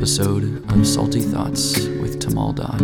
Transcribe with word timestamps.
episode 0.00 0.64
of 0.72 0.86
Salty 0.86 1.20
Thoughts 1.20 1.78
with 1.78 2.18
Tamal 2.18 2.54
Dodge. 2.54 2.80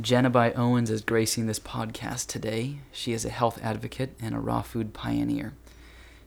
Janabai 0.00 0.56
Owens 0.56 0.88
is 0.88 1.02
gracing 1.02 1.44
this 1.44 1.58
podcast 1.58 2.28
today. 2.28 2.78
She 2.90 3.12
is 3.12 3.26
a 3.26 3.28
health 3.28 3.58
advocate 3.62 4.16
and 4.18 4.34
a 4.34 4.38
raw 4.38 4.62
food 4.62 4.94
pioneer. 4.94 5.52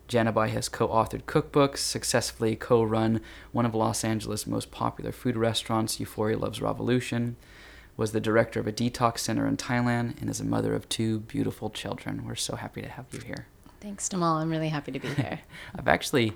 Janabai 0.08 0.50
has 0.50 0.70
co 0.70 0.88
authored 0.88 1.24
cookbooks, 1.24 1.78
successfully 1.78 2.56
co 2.56 2.84
run 2.84 3.22
one 3.52 3.66
of 3.66 3.74
Los 3.74 4.04
Angeles' 4.04 4.46
most 4.46 4.72
popular 4.72 5.12
food 5.12 5.36
restaurants, 5.36 6.00
Euphoria 6.00 6.38
Loves 6.38 6.60
Rawvolution, 6.60 7.36
was 7.98 8.12
the 8.12 8.20
director 8.20 8.60
of 8.60 8.68
a 8.68 8.72
detox 8.72 9.20
center 9.20 9.48
in 9.48 9.58
Thailand, 9.58 10.20
and 10.22 10.30
is 10.30 10.40
a 10.40 10.46
mother 10.46 10.74
of 10.74 10.88
two 10.90 11.20
beautiful 11.22 11.70
children. 11.70 12.26
We're 12.26 12.36
so 12.36 12.56
happy 12.56 12.82
to 12.82 12.90
have 12.90 13.06
you 13.12 13.22
here. 13.22 13.48
Thanks, 13.82 14.10
Tamal. 14.10 14.42
I'm 14.42 14.50
really 14.50 14.70
happy 14.70 14.92
to 14.92 15.00
be 15.00 15.08
here. 15.10 15.40
I've 15.78 15.88
actually, 15.88 16.34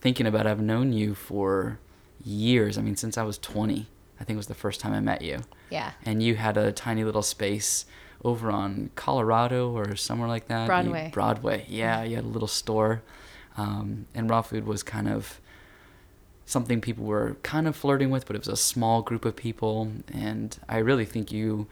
thinking 0.00 0.26
about 0.26 0.46
it, 0.46 0.50
I've 0.50 0.60
known 0.60 0.92
you 0.92 1.14
for 1.14 1.78
years. 2.24 2.78
I 2.78 2.82
mean, 2.82 2.96
since 2.96 3.18
I 3.18 3.22
was 3.22 3.38
20, 3.38 3.86
I 4.20 4.24
think 4.24 4.36
was 4.36 4.46
the 4.46 4.54
first 4.54 4.80
time 4.80 4.92
I 4.92 5.00
met 5.00 5.22
you. 5.22 5.40
Yeah. 5.70 5.92
And 6.04 6.22
you 6.22 6.36
had 6.36 6.56
a 6.56 6.72
tiny 6.72 7.04
little 7.04 7.22
space 7.22 7.84
over 8.24 8.50
on 8.50 8.90
Colorado 8.94 9.70
or 9.70 9.94
somewhere 9.96 10.28
like 10.28 10.48
that. 10.48 10.66
Broadway. 10.66 11.10
Broadway, 11.12 11.66
yeah. 11.68 12.02
You 12.02 12.16
had 12.16 12.24
a 12.24 12.28
little 12.28 12.48
store, 12.48 13.02
um, 13.56 14.06
and 14.14 14.28
raw 14.28 14.42
food 14.42 14.66
was 14.66 14.82
kind 14.82 15.08
of 15.08 15.40
something 16.44 16.80
people 16.80 17.04
were 17.04 17.36
kind 17.42 17.68
of 17.68 17.76
flirting 17.76 18.10
with, 18.10 18.26
but 18.26 18.34
it 18.34 18.38
was 18.40 18.48
a 18.48 18.56
small 18.56 19.02
group 19.02 19.24
of 19.24 19.36
people, 19.36 19.92
and 20.12 20.58
I 20.68 20.78
really 20.78 21.04
think 21.04 21.30
you 21.30 21.66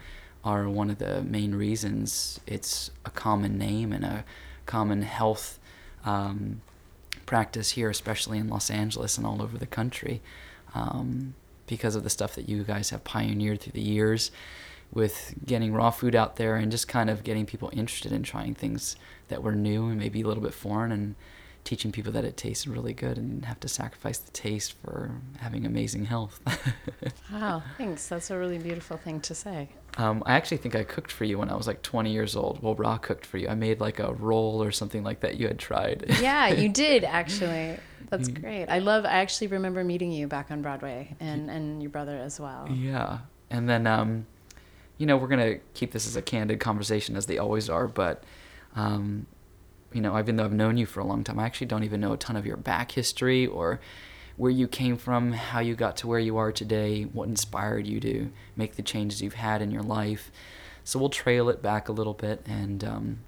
are 0.44 0.69
one 0.69 0.91
of 0.91 0.98
the 0.98 1.22
main 1.22 1.55
reasons 1.55 2.38
it's 2.47 2.91
a 3.05 3.10
common 3.10 3.58
name 3.58 3.91
and 3.92 4.05
a 4.05 4.25
common 4.66 5.03
health 5.03 5.58
um, 6.05 6.60
practice 7.25 7.70
here, 7.70 7.88
especially 7.88 8.38
in 8.38 8.48
Los 8.48 8.70
Angeles 8.70 9.16
and 9.16 9.27
all 9.27 9.42
over 9.42 9.56
the 9.56 9.66
country, 9.66 10.20
um, 10.75 11.34
because 11.66 11.97
of 11.97 12.05
the 12.05 12.10
stuff 12.10 12.34
that 12.34 12.48
you 12.48 12.62
guys 12.62 12.91
have 12.91 13.03
pioneered 13.03 13.60
through 13.60 13.72
the 13.72 13.81
years 13.81 14.31
with 14.92 15.34
getting 15.44 15.72
raw 15.72 15.90
food 15.90 16.14
out 16.14 16.36
there 16.36 16.56
and 16.56 16.70
just 16.70 16.88
kind 16.88 17.10
of 17.10 17.22
getting 17.24 17.46
people 17.46 17.70
interested 17.72 18.12
in 18.12 18.22
trying 18.22 18.54
things 18.54 18.96
that 19.28 19.42
were 19.42 19.54
new 19.54 19.88
and 19.88 19.98
maybe 19.98 20.22
a 20.22 20.26
little 20.26 20.42
bit 20.42 20.54
foreign 20.54 20.92
and 20.92 21.14
teaching 21.66 21.90
people 21.90 22.12
that 22.12 22.24
it 22.24 22.36
tastes 22.36 22.66
really 22.66 22.94
good 22.94 23.18
and 23.18 23.44
have 23.44 23.58
to 23.58 23.68
sacrifice 23.68 24.18
the 24.18 24.30
taste 24.30 24.74
for 24.84 25.10
having 25.38 25.66
amazing 25.66 26.04
health. 26.04 26.40
wow, 27.32 27.60
thanks. 27.76 28.08
That's 28.08 28.30
a 28.30 28.38
really 28.38 28.58
beautiful 28.58 28.96
thing 28.96 29.20
to 29.22 29.34
say. 29.34 29.68
Um, 29.98 30.22
I 30.26 30.34
actually 30.34 30.58
think 30.58 30.76
I 30.76 30.84
cooked 30.84 31.10
for 31.10 31.24
you 31.24 31.38
when 31.38 31.50
I 31.50 31.56
was 31.56 31.66
like 31.66 31.82
20 31.82 32.12
years 32.12 32.36
old. 32.36 32.62
Well, 32.62 32.76
raw 32.76 32.98
cooked 32.98 33.26
for 33.26 33.38
you. 33.38 33.48
I 33.48 33.54
made 33.54 33.80
like 33.80 33.98
a 33.98 34.12
roll 34.14 34.62
or 34.62 34.70
something 34.70 35.02
like 35.02 35.20
that 35.20 35.38
you 35.38 35.48
had 35.48 35.58
tried. 35.58 36.06
yeah, 36.20 36.48
you 36.48 36.68
did 36.68 37.02
actually. 37.02 37.78
That's 38.10 38.28
great. 38.28 38.66
I 38.66 38.78
love. 38.78 39.04
I 39.04 39.14
actually 39.14 39.48
remember 39.48 39.82
meeting 39.82 40.12
you 40.12 40.28
back 40.28 40.52
on 40.52 40.62
Broadway 40.62 41.16
and 41.18 41.50
and 41.50 41.82
your 41.82 41.90
brother 41.90 42.16
as 42.16 42.38
well. 42.38 42.68
Yeah, 42.70 43.18
and 43.50 43.68
then 43.68 43.88
um, 43.88 44.26
you 44.98 45.06
know, 45.06 45.16
we're 45.16 45.28
gonna 45.28 45.58
keep 45.75 45.92
this 45.92 46.06
as 46.06 46.16
a 46.16 46.22
candid 46.22 46.61
conversation 46.61 47.16
as 47.16 47.27
they 47.27 47.39
always 47.39 47.69
are, 47.69 47.86
but 47.86 48.25
um, 48.75 49.27
you 49.92 50.00
know, 50.00 50.19
even 50.19 50.36
though 50.36 50.44
I've 50.44 50.53
known 50.53 50.77
you 50.77 50.86
for 50.86 51.00
a 51.00 51.06
long 51.06 51.25
time, 51.25 51.38
I 51.38 51.44
actually 51.44 51.69
don't 51.69 51.84
even 51.84 52.00
know 52.00 52.12
a 52.12 52.16
ton 52.16 52.37
of 52.37 52.47
your 52.47 52.56
back 52.56 52.93
history 52.93 53.47
or 53.47 53.81
where 54.37 54.50
you 54.50 54.69
came 54.69 54.97
from, 54.97 55.32
how 55.32 55.60
you 55.60 55.75
got 55.75 55.97
to 55.98 56.06
where 56.06 56.19
you 56.19 56.37
are 56.37 56.53
today, 56.53 57.04
what 57.04 57.28
inspired 57.28 57.87
you 57.87 58.00
to 58.00 58.31
make 58.54 58.76
the 58.76 58.82
changes 58.82 59.22
you've 59.22 59.34
had 59.34 59.62
in 59.62 59.70
your 59.70 59.82
life. 59.82 60.31
So 60.84 60.99
we'll 60.99 61.09
trail 61.09 61.49
it 61.49 61.62
back 61.62 61.88
a 61.88 61.93
little 61.93 62.12
bit 62.12 62.43
and 62.47 62.84
um, 62.84 63.19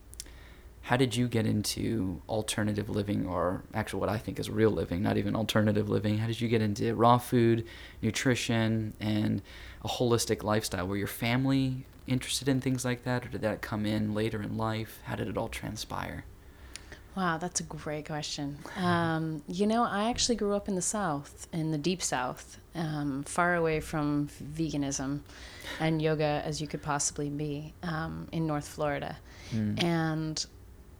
how 0.82 0.96
did 0.96 1.16
you 1.16 1.28
get 1.28 1.44
into 1.44 2.22
alternative 2.28 2.88
living 2.88 3.26
or 3.26 3.62
actually 3.74 4.00
what 4.00 4.08
I 4.08 4.16
think 4.16 4.38
is 4.38 4.48
real 4.48 4.70
living, 4.70 5.02
not 5.02 5.16
even 5.16 5.36
alternative 5.36 5.88
living? 5.88 6.18
How 6.18 6.26
did 6.26 6.40
you 6.40 6.48
get 6.48 6.62
into 6.62 6.94
raw 6.94 7.18
food, 7.18 7.66
nutrition, 8.00 8.94
and 9.00 9.42
a 9.84 9.88
holistic 9.88 10.42
lifestyle? 10.42 10.86
Were 10.86 10.96
your 10.96 11.06
family 11.06 11.86
interested 12.06 12.48
in 12.48 12.60
things 12.60 12.84
like 12.84 13.04
that 13.04 13.26
or 13.26 13.28
did 13.28 13.42
that 13.42 13.60
come 13.60 13.86
in 13.86 14.14
later 14.14 14.42
in 14.42 14.56
life? 14.56 15.00
How 15.04 15.16
did 15.16 15.28
it 15.28 15.36
all 15.36 15.48
transpire? 15.48 16.24
Wow, 17.16 17.36
that's 17.36 17.58
a 17.58 17.64
great 17.64 18.06
question. 18.06 18.58
Um, 18.76 19.42
you 19.48 19.66
know, 19.66 19.82
I 19.82 20.08
actually 20.08 20.36
grew 20.36 20.54
up 20.54 20.68
in 20.68 20.76
the 20.76 20.82
South, 20.82 21.48
in 21.52 21.72
the 21.72 21.78
deep 21.78 22.00
South, 22.00 22.58
um, 22.76 23.24
far 23.24 23.56
away 23.56 23.80
from 23.80 24.28
veganism 24.54 25.20
and 25.80 26.00
yoga 26.00 26.42
as 26.44 26.60
you 26.60 26.68
could 26.68 26.82
possibly 26.82 27.28
be 27.28 27.74
um, 27.82 28.28
in 28.30 28.46
North 28.46 28.68
Florida. 28.68 29.16
Mm. 29.52 29.82
And 29.82 30.46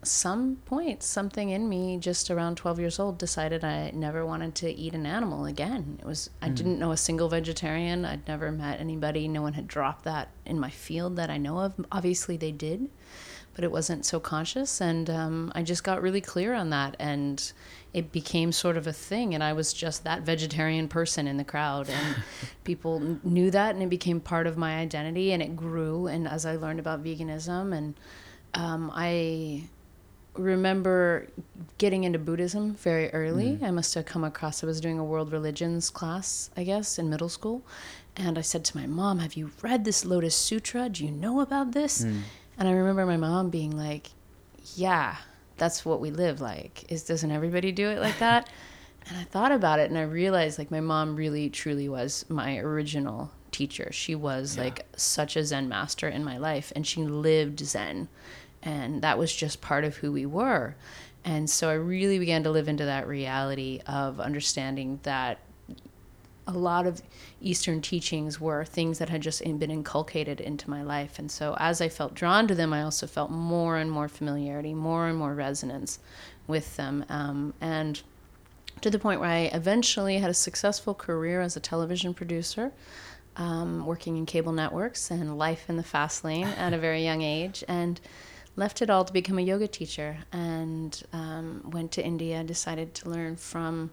some 0.03 0.57
point, 0.65 1.03
something 1.03 1.49
in 1.49 1.67
me, 1.67 1.97
just 1.97 2.31
around 2.31 2.55
12 2.55 2.79
years 2.79 2.99
old, 2.99 3.17
decided 3.17 3.63
I 3.63 3.91
never 3.91 4.25
wanted 4.25 4.55
to 4.55 4.71
eat 4.71 4.93
an 4.93 5.05
animal 5.05 5.45
again. 5.45 5.97
It 5.99 6.05
was 6.05 6.29
I 6.41 6.49
mm. 6.49 6.55
didn't 6.55 6.79
know 6.79 6.91
a 6.91 6.97
single 6.97 7.29
vegetarian. 7.29 8.05
I'd 8.05 8.27
never 8.27 8.51
met 8.51 8.79
anybody. 8.79 9.27
No 9.27 9.41
one 9.41 9.53
had 9.53 9.67
dropped 9.67 10.05
that 10.05 10.29
in 10.45 10.59
my 10.59 10.69
field 10.69 11.15
that 11.17 11.29
I 11.29 11.37
know 11.37 11.59
of. 11.59 11.73
Obviously, 11.91 12.37
they 12.37 12.51
did 12.51 12.89
but 13.59 13.65
it 13.65 13.71
wasn't 13.73 14.05
so 14.05 14.21
conscious. 14.21 14.79
And 14.79 15.09
um, 15.09 15.51
I 15.53 15.63
just 15.63 15.83
got 15.83 16.01
really 16.01 16.21
clear 16.21 16.53
on 16.53 16.69
that. 16.69 16.95
And 16.97 17.51
it 17.93 18.09
became 18.09 18.53
sort 18.53 18.77
of 18.77 18.87
a 18.87 18.93
thing. 18.93 19.33
And 19.33 19.43
I 19.43 19.51
was 19.51 19.73
just 19.73 20.05
that 20.05 20.21
vegetarian 20.21 20.87
person 20.87 21.27
in 21.27 21.35
the 21.35 21.43
crowd. 21.43 21.89
And 21.89 22.23
people 22.63 23.19
knew 23.21 23.51
that. 23.51 23.75
And 23.75 23.83
it 23.83 23.89
became 23.89 24.21
part 24.21 24.47
of 24.47 24.57
my 24.57 24.77
identity. 24.77 25.33
And 25.33 25.43
it 25.43 25.57
grew. 25.57 26.07
And 26.07 26.25
as 26.25 26.45
I 26.45 26.55
learned 26.55 26.79
about 26.79 27.03
veganism, 27.03 27.75
and 27.77 27.95
um, 28.53 28.91
I 28.95 29.67
remember 30.39 31.27
getting 31.77 32.03
into 32.03 32.19
Buddhism 32.19 32.75
very 32.75 33.11
early. 33.11 33.57
Mm. 33.57 33.63
I 33.63 33.71
must 33.71 33.93
have 33.95 34.05
come 34.05 34.23
across, 34.23 34.63
I 34.63 34.67
was 34.67 34.81
doing 34.81 34.99
a 34.99 35.03
world 35.03 35.31
religions 35.31 35.89
class, 35.89 36.49
I 36.57 36.63
guess, 36.63 36.99
in 36.99 37.09
middle 37.09 37.29
school. 37.29 37.63
And 38.15 38.37
I 38.37 38.41
said 38.41 38.65
to 38.65 38.77
my 38.77 38.85
mom, 38.85 39.19
Have 39.19 39.35
you 39.35 39.51
read 39.61 39.85
this 39.85 40.05
Lotus 40.05 40.35
Sutra? 40.35 40.89
Do 40.89 41.05
you 41.05 41.11
know 41.11 41.39
about 41.39 41.71
this? 41.71 42.03
Mm. 42.03 42.21
And 42.57 42.67
I 42.67 42.71
remember 42.71 43.05
my 43.05 43.17
mom 43.17 43.49
being 43.49 43.77
like, 43.77 44.09
"Yeah, 44.75 45.15
that's 45.55 45.85
what 45.85 46.01
we 46.01 46.11
live 46.11 46.41
like. 46.41 46.91
Is 46.91 47.03
doesn't 47.03 47.31
everybody 47.31 47.71
do 47.71 47.87
it 47.87 47.99
like 47.99 48.19
that?" 48.27 48.49
and 49.09 49.17
I 49.17 49.23
thought 49.23 49.51
about 49.51 49.79
it 49.79 49.89
and 49.89 49.97
I 49.97 50.03
realized 50.03 50.59
like 50.59 50.71
my 50.71 50.79
mom 50.79 51.15
really 51.15 51.49
truly 51.49 51.89
was 51.89 52.25
my 52.29 52.57
original 52.57 53.31
teacher. 53.51 53.89
She 53.91 54.15
was 54.15 54.55
yeah. 54.55 54.63
like 54.63 54.85
such 54.95 55.35
a 55.35 55.43
zen 55.43 55.67
master 55.67 56.07
in 56.07 56.23
my 56.23 56.37
life 56.37 56.71
and 56.75 56.85
she 56.85 57.03
lived 57.03 57.59
zen. 57.59 58.07
And 58.61 59.01
that 59.01 59.17
was 59.17 59.33
just 59.33 59.61
part 59.61 59.83
of 59.83 59.97
who 59.97 60.11
we 60.11 60.25
were. 60.25 60.75
And 61.25 61.49
so 61.49 61.69
I 61.69 61.73
really 61.73 62.19
began 62.19 62.43
to 62.43 62.51
live 62.51 62.67
into 62.67 62.85
that 62.85 63.07
reality 63.07 63.81
of 63.85 64.19
understanding 64.19 64.99
that 65.03 65.39
a 66.47 66.51
lot 66.57 66.87
of 66.87 67.01
Eastern 67.41 67.81
teachings 67.81 68.41
were 68.41 68.65
things 68.65 68.97
that 68.97 69.09
had 69.09 69.21
just 69.21 69.43
been 69.43 69.69
inculcated 69.69 70.41
into 70.41 70.69
my 70.69 70.81
life. 70.81 71.19
And 71.19 71.29
so 71.29 71.55
as 71.59 71.79
I 71.79 71.89
felt 71.89 72.15
drawn 72.15 72.47
to 72.47 72.55
them, 72.55 72.73
I 72.73 72.81
also 72.81 73.05
felt 73.05 73.29
more 73.29 73.77
and 73.77 73.91
more 73.91 74.07
familiarity, 74.07 74.73
more 74.73 75.07
and 75.07 75.17
more 75.17 75.35
resonance 75.35 75.99
with 76.47 76.75
them. 76.75 77.05
Um, 77.07 77.53
and 77.61 78.01
to 78.81 78.89
the 78.89 78.97
point 78.97 79.19
where 79.19 79.29
I 79.29 79.51
eventually 79.53 80.17
had 80.17 80.31
a 80.31 80.33
successful 80.33 80.95
career 80.95 81.41
as 81.41 81.55
a 81.55 81.59
television 81.59 82.13
producer. 82.13 82.71
Um, 83.35 83.85
working 83.85 84.17
in 84.17 84.25
cable 84.25 84.51
networks 84.51 85.11
and 85.11 85.37
life 85.37 85.69
in 85.69 85.77
the 85.77 85.83
fast 85.83 86.25
lane 86.25 86.47
at 86.47 86.73
a 86.73 86.77
very 86.77 87.05
young 87.05 87.21
age, 87.21 87.63
and 87.69 88.01
left 88.59 88.81
it 88.81 88.89
all 88.89 89.05
to 89.05 89.13
become 89.13 89.39
a 89.39 89.41
yoga 89.41 89.67
teacher. 89.67 90.17
And 90.33 91.01
um, 91.13 91.71
went 91.71 91.93
to 91.93 92.05
India, 92.05 92.43
decided 92.43 92.93
to 92.95 93.09
learn 93.09 93.37
from 93.37 93.89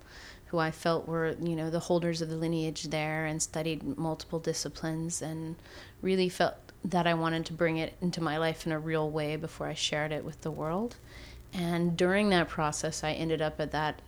who 0.47 0.59
I 0.59 0.73
felt 0.73 1.07
were, 1.07 1.37
you 1.41 1.57
know, 1.57 1.71
the 1.71 1.81
holders 1.81 2.21
of 2.21 2.29
the 2.29 2.37
lineage 2.37 2.85
there 2.85 3.27
and 3.27 3.41
studied 3.41 3.97
multiple 3.97 4.41
disciplines 4.41 5.23
and 5.23 5.57
really 6.03 6.29
felt 6.29 6.55
that 6.85 7.07
I 7.07 7.15
wanted 7.15 7.47
to 7.47 7.53
bring 7.53 7.79
it 7.79 7.95
into 8.01 8.21
my 8.21 8.37
life 8.39 8.67
in 8.67 8.73
a 8.73 8.79
real 8.79 9.09
way 9.09 9.37
before 9.37 9.69
I 9.69 9.75
shared 9.75 10.13
it 10.13 10.25
with 10.25 10.41
the 10.43 10.51
world. 10.51 10.97
And 11.53 11.97
during 11.97 12.29
that 12.31 12.49
process, 12.49 13.03
I 13.03 13.13
ended 13.13 13.41
up 13.41 13.61
at 13.61 13.71
that 13.71 14.03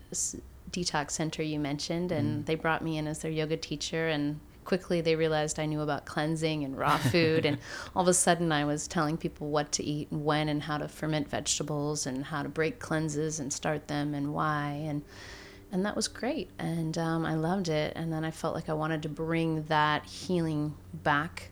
detox 0.70 1.12
center 1.12 1.42
you 1.42 1.58
mentioned, 1.58 2.12
and 2.12 2.42
mm. 2.42 2.46
they 2.46 2.56
brought 2.56 2.82
me 2.82 2.98
in 2.98 3.06
as 3.06 3.20
their 3.20 3.30
yoga 3.30 3.56
teacher. 3.56 4.08
And 4.08 4.40
quickly 4.68 5.00
they 5.00 5.16
realized 5.16 5.58
I 5.58 5.64
knew 5.64 5.80
about 5.80 6.04
cleansing 6.04 6.62
and 6.62 6.76
raw 6.76 6.98
food. 6.98 7.46
and 7.46 7.56
all 7.96 8.02
of 8.02 8.08
a 8.08 8.12
sudden, 8.12 8.52
I 8.52 8.66
was 8.66 8.86
telling 8.86 9.16
people 9.16 9.48
what 9.48 9.72
to 9.72 9.82
eat 9.82 10.10
and 10.10 10.26
when, 10.26 10.50
and 10.50 10.62
how 10.62 10.76
to 10.76 10.88
ferment 10.88 11.30
vegetables, 11.30 12.06
and 12.06 12.26
how 12.26 12.42
to 12.42 12.50
break 12.50 12.78
cleanses 12.78 13.40
and 13.40 13.50
start 13.50 13.88
them, 13.88 14.14
and 14.14 14.34
why. 14.34 14.84
And 14.86 15.02
and 15.72 15.86
that 15.86 15.96
was 15.96 16.06
great. 16.06 16.50
And 16.58 16.96
um, 16.98 17.24
i 17.24 17.34
loved 17.34 17.68
it. 17.68 17.94
And 17.96 18.12
then 18.12 18.24
i 18.24 18.30
felt 18.30 18.54
like 18.54 18.68
i 18.68 18.74
wanted 18.74 19.02
to 19.02 19.08
bring 19.08 19.62
that 19.64 20.04
healing 20.04 20.74
back 20.92 21.50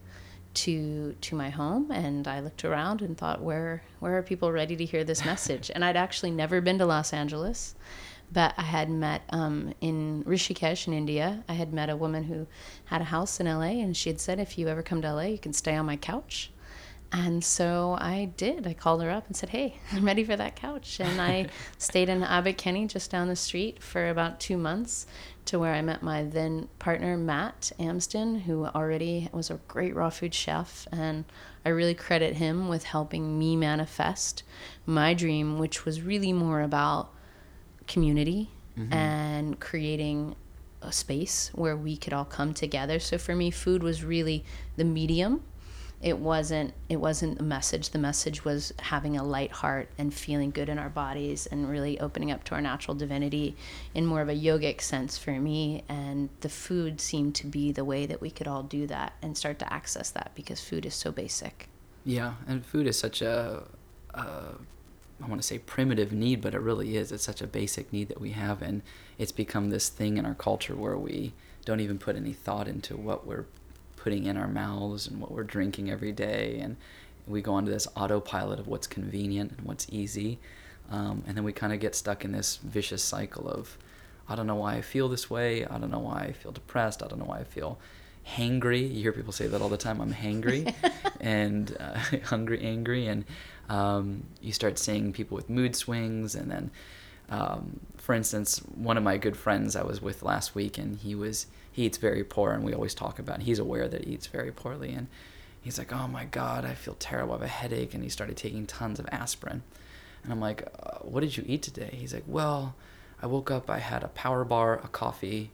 to 0.55 1.15
to 1.23 1.35
my 1.35 1.49
home. 1.49 1.91
And 1.91 2.29
i 2.29 2.41
looked 2.41 2.67
around 2.67 3.01
and 3.01 3.17
thought 3.17 3.41
where 3.41 3.83
where 4.01 4.19
are 4.19 4.23
people 4.23 4.53
ready 4.53 4.77
to 4.77 4.85
hear 4.85 5.05
this 5.05 5.25
message? 5.25 5.71
And 5.75 5.83
i'd 5.83 5.97
actually 5.97 6.33
never 6.33 6.61
been 6.61 6.79
to 6.79 6.87
los 6.87 7.15
angeles 7.15 7.75
but 8.33 8.55
I 8.57 8.63
had 8.63 8.91
met 8.91 9.23
um, 9.31 9.73
in 9.81 10.25
Rishikesh 10.25 10.87
in 10.87 10.93
India. 10.93 11.45
I 11.49 11.55
had 11.55 11.73
met 11.73 11.91
a 11.91 11.97
woman 11.97 12.25
who 12.25 12.47
had 12.87 13.01
a 13.01 13.05
house 13.05 13.41
in 13.41 13.47
LA, 13.47 13.83
and 13.83 13.97
she 13.97 14.11
had 14.11 14.21
said, 14.21 14.39
"If 14.39 14.59
you 14.59 14.69
ever 14.69 14.83
come 14.83 15.03
to 15.03 15.13
LA, 15.13 15.23
you 15.23 15.39
can 15.39 15.53
stay 15.53 15.77
on 15.77 15.87
my 15.87 15.97
couch." 15.97 16.51
And 17.13 17.45
so 17.45 17.97
I 18.01 18.33
did. 18.37 18.67
I 18.67 18.75
called 18.75 19.03
her 19.03 19.11
up 19.11 19.27
and 19.27 19.37
said, 19.37 19.51
Hey, 19.51 19.79
I'm 19.93 20.05
ready 20.05 20.25
for 20.25 20.37
that 20.37 20.57
couch. 20.57 21.01
And 21.01 21.21
I 21.21 21.49
stayed 21.79 22.09
in 22.09 22.23
Abbot 22.23 22.59
Kinney 22.59 22.87
just 22.87 23.11
down 23.11 23.29
the 23.29 23.37
street 23.37 23.83
for 23.83 24.09
about 24.09 24.41
two 24.41 24.57
months 24.57 25.07
to 25.47 25.59
where 25.59 25.75
I 25.75 25.83
met 25.83 26.03
my 26.03 26.25
then 26.25 26.69
partner, 26.79 27.17
Matt 27.17 27.71
Amsden, 27.79 28.41
who 28.41 28.67
already 28.67 29.29
was 29.33 29.51
a 29.51 29.61
great 29.69 29.95
raw 29.95 30.11
food 30.11 30.35
chef. 30.35 30.89
And 30.91 31.25
I 31.65 31.69
really 31.69 31.95
credit 31.95 32.37
him 32.37 32.69
with 32.69 32.85
helping 32.85 33.39
me 33.39 33.57
manifest 33.57 34.43
my 34.85 35.15
dream, 35.15 35.59
which 35.59 35.85
was 35.85 36.03
really 36.03 36.33
more 36.33 36.61
about 36.61 37.13
community 37.87 38.51
mm-hmm. 38.79 38.93
and 38.93 39.61
creating 39.61 40.37
a 40.83 40.93
space 40.93 41.51
where 41.55 41.77
we 41.77 41.97
could 41.97 42.13
all 42.13 42.25
come 42.25 42.55
together. 42.55 42.99
So 42.99 43.19
for 43.19 43.35
me, 43.35 43.51
food 43.51 43.83
was 43.83 44.05
really 44.05 44.45
the 44.77 44.85
medium 44.85 45.43
it 46.03 46.19
wasn't 46.19 46.75
it 46.89 46.97
wasn't 46.97 47.39
the 47.39 47.45
message 47.45 47.91
the 47.91 47.99
message 47.99 48.45
was 48.45 48.73
having 48.79 49.17
a 49.17 49.25
light 49.25 49.51
heart 49.51 49.89
and 49.97 50.13
feeling 50.13 50.51
good 50.51 50.69
in 50.69 50.79
our 50.79 50.91
bodies 50.91 51.47
and 51.47 51.69
really 51.69 51.99
opening 52.01 52.31
up 52.31 52.45
to 52.45 52.55
our 52.55 52.61
natural 52.61 52.95
divinity 52.95 53.57
in 53.95 54.05
more 54.05 54.21
of 54.21 54.29
a 54.29 54.35
yogic 54.35 54.81
sense 54.81 55.17
for 55.17 55.33
me 55.33 55.83
and 55.89 56.29
the 56.41 56.49
food 56.49 57.01
seemed 57.01 57.35
to 57.35 57.47
be 57.47 57.73
the 57.73 57.85
way 57.85 58.05
that 58.05 58.21
we 58.21 58.31
could 58.31 58.47
all 58.47 58.63
do 58.63 58.87
that 58.87 59.15
and 59.23 59.37
start 59.37 59.59
to 59.59 59.73
access 59.73 60.11
that 60.11 60.31
because 60.35 60.61
food 60.61 60.85
is 60.85 60.95
so 60.95 61.11
basic 61.11 61.69
yeah 62.05 62.35
and 62.47 62.65
food 62.65 62.87
is 62.87 62.99
such 62.99 63.23
a, 63.23 63.63
a 64.13 64.53
I 65.23 65.29
want 65.29 65.41
to 65.41 65.47
say 65.47 65.59
primitive 65.59 66.13
need, 66.13 66.41
but 66.43 66.55
it 66.55 66.61
really 66.61 66.97
is. 66.97 67.11
It's 67.11 67.25
such 67.25 67.41
a 67.41 67.47
basic 67.47 67.93
need 67.93 68.09
that 68.09 68.21
we 68.21 68.33
have, 68.33 68.61
and 68.61 68.83
it's 69.19 69.33
become 69.33 69.71
this 69.71 69.89
thing 69.89 70.19
in 70.19 70.27
our 70.27 70.35
culture 70.35 70.77
where 70.77 70.97
we 70.97 71.33
don't 71.65 71.81
even 71.81 71.99
put 71.99 72.17
any 72.17 72.33
thought 72.33 72.69
into 72.69 72.97
what 72.97 73.27
we're 73.27 73.47
putting 73.97 74.25
in 74.25 74.37
our 74.37 74.47
mouths 74.47 75.07
and 75.07 75.21
what 75.21 75.33
we're 75.33 75.43
drinking 75.43 75.91
every 75.91 76.13
day. 76.13 76.59
And 76.61 76.77
we 77.27 77.43
go 77.43 77.55
onto 77.55 77.73
this 77.73 77.89
autopilot 77.97 78.61
of 78.61 78.69
what's 78.69 78.87
convenient 78.87 79.53
and 79.57 79.67
what's 79.67 79.87
easy. 79.91 80.39
Um, 80.91 81.25
and 81.27 81.37
then 81.37 81.43
we 81.43 81.53
kind 81.53 81.73
of 81.73 81.81
get 81.81 81.97
stuck 81.97 82.25
in 82.25 82.31
this 82.31 82.59
vicious 82.59 83.03
cycle 83.03 83.49
of, 83.49 83.77
I 84.29 84.37
don't 84.37 84.47
know 84.47 84.55
why 84.55 84.75
I 84.75 84.81
feel 84.81 85.09
this 85.09 85.29
way. 85.29 85.65
I 85.65 85.79
don't 85.79 85.91
know 85.91 85.99
why 85.99 86.27
I 86.29 86.33
feel 86.33 86.53
depressed. 86.53 87.03
I 87.03 87.09
don't 87.09 87.19
know 87.19 87.25
why 87.25 87.41
I 87.41 87.45
feel 87.45 87.79
hangry. 88.27 88.83
You 88.83 89.03
hear 89.03 89.13
people 89.13 89.33
say 89.33 89.47
that 89.47 89.61
all 89.61 89.69
the 89.69 89.77
time. 89.77 90.01
I'm 90.01 90.13
hangry 90.13 90.75
and 91.21 91.77
uh, 91.79 91.99
hungry, 92.25 92.61
angry. 92.63 93.07
And 93.07 93.25
um, 93.69 94.25
you 94.41 94.53
start 94.53 94.79
seeing 94.79 95.13
people 95.13 95.37
with 95.37 95.49
mood 95.49 95.77
swings. 95.77 96.35
And 96.35 96.51
then, 96.51 96.71
um, 97.29 97.81
for 97.97 98.15
instance, 98.15 98.59
one 98.59 98.97
of 98.97 99.03
my 99.03 99.17
good 99.19 99.37
friends 99.37 99.77
I 99.77 99.83
was 99.83 100.01
with 100.01 100.23
last 100.23 100.55
week, 100.55 100.79
and 100.79 100.99
he 100.99 101.15
was 101.15 101.47
he 101.73 101.85
eats 101.85 101.99
very 101.99 102.25
poor, 102.25 102.53
and 102.53 102.65
we 102.65 102.73
always 102.73 102.95
talk 102.95 103.19
about. 103.19 103.41
It. 103.41 103.45
He's 103.45 103.59
aware 103.59 103.87
that 103.89 104.05
he 104.05 104.15
eats 104.15 104.27
very 104.27 104.51
poorly, 104.51 104.93
and 104.93 105.09
he's 105.61 105.79
like, 105.79 105.93
"Oh 105.93 106.09
my 106.09 106.25
God, 106.25 106.65
I 106.65 106.75
feel 106.75 106.97
terrible. 106.99 107.35
I 107.35 107.39
have 107.39 107.43
a 107.43 107.49
headache," 107.49 107.95
and 107.95 108.03
he 108.03 108.09
started 108.09 108.37
taking 108.37 108.67
tons 108.67 108.99
of 108.99 109.07
aspirin. 109.13 109.63
And 110.23 110.33
I'm 110.33 110.41
like, 110.41 110.67
uh, 110.83 110.99
"What 111.03 111.21
did 111.21 111.37
you 111.37 111.45
eat 111.47 111.63
today?" 111.63 111.91
He's 111.93 112.15
like, 112.15 112.25
"Well, 112.27 112.75
I 113.21 113.27
woke 113.27 113.51
up. 113.51 113.69
I 113.69 113.79
had 113.79 114.03
a 114.03 114.09
power 114.09 114.45
bar, 114.45 114.81
a 114.83 114.89
coffee, 114.89 115.51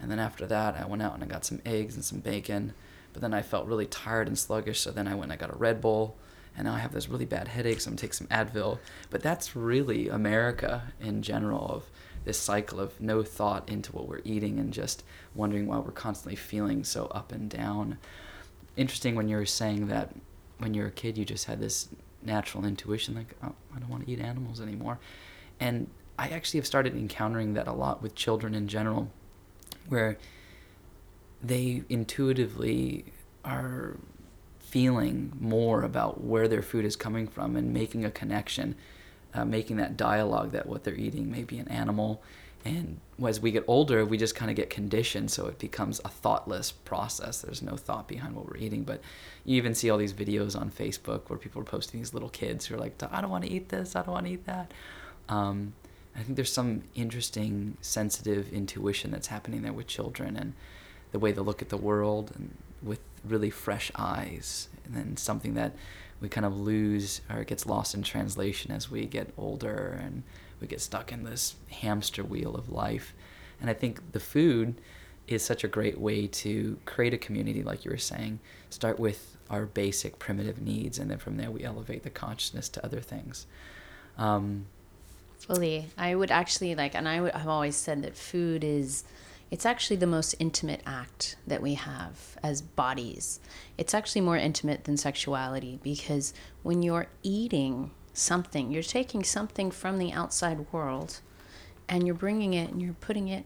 and 0.00 0.10
then 0.10 0.18
after 0.18 0.46
that, 0.46 0.76
I 0.76 0.86
went 0.86 1.02
out 1.02 1.14
and 1.14 1.22
I 1.22 1.26
got 1.26 1.44
some 1.44 1.60
eggs 1.64 1.94
and 1.94 2.04
some 2.04 2.20
bacon. 2.20 2.74
But 3.12 3.22
then 3.22 3.32
I 3.32 3.42
felt 3.42 3.66
really 3.66 3.86
tired 3.86 4.28
and 4.28 4.38
sluggish, 4.38 4.80
so 4.80 4.90
then 4.90 5.08
I 5.08 5.14
went 5.14 5.32
and 5.32 5.32
I 5.32 5.36
got 5.36 5.54
a 5.54 5.58
Red 5.58 5.80
Bull." 5.80 6.16
and 6.56 6.66
now 6.66 6.74
I 6.74 6.78
have 6.78 6.92
this 6.92 7.08
really 7.08 7.26
bad 7.26 7.48
headache, 7.48 7.80
so 7.80 7.90
I'm 7.90 7.96
take 7.96 8.14
some 8.14 8.26
Advil. 8.28 8.78
But 9.10 9.22
that's 9.22 9.54
really 9.54 10.08
America 10.08 10.92
in 11.00 11.22
general 11.22 11.66
of 11.66 11.90
this 12.24 12.38
cycle 12.38 12.80
of 12.80 13.00
no 13.00 13.22
thought 13.22 13.68
into 13.68 13.92
what 13.92 14.08
we're 14.08 14.22
eating 14.24 14.58
and 14.58 14.72
just 14.72 15.04
wondering 15.34 15.66
why 15.66 15.78
we're 15.78 15.92
constantly 15.92 16.34
feeling 16.34 16.82
so 16.82 17.06
up 17.06 17.30
and 17.30 17.50
down. 17.50 17.98
Interesting 18.76 19.14
when 19.14 19.28
you 19.28 19.36
were 19.36 19.46
saying 19.46 19.88
that 19.88 20.14
when 20.58 20.72
you 20.72 20.82
were 20.82 20.88
a 20.88 20.92
kid, 20.92 21.18
you 21.18 21.24
just 21.24 21.44
had 21.44 21.60
this 21.60 21.88
natural 22.22 22.64
intuition 22.64 23.14
like, 23.14 23.34
oh, 23.44 23.52
I 23.74 23.78
don't 23.78 23.90
want 23.90 24.06
to 24.06 24.10
eat 24.10 24.18
animals 24.18 24.60
anymore. 24.60 24.98
And 25.60 25.88
I 26.18 26.28
actually 26.28 26.58
have 26.58 26.66
started 26.66 26.94
encountering 26.96 27.54
that 27.54 27.68
a 27.68 27.72
lot 27.72 28.02
with 28.02 28.14
children 28.14 28.54
in 28.54 28.66
general, 28.66 29.10
where 29.88 30.18
they 31.42 31.82
intuitively 31.88 33.04
are 33.44 33.96
feeling 34.58 35.32
more 35.40 35.82
about 35.82 36.22
where 36.22 36.48
their 36.48 36.62
food 36.62 36.84
is 36.84 36.96
coming 36.96 37.26
from 37.26 37.56
and 37.56 37.72
making 37.72 38.04
a 38.04 38.10
connection 38.10 38.74
uh, 39.36 39.44
making 39.44 39.76
that 39.76 39.96
dialogue 39.96 40.52
that 40.52 40.66
what 40.66 40.84
they're 40.84 40.94
eating 40.94 41.30
may 41.30 41.42
be 41.42 41.58
an 41.58 41.68
animal. 41.68 42.22
And 42.64 42.98
as 43.24 43.40
we 43.40 43.52
get 43.52 43.64
older, 43.68 44.04
we 44.04 44.16
just 44.16 44.34
kind 44.34 44.50
of 44.50 44.56
get 44.56 44.70
conditioned, 44.70 45.30
so 45.30 45.46
it 45.46 45.58
becomes 45.58 46.00
a 46.04 46.08
thoughtless 46.08 46.72
process. 46.72 47.42
There's 47.42 47.62
no 47.62 47.76
thought 47.76 48.08
behind 48.08 48.34
what 48.34 48.46
we're 48.46 48.56
eating. 48.56 48.82
But 48.82 49.00
you 49.44 49.56
even 49.56 49.74
see 49.74 49.90
all 49.90 49.98
these 49.98 50.14
videos 50.14 50.58
on 50.58 50.70
Facebook 50.70 51.28
where 51.28 51.38
people 51.38 51.60
are 51.60 51.64
posting 51.64 52.00
these 52.00 52.12
little 52.12 52.30
kids 52.30 52.66
who 52.66 52.74
are 52.74 52.78
like, 52.78 53.00
I 53.12 53.20
don't 53.20 53.30
want 53.30 53.44
to 53.44 53.50
eat 53.50 53.68
this, 53.68 53.94
I 53.94 54.02
don't 54.02 54.14
want 54.14 54.26
to 54.26 54.32
eat 54.32 54.46
that. 54.46 54.72
Um, 55.28 55.74
I 56.16 56.22
think 56.22 56.36
there's 56.36 56.52
some 56.52 56.82
interesting, 56.94 57.76
sensitive 57.80 58.52
intuition 58.52 59.10
that's 59.10 59.26
happening 59.26 59.62
there 59.62 59.72
with 59.72 59.86
children 59.86 60.36
and 60.36 60.54
the 61.12 61.18
way 61.18 61.32
they 61.32 61.42
look 61.42 61.62
at 61.62 61.68
the 61.68 61.76
world 61.76 62.32
and 62.34 62.56
with 62.82 63.00
really 63.24 63.50
fresh 63.50 63.92
eyes. 63.94 64.68
And 64.84 64.94
then 64.94 65.16
something 65.16 65.54
that 65.54 65.72
we 66.20 66.28
kind 66.28 66.46
of 66.46 66.58
lose 66.58 67.20
or 67.30 67.44
gets 67.44 67.66
lost 67.66 67.94
in 67.94 68.02
translation 68.02 68.72
as 68.72 68.90
we 68.90 69.04
get 69.04 69.32
older 69.36 69.98
and 70.02 70.22
we 70.60 70.66
get 70.66 70.80
stuck 70.80 71.12
in 71.12 71.24
this 71.24 71.56
hamster 71.70 72.24
wheel 72.24 72.54
of 72.54 72.70
life. 72.70 73.12
And 73.60 73.68
I 73.68 73.74
think 73.74 74.12
the 74.12 74.20
food 74.20 74.80
is 75.28 75.44
such 75.44 75.64
a 75.64 75.68
great 75.68 75.98
way 75.98 76.26
to 76.26 76.78
create 76.86 77.12
a 77.12 77.18
community, 77.18 77.62
like 77.62 77.84
you 77.84 77.90
were 77.90 77.98
saying. 77.98 78.38
Start 78.70 78.98
with 78.98 79.36
our 79.50 79.66
basic 79.66 80.18
primitive 80.18 80.60
needs, 80.60 80.98
and 80.98 81.10
then 81.10 81.18
from 81.18 81.36
there 81.36 81.50
we 81.50 81.64
elevate 81.64 82.04
the 82.04 82.10
consciousness 82.10 82.68
to 82.70 82.84
other 82.84 83.00
things. 83.00 83.46
Um, 84.16 84.66
Fully. 85.46 85.88
I 85.96 86.14
would 86.14 86.30
actually 86.30 86.74
like, 86.74 86.94
and 86.94 87.08
I 87.08 87.20
would, 87.20 87.32
I've 87.32 87.48
always 87.48 87.76
said 87.76 88.02
that 88.02 88.16
food 88.16 88.64
is 88.64 89.04
it's 89.50 89.64
actually 89.64 89.96
the 89.96 90.06
most 90.06 90.34
intimate 90.40 90.80
act 90.84 91.36
that 91.46 91.62
we 91.62 91.74
have 91.74 92.36
as 92.42 92.62
bodies. 92.62 93.38
It's 93.78 93.94
actually 93.94 94.22
more 94.22 94.36
intimate 94.36 94.84
than 94.84 94.96
sexuality 94.96 95.78
because 95.82 96.34
when 96.62 96.82
you're 96.82 97.06
eating 97.22 97.92
something, 98.12 98.72
you're 98.72 98.82
taking 98.82 99.22
something 99.22 99.70
from 99.70 99.98
the 99.98 100.12
outside 100.12 100.72
world 100.72 101.20
and 101.88 102.06
you're 102.06 102.16
bringing 102.16 102.54
it 102.54 102.70
and 102.70 102.82
you're 102.82 102.94
putting 102.94 103.28
it 103.28 103.44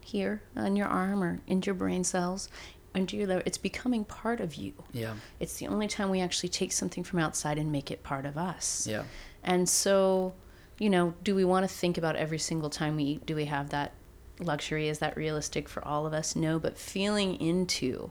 here 0.00 0.42
on 0.56 0.74
your 0.74 0.88
arm 0.88 1.22
or 1.22 1.40
into 1.46 1.66
your 1.66 1.74
brain 1.74 2.02
cells 2.02 2.48
into 2.94 3.16
your 3.16 3.26
liver. 3.26 3.42
It's 3.44 3.58
becoming 3.58 4.04
part 4.04 4.40
of 4.40 4.54
you. 4.54 4.72
Yeah. 4.92 5.14
It's 5.40 5.56
the 5.56 5.66
only 5.66 5.88
time 5.88 6.10
we 6.10 6.20
actually 6.20 6.48
take 6.48 6.72
something 6.72 7.02
from 7.04 7.18
outside 7.18 7.58
and 7.58 7.72
make 7.72 7.90
it 7.90 8.02
part 8.02 8.24
of 8.24 8.38
us. 8.38 8.86
Yeah. 8.88 9.04
And 9.42 9.68
so, 9.68 10.34
you 10.78 10.90
know, 10.90 11.14
do 11.22 11.34
we 11.34 11.44
want 11.44 11.68
to 11.68 11.74
think 11.74 11.98
about 11.98 12.16
every 12.16 12.38
single 12.38 12.70
time 12.70 12.96
we 12.96 13.04
eat, 13.04 13.26
do 13.26 13.36
we 13.36 13.44
have 13.46 13.70
that 13.70 13.92
luxury. 14.40 14.88
Is 14.88 14.98
that 14.98 15.16
realistic 15.16 15.68
for 15.68 15.84
all 15.86 16.06
of 16.06 16.12
us? 16.12 16.34
No, 16.34 16.58
but 16.58 16.78
feeling 16.78 17.40
into 17.40 18.10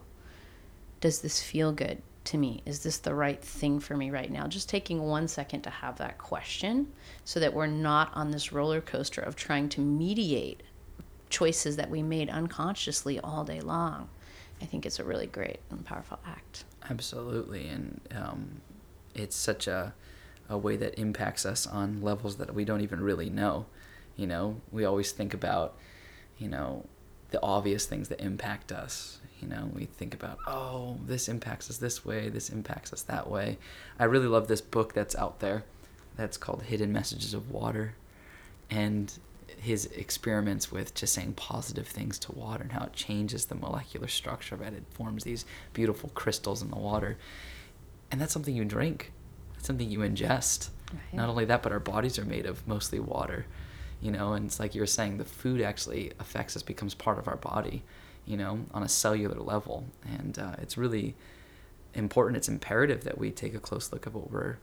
does 1.00 1.20
this 1.20 1.42
feel 1.42 1.72
good 1.72 2.00
to 2.24 2.38
me? 2.38 2.62
Is 2.64 2.82
this 2.82 2.98
the 2.98 3.14
right 3.14 3.42
thing 3.42 3.80
for 3.80 3.96
me 3.96 4.10
right 4.10 4.30
now? 4.30 4.46
Just 4.46 4.68
taking 4.68 5.02
one 5.02 5.28
second 5.28 5.62
to 5.62 5.70
have 5.70 5.98
that 5.98 6.18
question 6.18 6.92
so 7.24 7.40
that 7.40 7.52
we're 7.52 7.66
not 7.66 8.10
on 8.14 8.30
this 8.30 8.52
roller 8.52 8.80
coaster 8.80 9.20
of 9.20 9.36
trying 9.36 9.68
to 9.70 9.80
mediate 9.80 10.62
choices 11.28 11.76
that 11.76 11.90
we 11.90 12.02
made 12.02 12.30
unconsciously 12.30 13.20
all 13.20 13.44
day 13.44 13.60
long. 13.60 14.08
I 14.62 14.66
think 14.66 14.86
it's 14.86 14.98
a 14.98 15.04
really 15.04 15.26
great 15.26 15.58
and 15.70 15.84
powerful 15.84 16.18
act. 16.26 16.64
Absolutely. 16.88 17.68
And 17.68 18.00
um, 18.14 18.60
it's 19.14 19.36
such 19.36 19.66
a, 19.66 19.92
a 20.48 20.58
way 20.58 20.76
that 20.76 20.98
impacts 20.98 21.46
us 21.46 21.66
on 21.66 22.02
levels 22.02 22.36
that 22.36 22.54
we 22.54 22.64
don't 22.64 22.80
even 22.80 23.00
really 23.00 23.30
know. 23.30 23.66
You 24.16 24.26
know, 24.26 24.60
we 24.70 24.84
always 24.84 25.12
think 25.12 25.34
about 25.34 25.74
you 26.38 26.48
know, 26.48 26.84
the 27.30 27.42
obvious 27.42 27.86
things 27.86 28.08
that 28.08 28.20
impact 28.20 28.72
us. 28.72 29.18
You 29.40 29.48
know, 29.48 29.70
we 29.74 29.86
think 29.86 30.14
about, 30.14 30.38
oh, 30.46 30.98
this 31.06 31.28
impacts 31.28 31.68
us 31.68 31.78
this 31.78 32.04
way, 32.04 32.28
this 32.28 32.48
impacts 32.48 32.92
us 32.92 33.02
that 33.02 33.28
way. 33.28 33.58
I 33.98 34.04
really 34.04 34.26
love 34.26 34.48
this 34.48 34.60
book 34.60 34.94
that's 34.94 35.14
out 35.16 35.40
there 35.40 35.64
that's 36.16 36.36
called 36.36 36.62
Hidden 36.62 36.92
Messages 36.92 37.34
of 37.34 37.50
Water. 37.50 37.94
And 38.70 39.12
his 39.58 39.86
experiments 39.86 40.70
with 40.70 40.94
just 40.94 41.14
saying 41.14 41.34
positive 41.34 41.86
things 41.86 42.18
to 42.18 42.32
water 42.32 42.62
and 42.62 42.72
how 42.72 42.84
it 42.84 42.92
changes 42.92 43.46
the 43.46 43.54
molecular 43.54 44.08
structure 44.08 44.54
of 44.54 44.62
it. 44.62 44.74
It 44.74 44.84
forms 44.90 45.24
these 45.24 45.44
beautiful 45.72 46.10
crystals 46.14 46.62
in 46.62 46.70
the 46.70 46.76
water. 46.76 47.16
And 48.10 48.20
that's 48.20 48.32
something 48.32 48.54
you 48.54 48.64
drink, 48.64 49.12
that's 49.64 49.68
something 49.68 49.90
you 49.90 50.00
ingest. 50.00 50.68
Right. 50.92 51.14
Not 51.14 51.30
only 51.30 51.46
that, 51.46 51.62
but 51.62 51.72
our 51.72 51.80
bodies 51.80 52.18
are 52.18 52.24
made 52.24 52.44
of 52.44 52.66
mostly 52.68 53.00
water 53.00 53.46
you 54.04 54.10
know 54.10 54.34
and 54.34 54.46
it's 54.46 54.60
like 54.60 54.74
you 54.74 54.80
were 54.80 54.86
saying 54.86 55.18
the 55.18 55.24
food 55.24 55.60
actually 55.60 56.12
affects 56.20 56.54
us 56.56 56.62
becomes 56.62 56.94
part 56.94 57.18
of 57.18 57.26
our 57.26 57.36
body 57.36 57.82
you 58.26 58.36
know 58.36 58.60
on 58.72 58.82
a 58.82 58.88
cellular 58.88 59.40
level 59.40 59.84
and 60.18 60.38
uh, 60.38 60.54
it's 60.58 60.76
really 60.76 61.14
important 61.94 62.36
it's 62.36 62.48
imperative 62.48 63.04
that 63.04 63.18
we 63.18 63.30
take 63.30 63.54
a 63.54 63.58
close 63.58 63.92
look 63.92 64.06
at 64.06 64.12
what 64.12 64.30
we're 64.30 64.56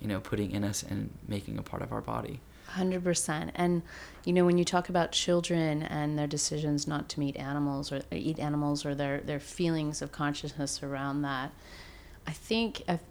you 0.00 0.08
know 0.08 0.18
putting 0.18 0.50
in 0.50 0.64
us 0.64 0.82
and 0.82 1.10
making 1.28 1.58
a 1.58 1.62
part 1.62 1.82
of 1.82 1.92
our 1.92 2.00
body 2.00 2.40
100%. 2.74 3.52
And, 3.54 3.82
you 4.24 4.32
know, 4.32 4.44
when 4.44 4.58
you 4.58 4.64
talk 4.64 4.88
about 4.88 5.12
children 5.12 5.84
and 5.84 6.18
their 6.18 6.26
decisions 6.26 6.88
not 6.88 7.08
to 7.10 7.20
meet 7.20 7.36
animals 7.36 7.92
or 7.92 8.02
eat 8.10 8.40
animals 8.40 8.84
or 8.84 8.92
their, 8.92 9.20
their 9.20 9.38
feelings 9.38 10.02
of 10.02 10.10
consciousness 10.10 10.82
around 10.82 11.22
that, 11.22 11.52
I 12.26 12.32
think 12.32 12.82
I've 12.88 13.04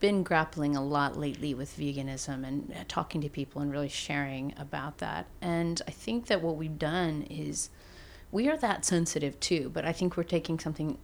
been 0.00 0.22
grappling 0.22 0.76
a 0.76 0.84
lot 0.84 1.18
lately 1.18 1.54
with 1.54 1.76
veganism 1.76 2.46
and 2.46 2.72
uh, 2.72 2.84
talking 2.88 3.20
to 3.20 3.28
people 3.28 3.60
and 3.60 3.72
really 3.72 3.88
sharing 3.88 4.54
about 4.58 4.98
that. 4.98 5.26
And 5.40 5.82
I 5.88 5.90
think 5.90 6.26
that 6.26 6.42
what 6.42 6.56
we've 6.56 6.78
done 6.78 7.22
is 7.28 7.70
we 8.30 8.48
are 8.48 8.56
that 8.58 8.84
sensitive 8.84 9.38
too, 9.40 9.70
but 9.72 9.84
I 9.84 9.92
think 9.92 10.16
we're 10.16 10.22
taking 10.22 10.58
something, 10.58 10.98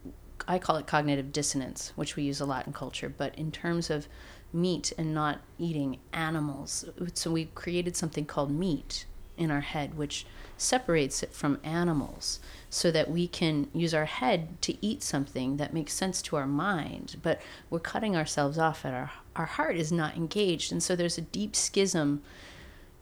I 0.47 0.59
call 0.59 0.77
it 0.77 0.87
cognitive 0.87 1.31
dissonance, 1.31 1.93
which 1.95 2.15
we 2.15 2.23
use 2.23 2.39
a 2.39 2.45
lot 2.45 2.67
in 2.67 2.73
culture, 2.73 3.09
but 3.09 3.35
in 3.35 3.51
terms 3.51 3.89
of 3.89 4.07
meat 4.53 4.93
and 4.97 5.13
not 5.13 5.41
eating 5.57 5.99
animals. 6.13 6.85
So 7.13 7.31
we 7.31 7.45
created 7.45 7.95
something 7.95 8.25
called 8.25 8.51
meat 8.51 9.05
in 9.37 9.51
our 9.51 9.61
head, 9.61 9.95
which 9.97 10.25
separates 10.57 11.23
it 11.23 11.33
from 11.33 11.59
animals 11.63 12.39
so 12.69 12.91
that 12.91 13.09
we 13.09 13.27
can 13.27 13.67
use 13.73 13.93
our 13.93 14.05
head 14.05 14.61
to 14.61 14.85
eat 14.85 15.03
something 15.03 15.57
that 15.57 15.73
makes 15.73 15.93
sense 15.93 16.21
to 16.21 16.35
our 16.35 16.47
mind. 16.47 17.17
But 17.21 17.41
we're 17.69 17.79
cutting 17.79 18.15
ourselves 18.15 18.57
off 18.57 18.85
at 18.85 18.93
our, 18.93 19.11
our 19.35 19.45
heart 19.45 19.75
is 19.75 19.91
not 19.91 20.15
engaged. 20.15 20.71
And 20.71 20.81
so 20.81 20.95
there's 20.95 21.17
a 21.17 21.21
deep 21.21 21.55
schism 21.55 22.21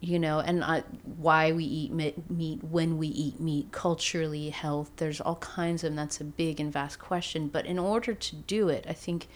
you 0.03 0.17
know, 0.17 0.39
and 0.39 0.63
uh, 0.63 0.81
why 1.17 1.51
we 1.51 1.63
eat 1.63 1.91
meat, 1.93 2.63
when 2.63 2.97
we 2.97 3.07
eat 3.07 3.39
meat, 3.39 3.71
culturally, 3.71 4.49
health. 4.49 4.89
There's 4.95 5.21
all 5.21 5.35
kinds 5.35 5.83
of, 5.83 5.95
that's 5.95 6.19
a 6.19 6.23
big 6.23 6.59
and 6.59 6.73
vast 6.73 6.97
question. 6.97 7.47
But 7.47 7.67
in 7.67 7.77
order 7.77 8.15
to 8.15 8.35
do 8.35 8.67
it, 8.67 8.83
I 8.89 8.93
think 8.93 9.27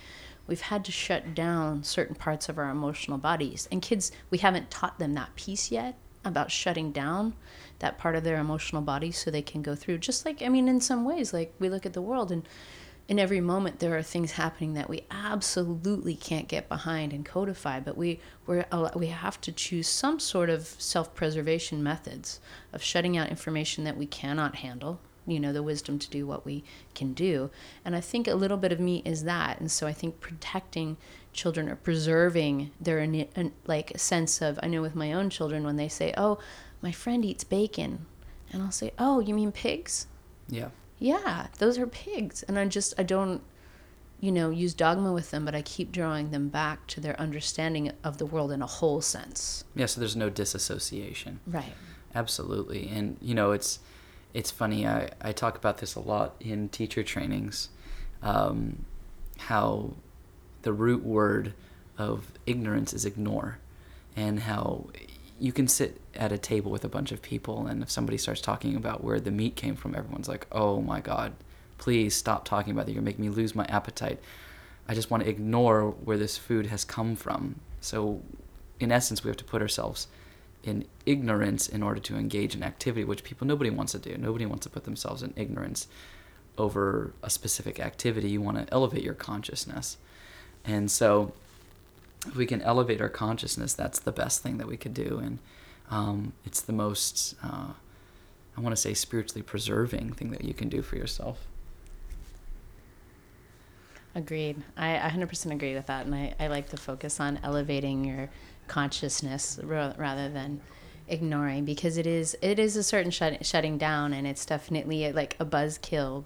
we've 0.48 0.62
had 0.62 0.84
to 0.86 0.92
shut 0.92 1.36
down 1.36 1.84
certain 1.84 2.16
parts 2.16 2.50
of 2.50 2.58
our 2.58 2.72
emotional 2.72 3.20
bodies. 3.20 3.70
And 3.72 3.80
kids, 3.80 4.12
we 4.32 4.40
haven't 4.40 4.72
taught 4.72 4.98
them 4.98 5.14
that 5.14 5.36
piece 5.36 5.72
yet 5.72 6.00
about 6.25 6.51
shutting 6.51 6.91
down 6.91 7.34
that 7.79 7.98
part 7.98 8.15
of 8.15 8.24
their 8.24 8.38
emotional 8.38 8.82
body 8.82 9.12
so 9.12 9.29
they 9.29 9.41
can 9.41 9.62
go 9.62 9.75
through. 9.75 9.98
Just 9.98 10.25
like, 10.25 10.41
I 10.41 10.50
mean, 10.50 10.67
in 10.67 10.82
some 10.82 11.05
ways, 11.05 11.34
like 11.34 11.53
we 11.60 11.70
look 11.70 11.86
at 11.86 11.94
the 11.94 12.01
world 12.01 12.32
and 12.32 12.48
in 13.08 13.20
every 13.20 13.41
moment 13.41 13.79
there 13.79 13.96
are 13.96 14.01
things 14.01 14.32
happening 14.32 14.74
that 14.74 14.89
we 14.89 15.03
absolutely 15.12 16.15
can't 16.15 16.48
get 16.48 16.67
behind 16.67 17.13
and 17.13 17.25
codify 17.25 17.79
but 17.79 17.96
we 17.96 18.20
we 18.48 18.63
we 18.96 19.08
have 19.08 19.39
to 19.39 19.51
choose 19.51 19.88
some 19.88 20.20
sort 20.20 20.50
of 20.50 20.65
self-preservation 20.79 21.84
methods 21.84 22.39
of 22.74 22.82
shutting 22.82 23.15
out 23.15 23.29
information 23.29 23.84
that 23.84 23.98
we 23.98 24.08
cannot 24.08 24.55
handle 24.55 25.00
you 25.27 25.39
know 25.39 25.53
the 25.53 25.63
wisdom 25.63 26.00
to 26.00 26.10
do 26.10 26.25
what 26.25 26.46
we 26.46 26.63
can 26.94 27.13
do 27.13 27.50
and 27.84 27.96
i 27.96 28.01
think 28.01 28.27
a 28.27 28.36
little 28.36 28.58
bit 28.58 28.72
of 28.72 28.79
me 28.79 29.01
is 29.05 29.24
that 29.24 29.60
and 29.60 29.72
so 29.72 29.86
i 29.88 29.94
think 29.94 30.20
protecting 30.20 30.98
children 31.36 31.70
are 31.70 31.75
preserving 31.75 32.72
their 32.80 33.08
like 33.68 33.92
sense 33.98 34.42
of 34.42 34.60
i 34.63 34.68
know 34.68 34.82
with 34.82 34.96
my 34.96 35.13
own 35.13 35.30
children 35.30 35.63
when 35.63 35.75
they 35.75 35.88
say 35.88 36.13
oh 36.18 36.39
my 36.82 36.92
friend 36.92 37.24
eats 37.24 37.44
bacon 37.44 38.06
and 38.51 38.63
i'll 38.63 38.72
say 38.72 38.92
oh 38.98 39.20
you 39.20 39.34
mean 39.34 39.51
pigs 39.51 40.08
yeah 40.50 40.70
yeah, 41.00 41.48
those 41.60 41.77
are 41.77 41.88
pigs. 41.88 42.44
And 42.44 42.58
I 42.58 42.65
just, 42.65 42.94
I 42.98 43.04
don't, 43.04 43.42
you 44.20 44.32
know, 44.32 44.50
use 44.50 44.74
dogma 44.74 45.12
with 45.12 45.32
them, 45.32 45.46
but 45.46 45.56
I 45.56 45.62
keep 45.62 45.92
drawing 45.92 46.32
them 46.32 46.50
back 46.50 46.88
to 46.88 47.01
their 47.01 47.20
understanding 47.20 47.92
of 48.04 48.18
the 48.18 48.25
world 48.25 48.51
in 48.51 48.62
a 48.62 48.68
whole 48.68 49.01
sense. 49.01 49.63
Yeah, 49.75 49.88
so 49.88 50.00
there's 50.00 50.15
no 50.15 50.30
disassociation. 50.30 51.42
Right. 51.46 51.74
Absolutely. 52.13 52.88
And, 52.88 53.18
you 53.22 53.36
know, 53.36 53.51
it's, 53.51 53.80
it's 54.34 54.51
funny, 54.51 54.88
I, 54.88 55.10
I 55.22 55.32
talk 55.32 55.58
about 55.58 55.80
this 55.80 55.96
a 55.96 56.00
lot 56.00 56.36
in 56.39 56.70
teacher 56.70 57.04
trainings, 57.04 57.70
um, 58.22 58.86
how 59.38 59.94
the 60.65 60.74
root 60.74 61.03
word 61.03 61.53
of 61.98 62.34
ignorance 62.45 62.93
is 62.93 63.05
ignore, 63.05 63.60
and 64.15 64.41
how 64.41 64.88
you 65.39 65.53
can 65.53 65.67
sit 65.67 66.01
at 66.13 66.31
a 66.31 66.38
table 66.38 66.72
with 66.72 66.84
a 66.84 66.89
bunch 66.89 67.12
of 67.12 67.22
people 67.22 67.67
and 67.67 67.84
if 67.84 67.91
somebody 67.91 68.17
starts 68.17 68.39
talking 68.39 68.75
about 68.75 69.03
where 69.03 69.19
the 69.19 69.31
meat 69.31 69.57
came 69.57 69.75
from 69.75 69.93
everyone's 69.93 70.29
like 70.29 70.48
oh 70.53 70.79
my 70.79 71.01
god 71.01 71.34
please 71.77 72.15
stop 72.15 72.45
talking 72.45 72.72
about 72.72 72.86
that. 72.86 72.93
You're 72.93 73.01
making 73.01 73.24
me 73.24 73.29
lose 73.29 73.55
my 73.55 73.65
appetite. 73.65 74.19
I 74.88 74.93
just 74.93 75.10
want 75.10 75.24
to 75.24 75.29
ignore 75.29 75.89
where 75.89 76.17
this 76.17 76.38
food 76.38 76.67
has 76.67 76.86
come 76.86 77.15
from. 77.15 77.60
So 77.81 78.22
in 78.79 78.91
essence 78.91 79.24
we 79.24 79.29
have 79.29 79.38
to 79.38 79.43
put 79.43 79.62
ourselves 79.62 80.07
in 80.63 80.86
ignorance 81.05 81.67
in 81.67 81.84
order 81.84 82.00
to 82.01 82.17
engage 82.17 82.55
in 82.55 82.63
activity 82.63 83.03
which 83.03 83.24
people 83.24 83.45
nobody 83.45 83.69
wants 83.69 83.91
to 83.91 84.00
do. 84.00 84.17
Nobody 84.17 84.45
wants 84.45 84.63
to 84.63 84.69
put 84.69 84.84
themselves 84.84 85.22
in 85.22 85.34
ignorance 85.36 85.88
over 86.57 87.13
a 87.22 87.29
specific 87.29 87.79
activity. 87.79 88.29
You 88.29 88.41
want 88.41 88.57
to 88.57 88.74
elevate 88.74 89.03
your 89.03 89.13
consciousness 89.13 89.98
and 90.65 90.89
so 90.89 91.34
if 92.27 92.36
we 92.36 92.45
can 92.45 92.62
elevate 92.62 93.01
our 93.01 93.10
consciousness, 93.10 93.74
that's 93.74 94.00
the 94.00 94.12
best 94.12 94.41
thing 94.41 94.57
that 94.57 94.67
we 94.67 94.77
could 94.77 94.93
do, 94.93 95.19
and 95.24 95.39
um, 95.89 96.34
it's 96.45 96.62
the 96.62 96.74
most, 96.74 97.36
uh, 97.43 97.69
I 98.57 98.62
want 98.62 98.75
to 98.75 98.81
say, 98.81 98.93
spiritually 98.93 99.43
preserving 99.43 100.13
thing 100.13 100.31
that 100.31 100.43
you 100.43 100.53
can 100.53 100.69
do 100.69 100.81
for 100.81 100.95
yourself. 100.95 101.48
Agreed. 104.15 104.63
I 104.77 104.98
100% 104.98 105.51
agree 105.51 105.75
with 105.75 105.88
that, 105.88 106.05
and 106.05 106.15
I, 106.15 106.34
I 106.39 106.48
like 106.48 106.69
the 106.69 106.77
focus 106.77 107.19
on 107.19 107.39
elevating 107.43 108.05
your 108.05 108.29
consciousness 108.67 109.60
rather 109.62 110.29
than 110.29 110.62
ignoring 111.07 111.65
because 111.65 111.98
it 111.98 112.07
is 112.07 112.36
it 112.41 112.57
is 112.57 112.75
a 112.75 112.81
certain 112.81 113.12
shut, 113.12 113.45
shutting 113.45 113.77
down 113.77 114.12
and 114.12 114.25
it's 114.25 114.43
definitely 114.43 115.12
like 115.12 115.36
a 115.39 115.45
buzzkill 115.45 116.24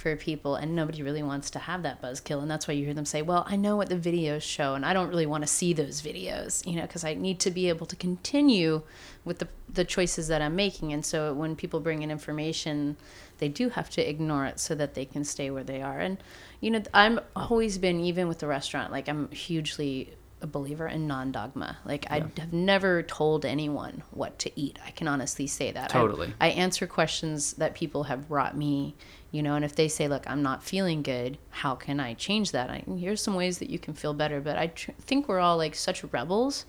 for 0.00 0.16
people 0.16 0.54
and 0.56 0.74
nobody 0.74 1.02
really 1.02 1.22
wants 1.22 1.50
to 1.50 1.58
have 1.58 1.82
that 1.82 2.00
buzzkill 2.00 2.40
and 2.40 2.50
that's 2.50 2.66
why 2.66 2.72
you 2.72 2.86
hear 2.86 2.94
them 2.94 3.04
say 3.04 3.20
well 3.20 3.44
i 3.46 3.54
know 3.54 3.76
what 3.76 3.90
the 3.90 3.96
videos 3.96 4.40
show 4.40 4.74
and 4.74 4.86
i 4.86 4.94
don't 4.94 5.10
really 5.10 5.26
want 5.26 5.42
to 5.42 5.46
see 5.46 5.74
those 5.74 6.00
videos 6.00 6.66
you 6.66 6.74
know 6.74 6.82
because 6.82 7.04
i 7.04 7.12
need 7.12 7.38
to 7.38 7.50
be 7.50 7.68
able 7.68 7.84
to 7.84 7.94
continue 7.96 8.80
with 9.26 9.40
the, 9.40 9.48
the 9.68 9.84
choices 9.84 10.26
that 10.26 10.40
i'm 10.40 10.56
making 10.56 10.90
and 10.94 11.04
so 11.04 11.34
when 11.34 11.54
people 11.54 11.80
bring 11.80 12.00
in 12.00 12.10
information 12.10 12.96
they 13.38 13.48
do 13.48 13.68
have 13.68 13.90
to 13.90 14.08
ignore 14.08 14.46
it 14.46 14.58
so 14.58 14.74
that 14.74 14.94
they 14.94 15.04
can 15.04 15.22
stay 15.22 15.50
where 15.50 15.64
they 15.64 15.82
are 15.82 16.00
and 16.00 16.16
you 16.60 16.70
know 16.70 16.82
i'm 16.94 17.20
always 17.36 17.76
been 17.76 18.00
even 18.00 18.26
with 18.26 18.38
the 18.38 18.46
restaurant 18.46 18.90
like 18.90 19.06
i'm 19.06 19.30
hugely 19.30 20.14
a 20.42 20.46
believer 20.46 20.86
in 20.86 21.06
non-dogma. 21.06 21.78
Like 21.84 22.04
yeah. 22.04 22.14
I 22.14 22.40
have 22.40 22.52
never 22.52 23.02
told 23.02 23.44
anyone 23.44 24.02
what 24.10 24.38
to 24.40 24.60
eat. 24.60 24.78
I 24.86 24.90
can 24.90 25.08
honestly 25.08 25.46
say 25.46 25.70
that. 25.72 25.90
Totally. 25.90 26.32
I, 26.40 26.48
I, 26.48 26.50
answer 26.50 26.86
questions 26.86 27.54
that 27.54 27.74
people 27.74 28.04
have 28.04 28.28
brought 28.28 28.56
me, 28.56 28.94
you 29.30 29.42
know, 29.42 29.54
and 29.54 29.64
if 29.64 29.74
they 29.74 29.88
say, 29.88 30.08
"Look, 30.08 30.28
I'm 30.28 30.42
not 30.42 30.62
feeling 30.62 31.02
good. 31.02 31.38
How 31.50 31.74
can 31.74 32.00
I 32.00 32.14
change 32.14 32.52
that?" 32.52 32.70
I, 32.70 32.84
here's 32.96 33.22
some 33.22 33.34
ways 33.34 33.58
that 33.58 33.70
you 33.70 33.78
can 33.78 33.94
feel 33.94 34.14
better. 34.14 34.40
But 34.40 34.58
I 34.58 34.68
tr- 34.68 34.92
think 35.00 35.28
we're 35.28 35.40
all 35.40 35.56
like 35.56 35.74
such 35.74 36.04
rebels 36.04 36.64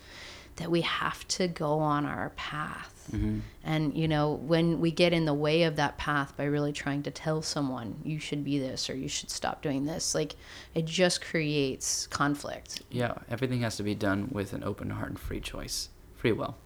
that 0.56 0.70
we 0.70 0.82
have 0.82 1.26
to 1.28 1.48
go 1.48 1.78
on 1.78 2.04
our 2.04 2.30
path 2.30 2.91
Mm-hmm. 3.10 3.40
And, 3.64 3.96
you 3.96 4.06
know, 4.08 4.32
when 4.32 4.80
we 4.80 4.90
get 4.90 5.12
in 5.12 5.24
the 5.24 5.34
way 5.34 5.64
of 5.64 5.76
that 5.76 5.98
path 5.98 6.36
by 6.36 6.44
really 6.44 6.72
trying 6.72 7.02
to 7.04 7.10
tell 7.10 7.42
someone, 7.42 7.96
you 8.04 8.18
should 8.18 8.44
be 8.44 8.58
this 8.58 8.88
or 8.88 8.94
you 8.94 9.08
should 9.08 9.30
stop 9.30 9.62
doing 9.62 9.84
this, 9.84 10.14
like 10.14 10.36
it 10.74 10.84
just 10.84 11.24
creates 11.24 12.06
conflict. 12.06 12.82
Yeah, 12.90 13.14
everything 13.30 13.60
has 13.62 13.76
to 13.76 13.82
be 13.82 13.94
done 13.94 14.28
with 14.30 14.52
an 14.52 14.62
open 14.64 14.90
heart 14.90 15.10
and 15.10 15.18
free 15.18 15.40
choice, 15.40 15.88
free 16.16 16.32
will. 16.32 16.56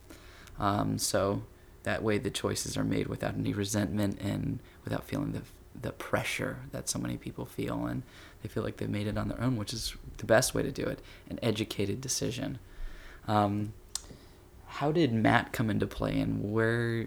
Um, 0.59 0.99
so 0.99 1.43
that 1.83 2.03
way 2.03 2.19
the 2.19 2.31
choices 2.31 2.77
are 2.77 2.85
made 2.85 3.07
without 3.07 3.35
any 3.35 3.53
resentment 3.53 4.21
and 4.21 4.59
without 4.85 5.05
feeling 5.05 5.33
the, 5.33 5.43
the 5.81 5.93
pressure 5.93 6.59
that 6.73 6.89
so 6.89 6.99
many 6.99 7.17
people 7.17 7.47
feel. 7.47 7.87
And 7.87 8.03
they 8.43 8.49
feel 8.49 8.63
like 8.63 8.77
they've 8.77 8.89
made 8.89 9.07
it 9.07 9.17
on 9.17 9.29
their 9.29 9.41
own, 9.41 9.57
which 9.57 9.73
is 9.73 9.95
the 10.19 10.27
best 10.27 10.55
way 10.55 10.63
to 10.63 10.73
do 10.73 10.85
it 10.85 11.01
an 11.31 11.39
educated 11.43 12.01
decision. 12.01 12.59
Um, 13.29 13.73
how 14.77 14.93
did 14.93 15.11
Matt 15.11 15.53
come 15.53 15.71
into 15.71 15.87
play, 15.87 16.21
and 16.21 16.53
where 16.53 17.07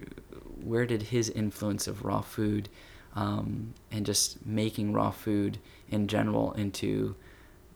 where 0.63 0.87
did 0.87 1.03
his 1.03 1.29
influence 1.29 1.87
of 1.87 2.03
raw 2.03 2.21
food 2.21 2.67
um, 3.15 3.75
and 3.91 4.07
just 4.07 4.43
making 4.43 4.91
raw 4.91 5.11
food 5.11 5.59
in 5.89 6.07
general 6.07 6.51
into 6.53 7.15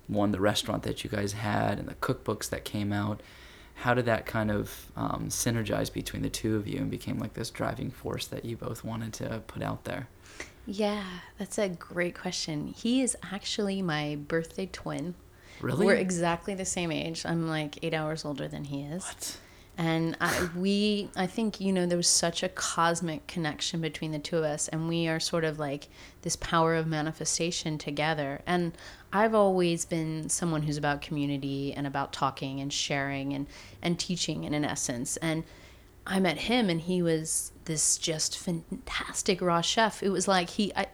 one 0.08 0.32
the 0.32 0.40
restaurant 0.40 0.82
that 0.84 1.04
you 1.04 1.10
guys 1.10 1.34
had 1.34 1.78
and 1.78 1.88
the 1.88 1.94
cookbooks 1.96 2.50
that 2.50 2.66
came 2.66 2.92
out? 2.92 3.22
How 3.76 3.94
did 3.94 4.06
that 4.06 4.26
kind 4.26 4.50
of 4.50 4.92
um, 4.96 5.28
synergize 5.30 5.94
between 5.94 6.24
the 6.24 6.30
two 6.30 6.56
of 6.56 6.68
you 6.68 6.80
and 6.80 6.90
became 6.90 7.20
like 7.20 7.36
this 7.36 7.52
driving 7.52 7.92
force 7.92 8.26
that 8.28 8.46
you 8.46 8.58
both 8.58 8.84
wanted 8.84 9.14
to 9.14 9.44
put 9.46 9.62
out 9.62 9.84
there? 9.84 10.08
Yeah, 10.66 11.04
that's 11.38 11.60
a 11.60 11.70
great 11.70 12.18
question. 12.18 12.68
He 12.68 13.04
is 13.04 13.16
actually 13.32 13.84
my 13.84 14.18
birthday 14.28 14.68
twin. 14.72 15.14
Really? 15.62 15.86
We're 15.86 15.96
exactly 15.96 16.56
the 16.56 16.66
same 16.66 16.92
age. 16.92 17.28
I'm 17.28 17.48
like 17.48 17.78
eight 17.84 17.94
hours 17.94 18.26
older 18.26 18.48
than 18.48 18.64
he 18.66 18.82
is. 18.82 19.06
What? 19.06 19.38
And 19.78 20.16
I, 20.22 20.50
we 20.56 21.10
i 21.16 21.26
think 21.26 21.60
you 21.60 21.74
know 21.74 21.88
there 21.88 21.98
was 21.98 22.08
such 22.08 22.44
a 22.44 22.50
cosmic 22.50 23.26
connection 23.26 23.82
between 23.82 24.12
the 24.12 24.20
two 24.20 24.38
of 24.38 24.44
us 24.44 24.68
and 24.68 24.88
we 24.88 25.08
are 25.08 25.20
sort 25.20 25.44
of 25.44 25.58
like 25.58 25.88
this 26.22 26.36
power 26.36 26.76
of 26.76 26.86
manifestation 26.86 27.78
together. 27.78 28.42
And 28.46 28.74
i've 29.12 29.34
always 29.34 29.86
been 29.86 30.30
someone 30.30 30.64
who's 30.64 30.78
about 30.78 31.02
community 31.02 31.74
and 31.74 31.88
about 31.88 32.14
talking 32.14 32.60
and 32.60 32.72
sharing 32.72 33.34
and 33.34 33.48
and 33.82 34.00
teaching 34.00 34.44
in 34.44 34.54
an 34.54 34.64
essence. 34.64 35.18
And 35.18 35.44
i 36.06 36.20
met 36.20 36.38
him 36.38 36.70
and 36.70 36.82
he 36.82 37.02
was 37.02 37.52
this 37.66 37.98
just 37.98 38.38
fantastic 38.38 39.42
raw 39.42 39.62
chef. 39.62 40.04
It 40.04 40.10
was 40.10 40.28
like 40.28 40.52
he 40.52 40.72
i 40.76 40.88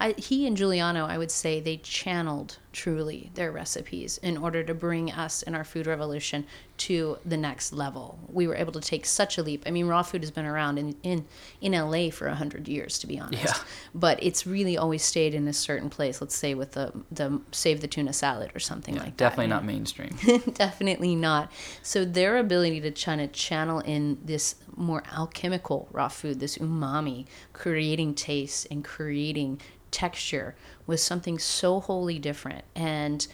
I, 0.00 0.14
he 0.16 0.46
and 0.46 0.56
Juliano, 0.56 1.06
I 1.06 1.18
would 1.18 1.30
say, 1.30 1.60
they 1.60 1.76
channeled 1.78 2.58
truly 2.78 3.28
their 3.34 3.50
recipes 3.50 4.18
in 4.18 4.36
order 4.36 4.62
to 4.62 4.72
bring 4.72 5.10
us 5.10 5.42
in 5.42 5.52
our 5.52 5.64
food 5.64 5.84
revolution 5.84 6.46
to 6.76 7.18
the 7.26 7.36
next 7.36 7.72
level. 7.72 8.16
We 8.28 8.46
were 8.46 8.54
able 8.54 8.72
to 8.72 8.80
take 8.80 9.04
such 9.04 9.36
a 9.36 9.42
leap. 9.42 9.64
I 9.66 9.72
mean, 9.72 9.86
raw 9.88 10.02
food 10.02 10.22
has 10.22 10.30
been 10.30 10.46
around 10.46 10.78
in 10.78 10.94
in, 11.02 11.26
in 11.60 11.72
LA 11.72 12.10
for 12.10 12.28
100 12.28 12.68
years 12.68 13.00
to 13.00 13.08
be 13.08 13.18
honest. 13.18 13.44
Yeah. 13.44 13.54
But 13.96 14.22
it's 14.22 14.46
really 14.46 14.78
always 14.78 15.02
stayed 15.02 15.34
in 15.34 15.48
a 15.48 15.52
certain 15.52 15.90
place, 15.90 16.20
let's 16.20 16.36
say 16.36 16.54
with 16.54 16.72
the 16.72 16.92
the 17.10 17.40
save 17.50 17.80
the 17.80 17.88
tuna 17.88 18.12
salad 18.12 18.52
or 18.54 18.60
something 18.60 18.94
Yeah, 18.94 19.02
like 19.02 19.16
definitely 19.16 19.48
that. 19.48 19.56
Definitely 19.56 19.98
not 19.98 20.20
mainstream. 20.38 20.54
Definitely 20.54 21.16
not. 21.16 21.52
So 21.82 22.04
their 22.04 22.36
ability 22.36 22.80
to 22.82 22.92
kind 22.92 23.20
of 23.20 23.32
channel 23.32 23.80
in 23.80 24.18
this 24.24 24.54
more 24.76 25.02
alchemical 25.12 25.88
raw 25.90 26.06
food, 26.06 26.38
this 26.38 26.58
umami, 26.58 27.26
creating 27.52 28.14
taste 28.14 28.68
and 28.70 28.84
creating 28.84 29.60
texture 29.90 30.54
was 30.88 31.02
something 31.02 31.38
so 31.38 31.78
wholly 31.78 32.18
different. 32.18 32.64
And 32.74 33.24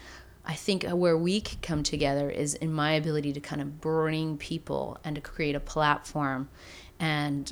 I 0.45 0.55
think 0.55 0.85
where 0.85 1.17
we 1.17 1.41
could 1.41 1.63
come 1.63 1.83
together 1.83 2.29
is 2.29 2.55
in 2.55 2.71
my 2.71 2.93
ability 2.93 3.33
to 3.33 3.41
kind 3.41 3.63
of 3.63 3.81
bring 3.81 4.37
people 4.37 4.99
and 5.03 5.15
to 5.15 5.23
create 5.23 5.55
a 5.55 5.61
platform 5.61 6.51
and 7.01 7.51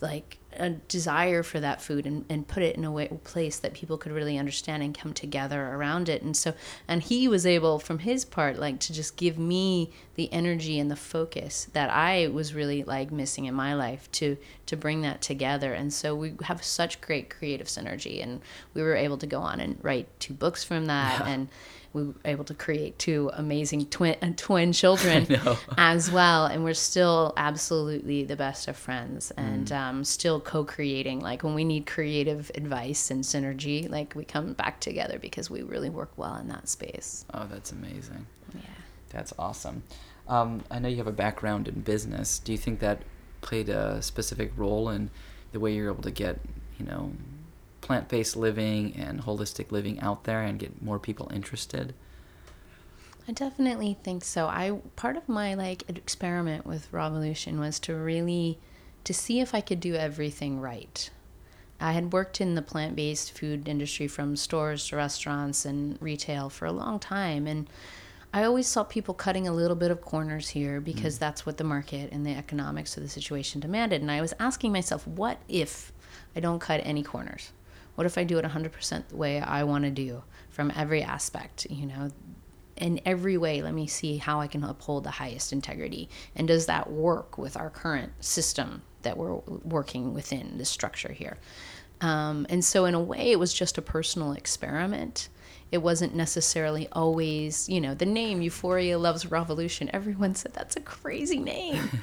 like 0.00 0.38
a 0.58 0.70
desire 0.70 1.42
for 1.42 1.60
that 1.60 1.80
food 1.80 2.06
and, 2.06 2.24
and 2.28 2.46
put 2.46 2.62
it 2.62 2.76
in 2.76 2.84
a 2.84 2.90
way 2.90 3.08
place 3.24 3.58
that 3.58 3.72
people 3.72 3.96
could 3.98 4.12
really 4.12 4.36
understand 4.38 4.82
and 4.82 4.96
come 4.96 5.12
together 5.12 5.68
around 5.74 6.08
it 6.08 6.22
and 6.22 6.36
so 6.36 6.52
and 6.86 7.02
he 7.04 7.26
was 7.28 7.46
able 7.46 7.78
from 7.78 8.00
his 8.00 8.24
part 8.24 8.58
like 8.58 8.78
to 8.80 8.92
just 8.92 9.16
give 9.16 9.38
me 9.38 9.90
the 10.14 10.32
energy 10.32 10.78
and 10.78 10.90
the 10.90 10.96
focus 10.96 11.68
that 11.72 11.90
i 11.90 12.26
was 12.28 12.54
really 12.54 12.82
like 12.84 13.10
missing 13.10 13.46
in 13.46 13.54
my 13.54 13.74
life 13.74 14.10
to 14.12 14.36
to 14.66 14.76
bring 14.76 15.02
that 15.02 15.20
together 15.22 15.72
and 15.72 15.92
so 15.92 16.14
we 16.14 16.34
have 16.42 16.62
such 16.62 17.00
great 17.00 17.30
creative 17.30 17.66
synergy 17.66 18.22
and 18.22 18.40
we 18.74 18.82
were 18.82 18.96
able 18.96 19.18
to 19.18 19.26
go 19.26 19.40
on 19.40 19.60
and 19.60 19.78
write 19.82 20.08
two 20.20 20.34
books 20.34 20.62
from 20.64 20.86
that 20.86 21.20
Yeah. 21.20 21.32
and 21.32 21.48
we 21.92 22.04
were 22.04 22.14
able 22.24 22.44
to 22.44 22.54
create 22.54 22.98
two 22.98 23.30
amazing 23.34 23.86
twin 23.86 24.16
twin 24.36 24.72
children 24.72 25.26
as 25.78 26.10
well 26.10 26.46
and 26.46 26.64
we're 26.64 26.74
still 26.74 27.32
absolutely 27.36 28.24
the 28.24 28.36
best 28.36 28.68
of 28.68 28.76
friends 28.76 29.30
and 29.32 29.68
Mm. 29.68 29.76
um, 29.76 30.04
still 30.04 30.40
co-creating 30.40 31.20
like 31.20 31.42
when 31.44 31.54
we 31.54 31.64
need 31.64 31.86
creative 31.86 32.50
advice 32.54 33.10
and 33.10 33.22
synergy 33.24 33.88
like 33.88 34.14
we 34.14 34.24
come 34.24 34.52
back 34.54 34.80
together 34.80 35.18
because 35.18 35.50
we 35.50 35.62
really 35.62 35.90
work 35.90 36.10
well 36.16 36.36
in 36.36 36.48
that 36.48 36.68
space 36.68 37.24
Oh, 37.34 37.46
that's 37.50 37.72
amazing. 37.72 38.26
yeah 38.54 38.60
That's 39.10 39.32
awesome. 39.38 39.82
Um, 40.28 40.62
I 40.70 40.78
know 40.78 40.88
you 40.88 40.96
have 40.96 41.06
a 41.06 41.12
background 41.12 41.68
in 41.68 41.80
business. 41.82 42.38
Do 42.38 42.52
you 42.52 42.58
think 42.58 42.80
that 42.80 43.02
played 43.42 43.68
a 43.68 44.00
specific 44.00 44.52
role 44.56 44.88
in 44.88 45.10
the 45.52 45.60
way 45.60 45.74
you're 45.74 45.90
able 45.92 46.02
to 46.04 46.10
get, 46.12 46.38
you 46.78 46.86
know, 46.86 47.12
plant-based 47.92 48.36
living 48.36 48.94
and 48.96 49.20
holistic 49.20 49.70
living 49.70 50.00
out 50.00 50.24
there 50.24 50.40
and 50.40 50.58
get 50.58 50.80
more 50.80 50.98
people 50.98 51.30
interested? 51.30 51.92
I 53.28 53.32
definitely 53.32 53.98
think 54.02 54.24
so. 54.24 54.46
I 54.46 54.80
part 54.96 55.18
of 55.18 55.28
my 55.28 55.52
like 55.52 55.84
experiment 55.90 56.64
with 56.64 56.90
Rawvolution 56.90 57.58
was 57.58 57.78
to 57.80 57.94
really 57.94 58.58
to 59.04 59.12
see 59.12 59.40
if 59.40 59.54
I 59.54 59.60
could 59.60 59.78
do 59.78 59.94
everything 59.94 60.58
right. 60.58 61.10
I 61.78 61.92
had 61.92 62.14
worked 62.14 62.40
in 62.40 62.54
the 62.54 62.62
plant-based 62.62 63.36
food 63.36 63.68
industry 63.68 64.08
from 64.08 64.36
stores 64.36 64.88
to 64.88 64.96
restaurants 64.96 65.66
and 65.66 66.00
retail 66.00 66.48
for 66.48 66.64
a 66.64 66.72
long 66.72 66.98
time 66.98 67.46
and 67.46 67.68
I 68.32 68.44
always 68.44 68.66
saw 68.66 68.84
people 68.84 69.12
cutting 69.12 69.46
a 69.46 69.52
little 69.52 69.76
bit 69.76 69.90
of 69.90 70.00
corners 70.00 70.48
here 70.48 70.80
because 70.80 71.16
mm. 71.16 71.18
that's 71.18 71.44
what 71.44 71.58
the 71.58 71.64
market 71.64 72.10
and 72.10 72.24
the 72.24 72.30
economics 72.30 72.96
of 72.96 73.02
the 73.02 73.08
situation 73.10 73.60
demanded. 73.60 74.00
And 74.00 74.10
I 74.10 74.22
was 74.22 74.32
asking 74.40 74.72
myself, 74.72 75.06
what 75.06 75.36
if 75.46 75.92
I 76.34 76.40
don't 76.40 76.58
cut 76.58 76.80
any 76.82 77.02
corners? 77.02 77.52
What 77.94 78.06
if 78.06 78.16
I 78.16 78.24
do 78.24 78.38
it 78.38 78.44
100% 78.44 79.08
the 79.08 79.16
way 79.16 79.40
I 79.40 79.64
want 79.64 79.84
to 79.84 79.90
do 79.90 80.22
from 80.50 80.72
every 80.74 81.02
aspect, 81.02 81.66
you 81.70 81.86
know? 81.86 82.10
in 82.76 83.00
every 83.04 83.36
way 83.36 83.62
let 83.62 83.74
me 83.74 83.86
see 83.86 84.16
how 84.16 84.40
i 84.40 84.46
can 84.46 84.64
uphold 84.64 85.04
the 85.04 85.10
highest 85.10 85.52
integrity 85.52 86.08
and 86.34 86.48
does 86.48 86.66
that 86.66 86.90
work 86.90 87.36
with 87.36 87.56
our 87.56 87.70
current 87.70 88.12
system 88.24 88.82
that 89.02 89.16
we're 89.16 89.34
working 89.62 90.14
within 90.14 90.56
this 90.58 90.70
structure 90.70 91.12
here 91.12 91.36
um, 92.00 92.46
and 92.48 92.64
so 92.64 92.84
in 92.84 92.94
a 92.94 93.00
way 93.00 93.30
it 93.30 93.38
was 93.38 93.52
just 93.52 93.78
a 93.78 93.82
personal 93.82 94.32
experiment 94.32 95.28
it 95.72 95.78
wasn't 95.82 96.14
necessarily 96.14 96.86
always 96.92 97.68
you 97.68 97.80
know 97.80 97.94
the 97.94 98.06
name 98.06 98.40
euphoria 98.42 98.98
loves 98.98 99.26
rawvolution. 99.30 99.90
Everyone 99.92 100.34
said 100.34 100.52
that's 100.52 100.76
a 100.76 100.80
crazy 100.80 101.38
name. 101.38 101.88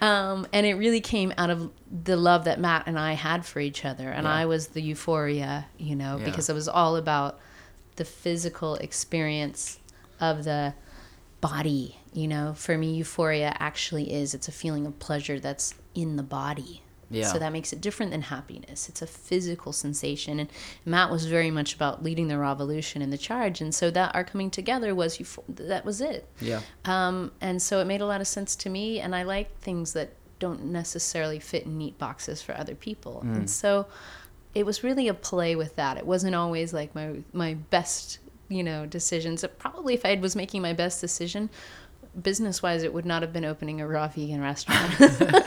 Um, 0.00 0.48
and 0.52 0.66
it 0.66 0.74
really 0.74 1.00
came 1.02 1.32
out 1.38 1.50
of 1.50 1.70
the 2.04 2.16
love 2.16 2.44
that 2.46 2.58
matt 2.58 2.84
and 2.86 2.98
i 2.98 3.12
had 3.12 3.44
for 3.44 3.60
each 3.60 3.84
other. 3.84 4.08
And 4.08 4.24
Yeah. 4.24 4.32
i 4.34 4.46
was 4.46 4.68
the 4.68 4.80
euphoria 4.80 5.66
you 5.78 5.94
know 5.94 6.16
Yeah. 6.16 6.24
because 6.24 6.48
it 6.48 6.54
was 6.54 6.66
all 6.66 6.96
about 6.96 7.38
the 7.96 8.04
physical 8.04 8.74
experience 8.76 9.78
of 10.18 10.44
the 10.44 10.74
body 11.40 11.98
you 12.14 12.26
know. 12.26 12.54
For 12.54 12.76
me 12.78 12.94
euphoria 12.94 13.54
actually 13.58 14.12
is 14.12 14.34
it's 14.34 14.48
a 14.48 14.52
feeling 14.52 14.86
of 14.86 14.98
pleasure 14.98 15.38
that's 15.38 15.74
in 15.94 16.16
the 16.16 16.22
body 16.22 16.82
Yeah. 17.12 17.26
so 17.26 17.38
that 17.38 17.52
makes 17.52 17.72
it 17.72 17.80
different 17.80 18.12
than 18.12 18.22
happiness. 18.22 18.88
It's 18.88 19.02
a 19.02 19.06
physical 19.06 19.72
sensation. 19.72 20.40
And 20.40 20.50
matt 20.84 21.10
was 21.10 21.26
very 21.26 21.50
much 21.50 21.74
about 21.74 22.02
leading 22.02 22.28
the 22.28 22.38
revolution 22.38 23.02
and 23.02 23.12
the 23.12 23.18
charge. 23.18 23.60
And 23.60 23.74
so 23.74 23.90
that 23.90 24.14
our 24.14 24.24
coming 24.24 24.50
together 24.50 24.94
was 24.94 25.18
that 25.48 25.84
was 25.84 26.00
it. 26.00 26.28
Yeah. 26.40 26.60
um, 26.84 27.32
and 27.40 27.60
so 27.60 27.80
it 27.80 27.86
made 27.86 28.00
a 28.00 28.06
lot 28.06 28.20
of 28.20 28.26
sense 28.26 28.56
to 28.56 28.70
me. 28.70 29.00
And 29.00 29.14
i 29.14 29.22
like 29.22 29.58
things 29.60 29.92
that 29.92 30.14
don't 30.38 30.64
necessarily 30.64 31.38
fit 31.38 31.66
in 31.66 31.78
neat 31.78 31.98
boxes 31.98 32.42
for 32.42 32.56
other 32.56 32.74
people. 32.74 33.20
And 33.22 33.48
so 33.48 33.86
it 34.54 34.66
was 34.66 34.82
really 34.82 35.06
a 35.06 35.14
play 35.14 35.54
with 35.54 35.76
that. 35.76 35.96
It 35.96 36.04
wasn't 36.06 36.34
always 36.34 36.72
like 36.72 36.94
my 36.94 37.22
my 37.32 37.54
best 37.54 38.18
you 38.48 38.64
know 38.64 38.84
decisions. 38.86 39.44
Probably 39.58 39.94
if 39.94 40.04
i 40.04 40.14
was 40.16 40.34
making 40.36 40.60
my 40.62 40.72
best 40.72 41.00
decision 41.00 41.48
business 42.20 42.62
wise 42.62 42.82
it 42.82 42.92
would 42.92 43.06
not 43.06 43.22
have 43.22 43.32
been 43.32 43.44
opening 43.44 43.80
a 43.80 43.86
raw 43.86 44.08
vegan 44.08 44.40
restaurant. 44.40 44.92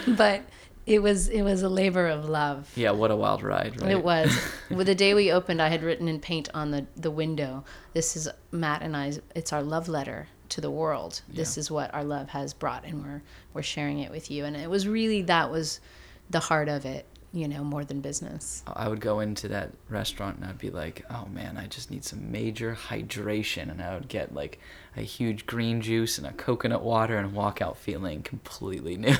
But 0.08 0.42
it 0.86 1.00
was 1.02 1.28
it 1.28 1.42
was 1.42 1.62
a 1.62 1.68
labor 1.68 2.06
of 2.08 2.28
love 2.28 2.70
Yeah, 2.74 2.90
what 2.90 3.10
a 3.10 3.16
wild 3.16 3.42
ride, 3.42 3.80
right? 3.80 3.92
it 3.92 4.02
was. 4.02 4.36
With 4.70 4.86
the 4.86 4.94
day 4.94 5.14
we 5.14 5.30
opened, 5.30 5.62
I 5.62 5.68
had 5.68 5.82
written 5.82 6.08
in 6.08 6.18
paint 6.20 6.48
on 6.54 6.70
the, 6.70 6.86
the 6.96 7.10
window, 7.10 7.64
this 7.92 8.16
is 8.16 8.28
Matt 8.50 8.82
and 8.82 8.96
I's, 8.96 9.20
it's 9.34 9.52
our 9.52 9.62
love 9.62 9.88
letter 9.88 10.28
to 10.50 10.60
the 10.60 10.70
world. 10.70 11.22
This 11.28 11.56
is 11.56 11.70
what 11.70 11.92
our 11.94 12.04
love 12.04 12.28
has 12.30 12.52
brought, 12.52 12.84
and 12.84 13.02
we're, 13.04 13.22
we're 13.54 13.62
sharing 13.62 14.00
it 14.00 14.10
with 14.10 14.30
you. 14.30 14.44
And 14.44 14.56
it 14.56 14.68
was 14.68 14.86
really, 14.86 15.22
that 15.22 15.50
was 15.50 15.80
the 16.28 16.40
heart 16.40 16.68
of 16.68 16.84
it, 16.84 17.06
you 17.34 17.48
know, 17.48 17.64
more 17.64 17.82
than 17.84 18.00
business. 18.02 18.62
I 18.66 18.88
would 18.88 19.00
go 19.00 19.20
into 19.20 19.48
that 19.48 19.72
restaurant 19.88 20.36
and 20.36 20.44
I'd 20.44 20.58
be 20.58 20.68
like, 20.70 21.02
oh 21.10 21.26
man, 21.32 21.56
I 21.56 21.66
just 21.66 21.90
need 21.90 22.04
some 22.04 22.30
major 22.30 22.76
hydration. 22.88 23.70
And 23.70 23.82
I 23.82 23.94
would 23.94 24.08
get 24.08 24.34
like 24.34 24.58
a 24.96 25.00
huge 25.00 25.46
green 25.46 25.80
juice 25.80 26.18
and 26.18 26.26
a 26.26 26.32
coconut 26.32 26.82
water 26.82 27.16
and 27.16 27.32
walk 27.32 27.62
out 27.62 27.78
feeling 27.78 28.22
completely 28.22 28.96
new. 28.98 29.16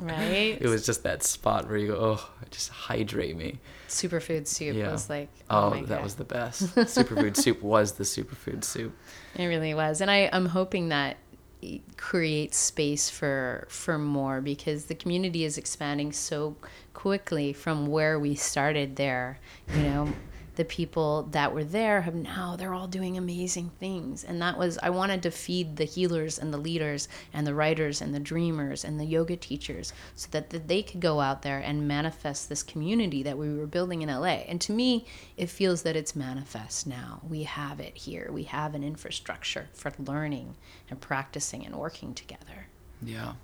Right? 0.00 0.56
it 0.60 0.68
was 0.68 0.86
just 0.86 1.02
that 1.02 1.24
spot 1.24 1.66
where 1.68 1.76
you 1.78 1.88
go, 1.88 1.98
oh, 2.00 2.30
just 2.50 2.70
hydrate 2.70 3.36
me. 3.36 3.58
Superfood 3.88 4.46
soup 4.46 4.76
Yeah. 4.76 4.92
was 4.92 5.10
like, 5.10 5.28
Oh, 5.50 5.72
oh, 5.74 5.80
that 5.80 5.88
God. 5.88 6.02
was 6.04 6.14
the 6.14 6.24
best. 6.24 6.62
Superfood 6.76 7.36
soup 7.36 7.60
was 7.62 7.92
the 7.92 8.04
superfood 8.04 8.62
soup. 8.62 8.94
It 9.34 9.46
really 9.46 9.74
was, 9.74 10.00
and 10.00 10.10
I, 10.10 10.28
I'm 10.32 10.46
hoping 10.46 10.90
that 10.90 11.16
it 11.60 11.96
creates 11.96 12.56
space 12.56 13.10
for 13.10 13.66
for 13.68 13.98
more 13.98 14.40
because 14.40 14.84
the 14.86 14.94
community 14.94 15.44
is 15.44 15.58
expanding 15.58 16.12
so 16.12 16.56
quickly 16.94 17.52
from 17.52 17.86
where 17.86 18.18
we 18.18 18.34
started 18.34 18.96
there. 18.96 19.38
You 19.74 19.82
know, 19.82 20.12
the 20.58 20.64
people 20.64 21.22
that 21.30 21.54
were 21.54 21.62
there 21.62 22.00
have 22.00 22.16
now 22.16 22.56
they're 22.56 22.74
all 22.74 22.88
doing 22.88 23.16
amazing 23.16 23.70
things, 23.78 24.24
and 24.24 24.42
that 24.42 24.58
was 24.58 24.76
I 24.82 24.90
wanted 24.90 25.22
to 25.22 25.30
feed 25.30 25.76
the 25.76 25.84
healers 25.84 26.36
and 26.36 26.52
the 26.52 26.58
leaders 26.58 27.08
and 27.32 27.46
the 27.46 27.54
writers 27.54 28.02
and 28.02 28.12
the 28.12 28.18
dreamers 28.18 28.84
and 28.84 28.98
the 28.98 29.04
yoga 29.04 29.36
teachers 29.36 29.92
so 30.16 30.26
that, 30.32 30.50
that 30.50 30.66
they 30.66 30.82
could 30.82 30.98
go 30.98 31.20
out 31.20 31.42
there 31.42 31.60
and 31.60 31.86
manifest 31.86 32.48
this 32.48 32.64
community 32.64 33.22
that 33.22 33.38
we 33.38 33.56
were 33.56 33.68
building 33.68 34.02
in 34.02 34.08
LA. 34.08 34.42
And 34.48 34.60
to 34.62 34.72
me, 34.72 35.06
it 35.36 35.48
feels 35.48 35.82
that 35.82 35.94
it's 35.94 36.16
manifest 36.16 36.88
now. 36.88 37.20
We 37.22 37.44
have 37.44 37.78
it 37.78 37.96
here. 37.96 38.28
We 38.32 38.42
have 38.42 38.74
an 38.74 38.82
infrastructure 38.82 39.68
for 39.72 39.92
learning 39.96 40.56
and 40.90 41.00
practicing 41.00 41.64
and 41.64 41.76
working 41.76 42.14
together. 42.14 42.66
Yeah. 43.00 43.34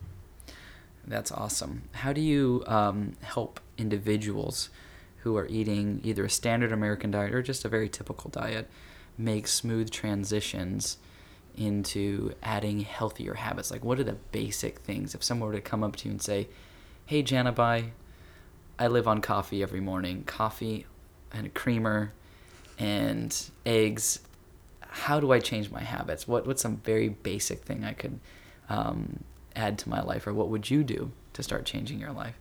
That's 1.07 1.31
awesome. 1.31 1.85
How 1.93 2.13
do 2.13 2.21
you 2.21 2.65
um, 2.67 3.13
help 3.23 3.61
individuals 3.79 4.69
who 5.25 5.37
are 5.37 5.47
eating 5.49 6.01
either 6.05 6.27
a 6.27 6.31
standard 6.31 6.71
American 6.71 7.11
diet 7.11 7.35
or 7.35 7.43
just 7.43 7.65
a 7.65 7.69
very 7.69 7.89
typical 7.89 8.31
diet 8.31 8.69
make 9.17 9.47
smooth 9.49 9.91
transitions 9.91 10.99
into 11.57 12.35
adding 12.43 12.81
healthier 12.81 13.35
habits? 13.35 13.71
Like, 13.71 13.83
what 13.83 13.99
are 13.99 14.05
the 14.05 14.19
basic 14.33 14.81
things? 14.81 15.15
If 15.15 15.25
someone 15.25 15.49
were 15.49 15.55
to 15.55 15.63
come 15.63 15.83
up 15.83 15.97
to 15.97 16.05
you 16.07 16.13
and 16.13 16.23
say, 16.23 16.49
Hey, 17.07 17.23
Janabai, 17.23 17.91
I 18.79 18.87
live 18.87 19.09
on 19.09 19.21
coffee 19.21 19.63
every 19.63 19.81
morning, 19.81 20.25
coffee 20.25 20.87
and 21.33 21.47
a 21.47 21.51
creamer 21.51 22.13
and 22.79 23.51
eggs. 23.65 24.21
How 24.81 25.21
do 25.21 25.33
I 25.33 25.41
change 25.41 25.71
my 25.71 25.83
habits? 25.83 26.29
What 26.29 26.47
what's 26.47 26.63
some 26.63 26.77
very 26.79 27.09
basic 27.09 27.63
thing 27.65 27.85
I 27.85 27.93
could 27.95 28.21
um, 28.69 29.25
add 29.57 29.79
to 29.79 29.89
my 29.89 30.03
life, 30.03 30.27
or 30.27 30.35
what 30.35 30.49
would 30.49 30.71
you 30.71 30.85
do 30.85 31.13
to 31.33 31.43
start 31.43 31.65
changing 31.65 31.99
your 31.99 32.13
life? 32.13 32.39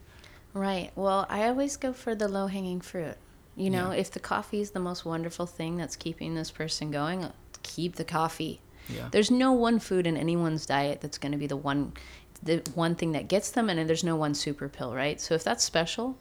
Right. 0.53 0.91
Well, 0.95 1.25
I 1.29 1.47
always 1.47 1.77
go 1.77 1.93
for 1.93 2.15
the 2.15 2.27
low 2.27 2.47
hanging 2.47 2.81
fruit. 2.81 3.15
You 3.55 3.69
know, 3.69 3.91
Yeah. 3.91 3.99
if 3.99 4.11
the 4.11 4.19
coffee 4.19 4.61
is 4.61 4.71
the 4.71 4.79
most 4.79 5.05
wonderful 5.05 5.45
thing 5.45 5.77
that's 5.77 5.95
keeping 5.95 6.35
this 6.35 6.51
person 6.51 6.91
going, 6.91 7.31
keep 7.63 7.95
the 7.95 8.03
coffee. 8.03 8.61
Yeah. 8.89 9.09
There's 9.11 9.31
no 9.31 9.51
one 9.51 9.79
food 9.79 10.05
in 10.07 10.17
anyone's 10.17 10.65
diet 10.65 11.01
that's 11.01 11.17
going 11.17 11.31
to 11.31 11.37
be 11.37 11.47
the 11.47 11.57
one 11.57 11.93
the 12.41 12.61
one 12.75 12.93
thing 12.93 13.13
that 13.13 13.29
gets 13.29 13.51
them 13.51 13.69
and 13.69 13.79
then 13.79 13.87
there's 13.87 14.03
no 14.03 14.17
one 14.17 14.33
super 14.33 14.67
pill, 14.67 14.93
right? 14.93 15.21
So 15.21 15.33
if 15.33 15.45
that's 15.45 15.63
special, 15.63 16.17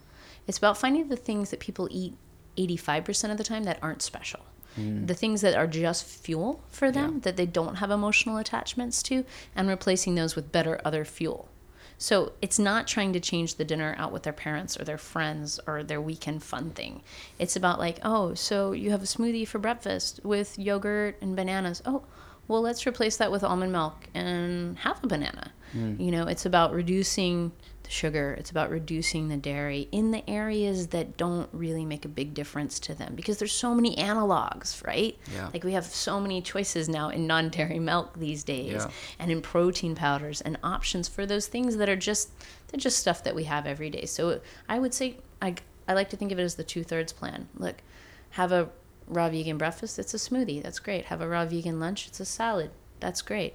it's 0.46 0.56
about 0.58 0.78
finding 0.78 1.08
the 1.08 1.16
things 1.16 1.50
that 1.50 1.58
people 1.58 1.88
eat 1.90 2.14
85% 2.56 3.32
of 3.32 3.38
the 3.38 3.42
time 3.44 3.64
that 3.64 3.80
aren't 3.82 4.02
special. 4.02 4.38
Mm. 4.78 5.08
The 5.08 5.14
things 5.14 5.40
that 5.40 5.56
are 5.56 5.66
just 5.66 6.04
fuel 6.04 6.62
for 6.68 6.92
them 6.92 7.14
Yeah. 7.14 7.20
that 7.22 7.36
they 7.36 7.46
don't 7.46 7.76
have 7.76 7.90
emotional 7.90 8.36
attachments 8.36 9.02
to 9.04 9.24
and 9.56 9.68
replacing 9.68 10.14
those 10.14 10.36
with 10.36 10.52
better 10.52 10.80
other 10.84 11.04
fuel. 11.04 11.48
So 12.02 12.32
it's 12.42 12.58
not 12.58 12.88
trying 12.88 13.12
to 13.12 13.20
change 13.20 13.54
the 13.54 13.64
dinner 13.64 13.94
out 13.96 14.10
with 14.10 14.24
their 14.24 14.32
parents 14.32 14.76
or 14.78 14.82
their 14.82 14.98
friends 14.98 15.60
or 15.68 15.84
their 15.84 16.00
weekend 16.00 16.42
fun 16.42 16.70
thing. 16.70 17.00
It's 17.38 17.54
about 17.54 17.78
like, 17.78 18.00
oh, 18.02 18.34
so 18.34 18.72
you 18.72 18.90
have 18.90 19.04
a 19.04 19.06
smoothie 19.06 19.46
for 19.46 19.60
breakfast 19.60 20.18
with 20.24 20.58
yogurt 20.58 21.16
and 21.22 21.36
bananas. 21.36 21.80
Oh, 21.86 22.02
well, 22.48 22.60
let's 22.60 22.88
replace 22.88 23.18
that 23.18 23.30
with 23.30 23.44
almond 23.44 23.70
milk 23.70 24.08
and 24.14 24.76
half 24.78 25.04
a 25.04 25.06
banana. 25.06 25.52
Hmm. 25.70 25.94
You 25.96 26.10
know, 26.10 26.26
it's 26.26 26.44
about 26.44 26.74
reducing 26.74 27.52
sugar. 27.92 28.34
It's 28.38 28.50
about 28.50 28.70
reducing 28.70 29.28
the 29.28 29.36
dairy 29.36 29.88
in 29.92 30.10
the 30.10 30.28
areas 30.28 30.88
that 30.88 31.16
don't 31.16 31.48
really 31.52 31.84
make 31.84 32.04
a 32.04 32.08
big 32.08 32.32
difference 32.34 32.80
to 32.80 32.94
them 32.94 33.14
because 33.14 33.38
there's 33.38 33.52
so 33.52 33.74
many 33.74 33.94
analogs, 33.96 34.84
right? 34.86 35.16
Yeah. 35.34 35.50
Like 35.52 35.62
we 35.64 35.72
have 35.72 35.84
so 35.84 36.18
many 36.18 36.40
choices 36.40 36.88
now 36.88 37.10
in 37.10 37.26
non-dairy 37.26 37.78
milk 37.78 38.18
these 38.18 38.44
days 38.44 38.72
Yeah. 38.72 38.90
and 39.18 39.30
in 39.30 39.42
protein 39.42 39.94
powders 39.94 40.40
and 40.40 40.58
options 40.64 41.06
for 41.08 41.26
those 41.26 41.46
things 41.46 41.76
that 41.76 41.88
are 41.88 41.96
just 41.96 42.30
they're 42.68 42.80
just 42.80 42.98
stuff 42.98 43.22
that 43.24 43.34
we 43.34 43.44
have 43.44 43.66
every 43.66 43.90
day. 43.90 44.06
So 44.06 44.40
I 44.68 44.78
would 44.78 44.94
say 44.94 45.16
I 45.40 45.54
I 45.86 45.92
like 45.94 46.10
to 46.10 46.16
think 46.16 46.32
of 46.32 46.38
it 46.38 46.42
as 46.42 46.54
the 46.54 46.64
two 46.64 46.84
thirds 46.84 47.12
plan. 47.12 47.48
Look, 47.56 47.76
have 48.30 48.52
a 48.52 48.70
raw 49.06 49.28
vegan 49.28 49.58
breakfast, 49.58 49.98
it's 49.98 50.14
a 50.14 50.16
smoothie, 50.16 50.62
that's 50.62 50.78
great. 50.78 51.06
Have 51.06 51.20
a 51.20 51.28
raw 51.28 51.44
vegan 51.44 51.78
lunch, 51.78 52.06
it's 52.08 52.20
a 52.20 52.24
salad, 52.24 52.70
that's 53.00 53.20
great. 53.20 53.54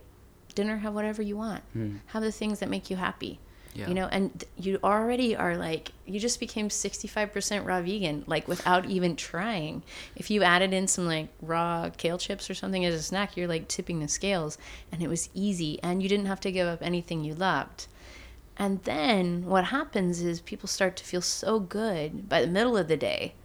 Dinner, 0.54 0.78
have 0.78 0.94
whatever 0.94 1.22
you 1.22 1.38
want. 1.38 1.64
Hmm. 1.74 1.98
Have 2.08 2.22
the 2.24 2.32
things 2.32 2.60
that 2.60 2.70
make 2.70 2.90
you 2.90 2.98
happy. 2.98 3.40
Yeah. 3.78 3.90
You 3.90 3.94
know, 3.94 4.08
and 4.08 4.44
you 4.58 4.80
already 4.84 5.36
are 5.36 5.56
like 5.56 5.92
you 6.08 6.20
just 6.20 6.40
became 6.40 6.70
65% 6.70 7.64
raw 7.64 7.80
vegan 7.80 8.24
like 8.26 8.48
without 8.48 8.88
even 8.88 9.16
trying. 9.16 9.84
If 10.16 10.32
you 10.32 10.42
added 10.42 10.74
in 10.74 10.88
some 10.88 11.06
like 11.06 11.28
raw 11.44 11.92
kale 11.96 12.18
chips 12.18 12.50
or 12.50 12.56
something 12.56 12.84
as 12.86 12.96
a 12.96 13.04
snack, 13.04 13.38
you're 13.38 13.48
like 13.48 13.68
tipping 13.68 14.00
the 14.00 14.08
scales 14.08 14.58
and 14.92 15.04
it 15.04 15.08
was 15.08 15.30
easy 15.36 15.80
and 15.84 16.02
you 16.02 16.10
didn't 16.10 16.26
have 16.26 16.40
to 16.42 16.52
give 16.52 16.68
up 16.68 16.80
anything 16.82 17.24
you 17.24 17.36
loved. 17.36 17.86
And 18.58 18.84
then 18.84 19.46
what 19.46 19.66
happens 19.66 20.24
is 20.24 20.42
people 20.42 20.68
start 20.68 20.96
to 20.98 21.04
feel 21.04 21.22
so 21.22 21.60
good 21.60 22.28
by 22.28 22.42
the 22.42 22.48
middle 22.48 22.76
of 22.76 22.88
the 22.88 22.98
day 22.98 23.36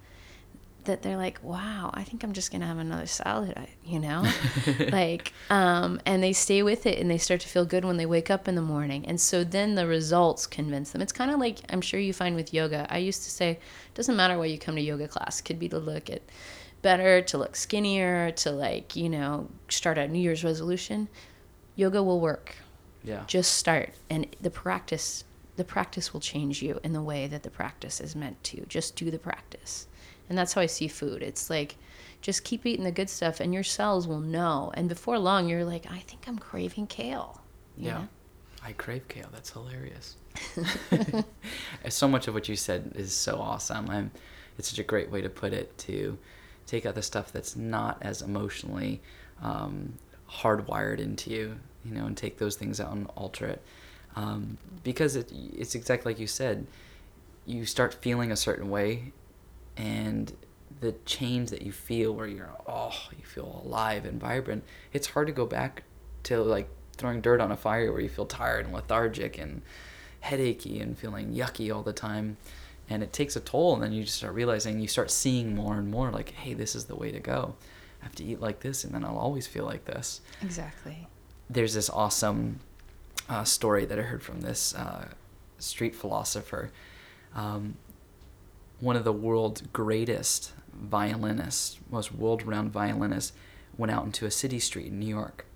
that 0.85 1.03
they're 1.03 1.17
like, 1.17 1.39
wow, 1.43 1.91
I 1.95 2.03
think 2.05 2.23
I'm 2.25 2.33
just 2.33 2.51
going 2.51 2.61
to 2.61 2.67
have 2.67 2.79
another 2.79 3.07
salad, 3.07 3.57
you 3.85 4.01
know? 4.01 4.29
like, 4.93 5.33
um, 5.51 6.01
and 6.07 6.23
they 6.23 6.33
stay 6.33 6.63
with 6.63 6.87
it 6.87 6.99
and 6.99 7.11
they 7.11 7.19
start 7.19 7.41
to 7.43 7.49
feel 7.49 7.65
good 7.65 7.85
when 7.85 7.97
they 7.97 8.07
wake 8.07 8.31
up 8.31 8.49
in 8.49 8.55
the 8.55 8.63
morning. 8.63 9.07
And 9.07 9.21
so 9.21 9.45
then 9.45 9.75
the 9.75 9.87
results 9.87 10.47
convince 10.47 10.91
them. 10.91 11.01
It's 11.03 11.13
kind 11.13 11.31
of 11.31 11.39
like 11.39 11.59
I'm 11.71 11.81
sure 11.81 12.01
you 12.01 12.13
find 12.13 12.35
with 12.35 12.53
yoga. 12.53 12.87
I 12.91 12.99
used 12.99 13.23
to 13.25 13.31
say, 13.31 13.51
it 13.53 13.95
doesn't 13.95 14.17
matter 14.17 14.37
why 14.39 14.47
you 14.47 14.59
come 14.59 14.75
to 14.77 14.81
yoga 14.81 15.09
class, 15.09 15.41
it 15.41 15.45
could 15.45 15.59
be 15.59 15.69
to 15.69 15.79
look 15.79 16.11
at 16.11 16.23
better, 16.83 17.23
to 17.23 17.39
look 17.39 17.55
skinnier, 17.55 18.33
to 18.33 18.51
like, 18.51 18.97
you 18.97 19.09
know, 19.09 19.49
start 19.69 19.99
a 19.99 20.09
New 20.09 20.19
Year's 20.21 20.43
resolution. 20.45 21.09
Yoga 21.77 22.03
will 22.03 22.21
work 22.21 22.57
Yeah. 23.05 23.25
just 23.27 23.53
start 23.55 23.91
and 24.11 24.27
the 24.41 24.51
practice 24.51 25.25
the 25.57 25.65
practice 25.65 26.13
will 26.15 26.21
change 26.21 26.63
you 26.63 26.81
in 26.83 26.93
the 26.95 27.03
way 27.03 27.27
that 27.27 27.43
the 27.43 27.51
practice 27.51 28.01
is 28.01 28.17
meant 28.17 28.43
to 28.43 28.65
just 28.67 28.97
do 28.97 29.11
the 29.11 29.19
practice 29.19 29.87
and 30.33 30.39
that's 30.39 30.55
how 30.55 30.63
i 30.63 30.67
see 30.67 30.89
food 30.89 31.23
it's 31.23 31.51
like 31.51 31.77
just 32.23 32.43
keep 32.43 32.65
eating 32.65 32.85
the 32.85 32.91
good 32.91 33.11
stuff 33.11 33.39
and 33.39 33.53
your 33.53 33.63
cells 33.63 34.09
will 34.09 34.21
know 34.21 34.73
and 34.75 34.89
before 34.89 35.19
long 35.19 35.47
you're 35.47 35.63
like 35.65 35.85
i 35.91 35.99
think 35.99 36.27
i'm 36.27 36.39
craving 36.39 36.87
kale 36.87 37.39
Yeah. 37.77 37.93
know? 37.99 38.09
I 38.65 38.73
crave 38.73 39.09
kale. 39.09 39.27
That's 39.33 39.51
hilarious. 39.51 40.15
so 41.89 42.07
much 42.09 42.29
of 42.29 42.35
what 42.35 42.49
you 42.49 42.55
said 42.55 42.93
is 42.95 43.13
so 43.13 43.41
awesome. 43.41 43.91
I'm, 43.91 44.11
it's 44.57 44.69
such 44.69 44.79
a 44.79 44.85
great 44.85 45.11
way 45.11 45.21
to 45.21 45.29
put 45.29 45.53
it 45.53 45.77
to 45.79 46.17
take 46.67 46.87
out 46.87 46.95
the 46.95 47.03
stuff 47.03 47.33
that's 47.33 47.57
not 47.57 47.99
as 48.03 48.23
emotionally 48.23 49.01
um, 49.43 49.95
hardwired 50.31 51.01
into 51.01 51.31
you, 51.31 51.57
you 51.85 51.93
know, 51.93 52.07
and 52.07 52.17
take 52.17 52.39
those 52.39 52.55
things 52.55 52.81
out 52.81 52.93
and 52.93 53.09
alter 53.17 53.47
it. 53.47 53.63
Um, 54.15 54.59
because 54.85 55.17
it, 55.17 55.33
it's 55.33 55.75
exactly 55.75 56.13
like 56.13 56.21
you 56.21 56.29
said. 56.29 56.67
You 57.47 57.67
start 57.67 57.95
feeling 57.95 58.31
a 58.31 58.37
certain 58.37 58.71
way, 58.71 59.13
and 59.77 60.33
the 60.81 60.93
change 61.07 61.51
that 61.51 61.63
you 61.63 61.73
feel, 61.73 62.13
where 62.13 62.27
you're 62.27 62.51
oh, 62.67 62.95
you 63.17 63.25
feel 63.25 63.63
alive 63.65 64.05
and 64.05 64.21
vibrant. 64.21 64.65
It's 64.93 65.09
hard 65.09 65.27
to 65.29 65.33
go 65.33 65.47
back 65.47 65.85
to 66.25 66.43
like 66.43 66.69
throwing 66.97 67.21
dirt 67.21 67.41
on 67.41 67.53
a 67.53 67.57
fire 67.57 67.93
where 67.93 68.01
you 68.01 68.09
feel 68.09 68.27
tired 68.27 68.65
and 68.67 68.75
lethargic 68.75 69.39
and 69.39 69.63
headachy 70.21 70.81
and 70.81 70.97
feeling 70.97 71.35
yucky 71.35 71.75
all 71.75 71.83
the 71.83 71.93
time. 71.93 72.37
And 72.91 73.03
it 73.03 73.13
takes 73.13 73.37
a 73.37 73.41
toll, 73.41 73.75
and 73.75 73.83
then 73.83 73.93
you 73.93 74.05
just 74.05 74.17
start 74.17 74.35
realizing 74.35 74.81
you 74.81 74.89
start 74.89 75.11
seeing 75.11 75.55
more 75.55 75.77
and 75.77 75.91
more 75.91 76.11
like, 76.11 76.31
hey, 76.31 76.53
this 76.53 76.75
is 76.75 76.87
the 76.87 76.97
way 76.97 77.11
to 77.13 77.21
go. 77.21 77.55
I 78.01 78.05
have 78.05 78.15
to 78.17 78.25
eat 78.25 78.41
like 78.41 78.61
this, 78.61 78.85
and 78.85 78.93
then 78.93 79.05
I'll 79.05 79.19
always 79.19 79.47
feel 79.47 79.65
like 79.65 79.85
this 79.85 80.21
exactly 80.43 81.07
there's 81.53 81.75
this 81.75 81.91
awesome 81.91 82.61
uh, 83.29 83.45
story 83.45 83.85
that 83.85 83.99
I 83.99 84.03
heard 84.03 84.23
from 84.23 84.41
this 84.41 84.75
uh, 84.75 85.09
street 85.59 85.95
philosopher. 85.95 86.71
Um, 87.35 87.77
one 88.83 88.97
of 88.97 89.05
the 89.05 89.13
world's 89.13 89.61
greatest 89.73 90.53
violinists, 90.75 91.79
most 91.89 92.13
world 92.13 92.43
renowned 92.43 92.73
violinists, 92.73 93.33
went 93.79 93.93
out 93.93 94.05
into 94.05 94.27
a 94.27 94.31
city 94.31 94.59
street 94.59 94.89
in 94.89 94.99
New 94.99 95.07
York. 95.07 95.47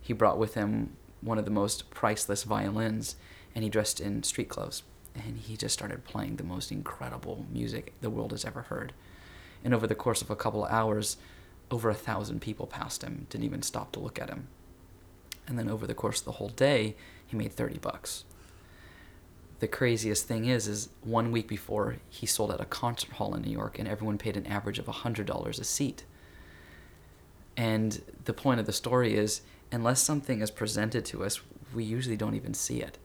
He 0.00 0.14
brought 0.14 0.38
with 0.38 0.54
him 0.54 0.96
one 1.20 1.36
of 1.36 1.44
the 1.44 1.50
most 1.50 1.90
priceless 1.90 2.42
violins, 2.44 3.16
and 3.54 3.64
he 3.64 3.68
dressed 3.68 4.00
in 4.00 4.22
street 4.22 4.48
clothes. 4.48 4.82
And 5.14 5.36
he 5.36 5.58
just 5.58 5.74
started 5.74 6.04
playing 6.04 6.36
the 6.36 6.42
most 6.42 6.72
incredible 6.72 7.44
music 7.52 7.92
the 8.00 8.08
world 8.08 8.30
has 8.30 8.46
ever 8.46 8.62
heard. 8.62 8.94
And 9.62 9.74
over 9.74 9.86
the 9.86 9.94
course 9.94 10.22
of 10.22 10.30
a 10.30 10.36
couple 10.36 10.64
of 10.64 10.72
hours, 10.72 11.18
over 11.70 11.90
a 11.90 11.94
thousand 11.94 12.40
people 12.40 12.66
passed 12.66 13.04
him, 13.04 13.26
didn't 13.28 13.44
even 13.44 13.60
stop 13.60 13.92
to 13.92 14.00
look 14.00 14.18
at 14.18 14.30
him. 14.30 14.48
And 15.46 15.58
then 15.58 15.68
over 15.68 15.86
the 15.86 15.92
course 15.92 16.20
of 16.20 16.24
the 16.24 16.32
whole 16.32 16.48
day, 16.48 16.96
he 17.26 17.36
made 17.36 17.52
30 17.52 17.76
bucks. 17.80 18.24
The 19.64 19.68
craziest 19.68 20.28
thing 20.28 20.44
is, 20.44 20.68
is 20.68 20.90
one 21.00 21.32
week 21.32 21.48
before, 21.48 21.96
he 22.10 22.26
sold 22.26 22.50
at 22.50 22.60
a 22.60 22.66
concert 22.66 23.12
hall 23.12 23.34
in 23.34 23.40
New 23.40 23.50
York, 23.50 23.78
and 23.78 23.88
everyone 23.88 24.18
paid 24.18 24.36
an 24.36 24.46
average 24.46 24.78
of 24.78 24.84
$100 24.84 25.58
a 25.58 25.64
seat. 25.64 26.04
And 27.56 28.02
the 28.26 28.34
point 28.34 28.60
of 28.60 28.66
the 28.66 28.74
story 28.74 29.14
is, 29.14 29.40
unless 29.72 30.02
something 30.02 30.42
is 30.42 30.50
presented 30.50 31.06
to 31.06 31.24
us, 31.24 31.40
we 31.74 31.82
usually 31.82 32.18
don't 32.18 32.34
even 32.34 32.52
see 32.52 32.82
it, 32.82 32.98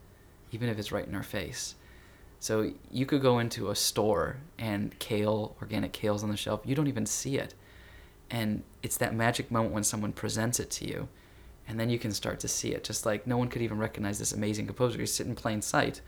even 0.52 0.68
if 0.68 0.78
it's 0.78 0.92
right 0.92 1.08
in 1.08 1.14
our 1.14 1.22
face. 1.22 1.76
So 2.40 2.74
you 2.90 3.06
could 3.06 3.22
go 3.22 3.38
into 3.38 3.70
a 3.70 3.74
store 3.74 4.36
and 4.58 4.98
kale, 4.98 5.56
organic 5.62 5.94
kale's 5.94 6.22
on 6.22 6.28
the 6.28 6.36
shelf, 6.36 6.60
you 6.66 6.74
don't 6.74 6.88
even 6.88 7.06
see 7.06 7.38
it. 7.38 7.54
And 8.30 8.64
it's 8.82 8.98
that 8.98 9.14
magic 9.14 9.50
moment 9.50 9.72
when 9.72 9.84
someone 9.84 10.12
presents 10.12 10.60
it 10.60 10.68
to 10.72 10.86
you, 10.86 11.08
and 11.66 11.80
then 11.80 11.88
you 11.88 11.98
can 11.98 12.12
start 12.12 12.38
to 12.40 12.48
see 12.48 12.72
it. 12.72 12.84
Just 12.84 13.06
like 13.06 13.26
no 13.26 13.38
one 13.38 13.48
could 13.48 13.62
even 13.62 13.78
recognize 13.78 14.18
this 14.18 14.32
amazing 14.32 14.66
composer. 14.66 15.00
He's 15.00 15.14
sitting 15.14 15.30
in 15.30 15.36
plain 15.36 15.62
sight. 15.62 16.02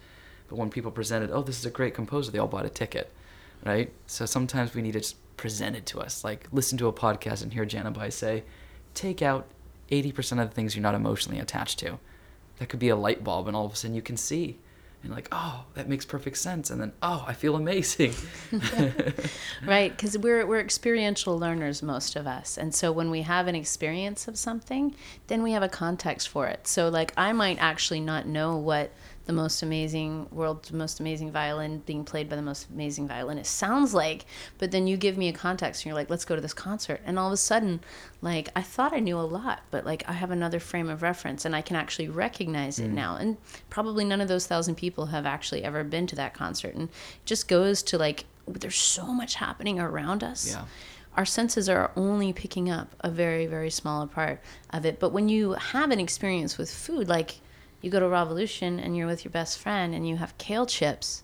But 0.49 0.57
when 0.57 0.71
people 0.71 0.91
presented, 0.91 1.31
oh, 1.31 1.43
this 1.43 1.59
is 1.59 1.67
a 1.67 1.71
great 1.71 1.95
composer, 1.95 2.31
they 2.31 2.39
all 2.39 2.49
bought 2.49 2.67
a 2.67 2.71
ticket, 2.71 3.13
right? 3.65 3.91
So 4.07 4.27
sometimes 4.27 4.75
we 4.75 4.83
need 4.83 4.97
it 4.97 5.15
presented 5.37 5.87
to 5.87 6.01
us. 6.01 6.25
Like 6.25 6.47
listen 6.53 6.79
to 6.79 6.89
a 6.89 6.93
podcast 6.93 7.43
and 7.43 7.53
hear 7.53 7.67
Janabai 7.67 8.13
say, 8.13 8.45
take 8.95 9.23
out 9.23 9.47
80% 9.91 10.43
of 10.43 10.49
the 10.49 10.55
things 10.55 10.75
you're 10.75 10.83
not 10.83 10.95
emotionally 10.95 11.41
attached 11.41 11.79
to. 11.81 11.99
That 12.59 12.69
could 12.69 12.81
be 12.81 12.89
a 12.89 12.97
light 12.97 13.25
bulb, 13.25 13.49
and 13.49 13.57
all 13.57 13.67
of 13.67 13.73
a 13.73 13.77
sudden 13.77 13.95
you 13.95 14.03
can 14.03 14.17
see. 14.17 14.59
And 15.03 15.13
like, 15.13 15.29
oh, 15.33 15.65
that 15.75 15.89
makes 15.89 16.05
perfect 16.05 16.37
sense. 16.37 16.71
And 16.71 16.81
then, 16.81 16.93
oh, 17.03 17.25
I 17.27 17.33
feel 17.33 17.57
amazing. 17.57 18.15
right 19.67 19.91
because 19.91 20.17
we're, 20.17 20.47
we're 20.47 20.61
experiential 20.61 21.39
learners 21.39 21.83
most 21.83 22.17
of 22.17 22.27
us 22.27 22.57
and 22.57 22.75
so 22.75 22.93
when 22.93 23.11
we 23.11 23.23
have 23.23 23.47
an 23.47 23.55
experience 23.55 24.29
of 24.29 24.37
something 24.39 24.95
then 25.27 25.43
we 25.43 25.53
have 25.53 25.63
a 25.63 25.69
context 25.69 26.29
for 26.29 26.47
it 26.47 26.67
so 26.67 26.89
like 26.89 27.13
i 27.17 27.33
might 27.33 27.59
actually 27.61 28.01
not 28.01 28.27
know 28.27 28.57
what 28.57 28.91
the 29.25 29.33
most 29.33 29.63
amazing 29.63 30.27
world's 30.33 30.73
most 30.73 30.99
amazing 30.99 31.31
violin 31.31 31.79
being 31.87 32.05
played 32.05 32.29
by 32.29 32.35
the 32.35 32.43
most 32.43 32.69
amazing 32.71 33.07
violinist 33.07 33.55
sounds 33.55 33.95
like 33.95 34.25
but 34.59 34.71
then 34.73 34.87
you 34.87 34.97
give 34.97 35.17
me 35.17 35.29
a 35.29 35.33
context 35.33 35.83
and 35.83 35.87
you're 35.87 35.95
like 35.95 36.11
let's 36.11 36.25
go 36.25 36.35
to 36.35 36.43
this 36.43 36.55
concert. 36.55 37.01
And 37.05 37.19
all 37.19 37.29
of 37.29 37.33
a 37.33 37.37
sudden 37.37 37.81
like 38.21 38.49
i 38.57 38.63
thought 38.63 38.93
i 38.93 38.99
knew 38.99 39.19
a 39.19 39.21
lot 39.21 39.63
but 39.71 39.87
like 39.87 40.03
i 40.09 40.13
have 40.13 40.31
another 40.31 40.59
frame 40.59 40.89
of 40.89 41.03
reference 41.03 41.45
and 41.45 41.55
i 41.55 41.63
can 41.63 41.77
actually 41.77 42.09
recognize 42.09 42.79
it 42.79 42.91
mm. 42.91 42.95
now. 42.95 43.17
And 43.17 43.37
probably 43.71 44.05
none 44.05 44.21
of 44.21 44.29
those 44.29 44.47
thousand 44.47 44.75
people 44.75 45.07
have 45.07 45.27
actually 45.27 45.63
ever 45.63 45.85
been 45.85 46.07
to 46.09 46.17
that 46.17 46.35
concert. 46.35 46.75
And 46.75 46.89
it 46.89 47.25
just 47.25 47.49
goes 47.49 47.83
to 47.85 47.99
like 47.99 48.25
there's 48.49 48.77
so 48.77 49.07
much 49.07 49.37
happening 49.37 49.79
around 49.79 50.25
us. 50.25 50.51
Yeah. 50.51 50.65
our 51.17 51.25
senses 51.25 51.69
are 51.69 51.93
only 51.95 52.33
picking 52.33 52.71
up 52.71 52.89
a 53.01 53.11
very 53.11 53.47
very 53.47 53.71
small 53.71 54.07
part 54.09 54.41
of 54.71 54.85
it. 54.85 54.99
But 54.99 55.11
when 55.11 55.29
you 55.29 55.53
have 55.53 55.93
an 55.93 56.01
experience 56.01 56.59
with 56.59 56.73
food 56.73 57.09
like 57.09 57.41
you 57.83 57.91
go 57.91 58.01
to 58.01 58.09
rawvolution 58.09 58.79
and 58.79 58.97
you're 58.97 59.07
with 59.07 59.25
your 59.25 59.33
best 59.33 59.59
friend 59.59 59.95
and 59.95 60.09
you 60.09 60.17
have 60.17 60.37
kale 60.39 60.65
chips 60.65 61.23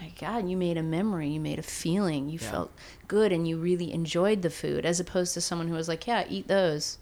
my 0.00 0.12
God, 0.18 0.48
you 0.48 0.56
made 0.56 0.76
a 0.76 0.82
memory, 0.82 1.28
you 1.28 1.40
made 1.40 1.58
a 1.58 1.62
feeling, 1.62 2.28
you 2.28 2.38
Yeah. 2.42 2.50
felt 2.50 2.72
good, 3.06 3.32
and 3.32 3.46
you 3.46 3.56
really 3.56 3.92
enjoyed 3.92 4.42
the 4.42 4.50
food, 4.50 4.84
as 4.84 5.00
opposed 5.00 5.34
to 5.34 5.40
someone 5.40 5.68
who 5.68 5.74
was 5.74 5.88
like, 5.88 6.06
yeah, 6.06 6.24
eat 6.28 6.48
those. 6.48 6.98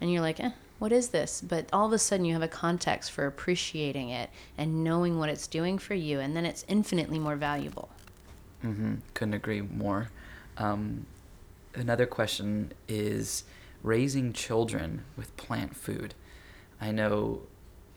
And 0.00 0.12
you're 0.12 0.20
like, 0.20 0.40
eh, 0.40 0.50
what 0.78 0.92
is 0.92 1.08
this? 1.10 1.40
But 1.40 1.68
all 1.72 1.86
of 1.86 1.92
a 1.92 1.98
sudden, 1.98 2.26
you 2.26 2.32
have 2.32 2.42
a 2.42 2.48
context 2.48 3.12
for 3.12 3.26
appreciating 3.26 4.10
it 4.10 4.30
and 4.58 4.82
knowing 4.82 5.18
what 5.18 5.28
it's 5.28 5.46
doing 5.46 5.78
for 5.78 5.94
you, 5.94 6.20
and 6.20 6.36
then 6.36 6.44
it's 6.44 6.64
infinitely 6.68 7.18
more 7.18 7.36
valuable. 7.36 7.88
Mm 8.64 8.76
hmm 8.76 8.94
Couldn't 9.14 9.34
agree 9.34 9.60
more. 9.60 10.10
Um, 10.58 11.06
another 11.74 12.06
question 12.06 12.72
is 12.88 13.44
raising 13.82 14.32
children 14.32 15.04
with 15.16 15.36
plant 15.36 15.76
food. 15.76 16.14
I 16.80 16.90
know, 16.90 17.42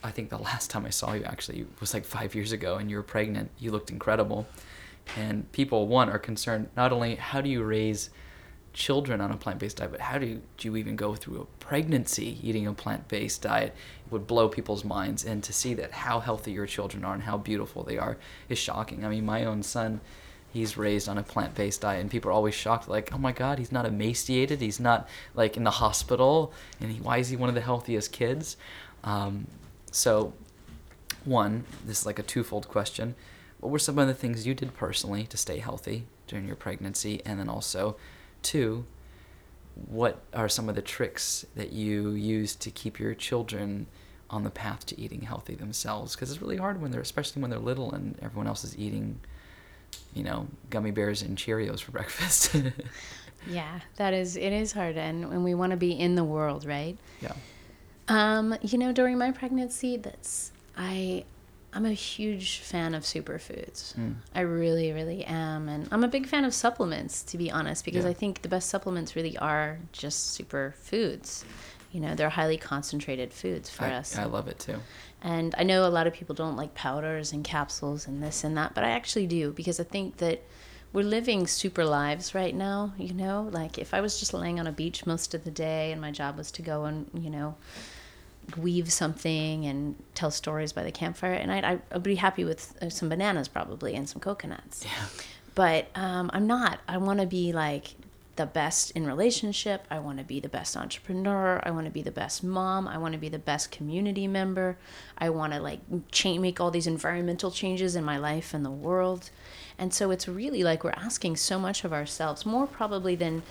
I 0.04 0.12
think 0.12 0.30
the 0.30 0.38
last 0.38 0.70
time 0.70 0.86
I 0.86 0.90
saw 0.90 1.14
you 1.14 1.24
actually 1.24 1.66
was 1.80 1.94
like 1.94 2.06
five 2.06 2.36
years 2.36 2.52
ago 2.52 2.76
and 2.76 2.90
you 2.90 2.98
were 2.98 3.04
pregnant. 3.04 3.50
You 3.60 3.72
looked 3.72 3.90
incredible. 3.90 4.48
And 5.16 5.52
people, 5.52 5.88
one, 5.88 6.10
are 6.10 6.20
concerned 6.20 6.70
not 6.76 6.92
only 6.92 7.16
how 7.16 7.42
do 7.42 7.50
you 7.50 7.64
raise 7.64 8.10
children 8.74 9.22
on 9.22 9.32
a 9.32 9.38
plant 9.38 9.60
based 9.60 9.78
diet, 9.78 9.92
but 9.92 10.02
how 10.02 10.18
do 10.18 10.28
you, 10.28 10.42
do 10.58 10.68
you 10.68 10.76
even 10.76 10.96
go 10.96 11.16
through 11.16 11.42
a 11.42 11.46
pregnancy 11.64 12.38
eating 12.44 12.68
a 12.68 12.74
plant 12.74 13.08
based 13.08 13.42
diet? 13.42 13.74
It 14.06 14.12
would 14.12 14.28
blow 14.28 14.50
people's 14.50 14.84
minds. 14.84 15.26
And 15.26 15.44
to 15.44 15.54
see 15.54 15.74
that 15.76 15.92
how 15.92 16.20
healthy 16.20 16.52
your 16.52 16.68
children 16.68 17.04
are 17.04 17.14
and 17.14 17.24
how 17.24 17.38
beautiful 17.38 17.84
they 17.84 17.98
are 17.98 18.18
is 18.50 18.60
shocking. 18.60 19.04
I 19.04 19.10
mean, 19.10 19.26
my 19.26 19.46
own 19.46 19.64
son 19.64 20.02
he's 20.50 20.78
raised 20.78 21.10
on 21.10 21.18
a 21.18 21.24
plant-based 21.24 21.82
diet 21.82 22.00
and 22.00 22.10
people 22.10 22.30
are 22.30 22.34
always 22.34 22.56
shocked 22.56 22.88
like 22.88 23.14
oh 23.14 23.18
my 23.18 23.34
god 23.34 23.60
he's 23.60 23.72
not 23.72 23.86
emaciated 23.86 24.62
he's 24.62 24.80
not 24.80 25.08
like 25.36 25.58
in 25.58 25.64
the 25.64 25.72
hospital 25.72 26.54
and 26.80 26.90
he, 26.90 27.00
why 27.02 27.18
is 27.18 27.30
he 27.30 27.36
one 27.36 27.50
of 27.50 27.56
the 27.56 27.62
healthiest 27.62 28.12
kids 28.12 28.56
um, 29.04 29.46
so 29.98 30.34
one 31.26 31.64
this 31.86 32.02
is 32.02 32.06
like 32.06 32.20
a 32.20 32.24
twofold 32.24 32.68
question 32.68 33.16
what 33.60 33.72
were 33.72 33.80
some 33.80 33.98
of 33.98 34.08
the 34.08 34.14
things 34.14 34.46
you 34.46 34.54
did 34.54 34.74
personally 34.74 35.26
to 35.26 35.38
stay 35.38 35.58
healthy 35.60 36.06
during 36.28 36.46
your 36.46 36.56
pregnancy 36.56 37.22
and 37.26 37.40
then 37.40 37.50
also 37.50 37.96
two 38.42 38.86
what 39.88 40.22
are 40.34 40.50
some 40.50 40.70
of 40.70 40.76
the 40.76 40.82
tricks 40.82 41.46
that 41.56 41.72
you 41.72 42.12
use 42.12 42.56
to 42.56 42.72
keep 42.72 43.00
your 43.00 43.14
children 43.14 43.88
on 44.30 44.44
the 44.44 44.50
path 44.50 44.86
to 44.86 45.00
eating 45.00 45.22
healthy 45.22 45.56
themselves 45.56 46.16
because 46.16 46.32
it's 46.32 46.42
really 46.42 46.58
hard 46.58 46.82
when 46.82 46.92
they're 46.92 47.02
especially 47.02 47.42
when 47.42 47.52
they're 47.52 47.60
little 47.60 47.92
and 47.94 48.18
everyone 48.22 48.48
else 48.48 48.64
is 48.64 48.78
eating 48.78 49.20
you 50.14 50.24
know, 50.24 50.48
gummy 50.70 50.92
bears 50.92 51.22
and 51.22 51.38
Cheerios 51.38 51.82
for 51.82 51.92
breakfast. 52.00 52.56
Yeah, 53.50 53.80
that 53.96 54.14
is, 54.14 54.36
it 54.36 54.52
is 54.52 54.74
hard, 54.74 54.98
and, 54.98 55.24
and 55.26 55.44
we 55.44 55.54
want 55.54 55.72
to 55.72 55.78
be 55.78 55.92
in 55.92 56.16
the 56.16 56.24
world, 56.24 56.66
right? 56.66 56.98
yeah. 57.22 57.34
Um, 58.08 58.58
you 58.62 58.78
know, 58.78 58.92
during 58.92 59.18
my 59.18 59.32
pregnancy, 59.32 59.98
that's 59.98 60.52
I 60.78 61.26
I'm 61.74 61.86
a 61.86 61.92
huge 61.94 62.60
fan 62.60 62.96
of 62.96 63.04
superfoods. 63.04 63.96
Mm. 63.96 64.16
I 64.34 64.42
really, 64.42 64.92
really 64.94 65.26
am, 65.26 65.68
and 65.70 65.88
I'm 65.92 66.04
a 66.04 66.08
big 66.08 66.26
fan 66.26 66.46
of 66.46 66.54
supplements, 66.54 67.22
to 67.24 67.38
be 67.38 67.52
honest, 67.52 67.86
because 67.86 68.06
Yeah. 68.06 68.12
I 68.12 68.14
think 68.14 68.42
the 68.42 68.50
best 68.50 68.70
supplements 68.70 69.16
really 69.16 69.38
are 69.38 69.80
just 69.92 70.40
superfoods. 70.40 71.44
You 71.92 72.02
know, 72.02 72.16
they're 72.16 72.30
highly 72.30 72.58
concentrated 72.58 73.34
foods 73.34 73.70
for 73.70 73.86
I, 73.86 73.94
us. 73.94 74.18
I 74.18 74.26
love 74.26 74.48
it 74.48 74.60
too. 74.60 74.78
And 75.22 75.56
I 75.58 75.64
know 75.64 75.86
a 75.88 75.90
lot 75.90 76.08
of 76.08 76.14
people 76.14 76.36
don't 76.36 76.56
like 76.56 76.74
powders 76.74 77.32
and 77.34 77.44
capsules 77.44 78.08
and 78.08 78.22
this 78.22 78.44
and 78.44 78.56
that, 78.58 78.74
but 78.74 78.84
I 78.84 78.90
actually 78.92 79.28
do 79.28 79.52
because 79.52 79.80
I 79.80 79.84
think 79.84 80.18
that 80.18 80.42
we're 80.94 81.04
living 81.04 81.48
super 81.48 81.86
lives 81.86 82.34
right 82.34 82.56
now, 82.56 82.94
you 82.98 83.14
know? 83.14 83.50
Like 83.52 83.78
if 83.78 83.94
I 83.94 84.02
was 84.02 84.20
just 84.20 84.34
laying 84.34 84.60
on 84.60 84.68
a 84.68 84.72
beach 84.72 85.06
most 85.06 85.34
of 85.34 85.44
the 85.44 85.52
day 85.52 85.92
and 85.92 86.00
my 86.00 86.12
job 86.12 86.38
was 86.38 86.52
to 86.52 86.62
go 86.62 86.86
and, 86.86 87.10
you 87.14 87.30
know, 87.30 87.56
weave 88.56 88.92
something 88.92 89.66
and 89.66 89.96
tell 90.16 90.32
stories 90.32 90.72
by 90.72 90.84
the 90.84 90.92
campfire 90.92 91.34
and 91.34 91.52
I'd, 91.52 91.66
I- 91.66 91.80
I'd 91.92 92.04
be 92.04 92.16
happy 92.16 92.46
with 92.46 92.78
uh, 92.82 92.90
some 92.90 93.10
bananas 93.10 93.48
probably 93.48 93.94
and 93.96 94.08
some 94.08 94.22
coconuts 94.22 94.86
Yeah. 94.86 94.92
but 95.56 95.88
um, 95.96 96.30
I'm 96.34 96.48
not. 96.48 96.80
I 96.88 96.98
want 96.98 97.20
to 97.20 97.26
be 97.26 97.52
like 97.52 97.96
the 98.38 98.46
best 98.46 98.92
in 98.92 99.04
relationship. 99.08 99.84
I 99.90 99.98
want 99.98 100.20
to 100.20 100.24
be 100.24 100.40
the 100.40 100.48
best 100.48 100.78
entrepreneur. 100.78 101.60
I 101.64 101.72
want 101.72 101.88
to 101.88 101.92
be 101.92 102.04
the 102.04 102.12
best 102.12 102.44
mom. 102.44 102.88
I 102.88 103.00
want 103.00 103.14
to 103.14 103.18
be 103.20 103.30
the 103.30 103.40
best 103.40 103.72
community 103.72 104.28
member. 104.28 104.78
I 105.18 105.32
want 105.32 105.54
to 105.54 105.60
like 105.60 105.80
change, 106.12 106.40
make 106.40 106.62
all 106.62 106.70
these 106.70 106.86
environmental 106.86 107.50
changes 107.50 107.96
in 107.96 108.04
my 108.04 108.18
life 108.20 108.54
and 108.54 108.64
the 108.64 108.70
world. 108.70 109.32
And 109.80 109.92
so 109.92 110.12
it's 110.12 110.28
really 110.28 110.64
like 110.64 110.84
we're 110.84 110.92
asking 110.92 111.38
so 111.38 111.58
much 111.58 111.84
of 111.84 111.92
ourselves, 111.92 112.46
more 112.46 112.68
probably 112.68 113.16
than 113.16 113.42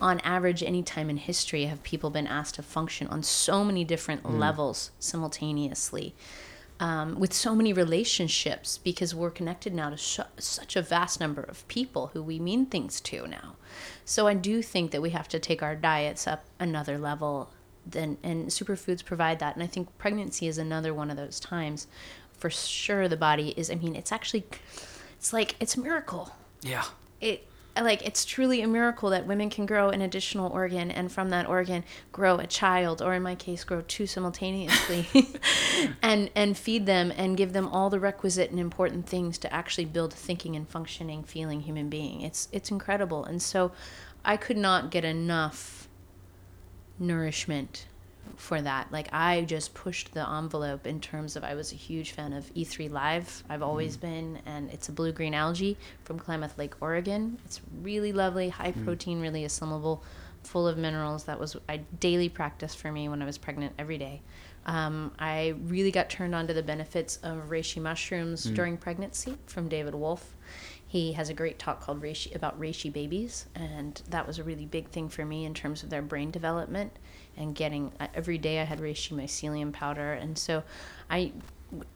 on 0.00 0.20
average 0.20 0.62
any 0.62 0.82
time 0.82 1.08
in 1.08 1.16
history 1.16 1.64
have 1.66 1.82
people 1.82 2.10
been 2.10 2.26
asked 2.26 2.56
to 2.56 2.62
function 2.62 3.06
on 3.08 3.22
so 3.22 3.64
many 3.64 3.84
different 3.84 4.28
levels 4.38 4.90
simultaneously 4.98 6.14
um, 6.80 7.18
with 7.18 7.32
so 7.32 7.54
many 7.54 7.72
relationships 7.72 8.78
because 8.78 9.14
we're 9.14 9.30
connected 9.30 9.72
now 9.72 9.90
to 9.90 9.96
sh- 9.96 10.20
such 10.38 10.74
a 10.76 10.82
vast 10.82 11.20
number 11.20 11.42
of 11.42 11.66
people 11.68 12.08
who 12.12 12.22
we 12.22 12.38
mean 12.40 12.66
things 12.66 13.00
to 13.00 13.26
now. 13.28 13.54
So 14.04 14.26
I 14.26 14.34
do 14.34 14.60
think 14.60 14.90
that 14.90 15.00
we 15.00 15.10
have 15.10 15.28
to 15.28 15.38
take 15.38 15.62
our 15.62 15.76
diets 15.76 16.26
up 16.26 16.44
another 16.58 16.98
level. 16.98 17.50
Then 17.86 18.18
and 18.22 18.48
superfoods 18.48 19.04
provide 19.04 19.38
that, 19.38 19.54
and 19.54 19.62
I 19.62 19.66
think 19.66 19.96
pregnancy 19.98 20.48
is 20.48 20.58
another 20.58 20.92
one 20.92 21.10
of 21.10 21.16
those 21.16 21.38
times. 21.38 21.86
For 22.32 22.50
sure, 22.50 23.08
the 23.08 23.16
body 23.16 23.50
is. 23.56 23.70
I 23.70 23.74
mean, 23.76 23.94
it's 23.94 24.10
actually, 24.10 24.44
it's 25.16 25.32
like 25.32 25.54
it's 25.60 25.76
a 25.76 25.80
miracle 25.80 26.32
Yeah. 26.62 26.84
it 27.20 27.46
like 27.82 28.06
it's 28.06 28.24
truly 28.24 28.62
a 28.62 28.68
miracle 28.68 29.10
that 29.10 29.26
women 29.26 29.50
can 29.50 29.66
grow 29.66 29.90
an 29.90 30.00
additional 30.00 30.52
organ 30.52 30.90
and 30.90 31.10
from 31.10 31.30
that 31.30 31.48
organ 31.48 31.84
grow 32.12 32.36
a 32.36 32.46
child 32.46 33.02
or 33.02 33.14
in 33.14 33.22
my 33.22 33.34
case 33.34 33.64
grow 33.64 33.80
two 33.82 34.06
simultaneously 34.06 35.08
and 36.02 36.30
and 36.36 36.56
feed 36.56 36.86
them 36.86 37.12
and 37.16 37.36
give 37.36 37.52
them 37.52 37.66
all 37.68 37.90
the 37.90 37.98
requisite 37.98 38.50
and 38.50 38.60
important 38.60 39.06
things 39.06 39.38
to 39.38 39.52
actually 39.52 39.84
build 39.84 40.12
a 40.12 40.16
thinking 40.16 40.54
and 40.54 40.68
functioning 40.68 41.24
feeling 41.24 41.60
human 41.60 41.88
being. 41.88 42.20
It's 42.20 42.48
it's 42.52 42.70
incredible. 42.70 43.24
And 43.24 43.42
so 43.42 43.72
i 44.24 44.36
could 44.36 44.56
not 44.56 44.90
get 44.90 45.04
enough 45.04 45.88
nourishment 46.98 47.86
for 48.36 48.60
that. 48.60 48.90
Like 48.92 49.08
I 49.12 49.42
just 49.42 49.74
pushed 49.74 50.12
the 50.12 50.28
envelope 50.28 50.86
in 50.86 51.00
terms 51.00 51.36
of 51.36 51.44
I 51.44 51.54
was 51.54 51.72
a 51.72 51.76
huge 51.76 52.12
fan 52.12 52.32
of 52.32 52.52
E3 52.54 52.90
Live. 52.90 53.44
I've 53.48 53.60
mm-hmm. 53.60 53.68
always 53.68 53.96
been, 53.96 54.40
and 54.46 54.70
it's 54.70 54.88
a 54.88 54.92
blue 54.92 55.12
green 55.12 55.34
algae 55.34 55.76
from 56.04 56.18
Klamath 56.18 56.58
Lake, 56.58 56.74
Oregon. 56.80 57.38
It's 57.44 57.60
really 57.82 58.12
lovely, 58.12 58.48
high 58.48 58.72
mm-hmm. 58.72 58.84
protein, 58.84 59.20
really 59.20 59.44
assimilable, 59.44 60.02
full 60.42 60.66
of 60.66 60.76
minerals. 60.76 61.24
That 61.24 61.38
was 61.38 61.56
I 61.68 61.78
daily 62.00 62.28
practice 62.28 62.74
for 62.74 62.90
me 62.90 63.08
when 63.08 63.22
I 63.22 63.24
was 63.24 63.38
pregnant 63.38 63.74
every 63.78 63.98
day. 63.98 64.22
Um, 64.66 65.12
I 65.18 65.54
really 65.66 65.90
got 65.90 66.08
turned 66.08 66.34
on 66.34 66.46
to 66.46 66.54
the 66.54 66.62
benefits 66.62 67.18
of 67.22 67.50
reishi 67.50 67.82
mushrooms 67.82 68.46
mm. 68.46 68.54
during 68.54 68.76
pregnancy 68.76 69.36
from 69.46 69.68
David 69.68 69.94
Wolfe. 69.94 70.34
He 70.94 71.14
has 71.14 71.28
a 71.28 71.34
great 71.34 71.58
talk 71.58 71.80
called 71.80 72.00
reishi, 72.00 72.32
about 72.36 72.60
reishi 72.60 72.92
babies, 72.92 73.46
and 73.52 74.00
that 74.10 74.28
was 74.28 74.38
a 74.38 74.44
really 74.44 74.64
big 74.64 74.90
thing 74.90 75.08
for 75.08 75.24
me 75.24 75.44
in 75.44 75.52
terms 75.52 75.82
of 75.82 75.90
their 75.90 76.02
brain 76.02 76.30
development 76.30 76.92
and 77.36 77.52
getting 77.52 77.90
every 78.14 78.38
day 78.38 78.60
I 78.60 78.64
had 78.64 78.78
reishi 78.78 79.10
mycelium 79.10 79.72
powder, 79.72 80.12
and 80.12 80.38
so 80.38 80.62
I 81.10 81.32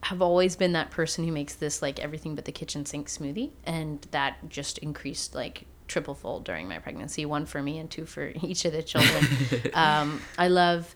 have 0.03 0.21
always 0.21 0.57
been 0.57 0.73
that 0.73 0.91
person 0.91 1.23
who 1.23 1.31
makes 1.31 1.55
this 1.55 1.81
like 1.81 1.97
everything 2.01 2.35
but 2.35 2.43
the 2.43 2.51
kitchen 2.51 2.85
sink 2.85 3.07
smoothie, 3.07 3.51
and 3.63 4.05
that 4.11 4.49
just 4.49 4.79
increased 4.79 5.33
like 5.33 5.63
triple 5.87 6.13
fold 6.13 6.43
during 6.43 6.67
my 6.67 6.79
pregnancy, 6.79 7.25
one 7.25 7.45
for 7.45 7.63
me 7.63 7.79
and 7.79 7.89
two 7.89 8.05
for 8.05 8.33
each 8.43 8.65
of 8.65 8.73
the 8.73 8.83
children. 8.83 9.25
um, 9.75 10.21
I 10.37 10.49
love. 10.49 10.93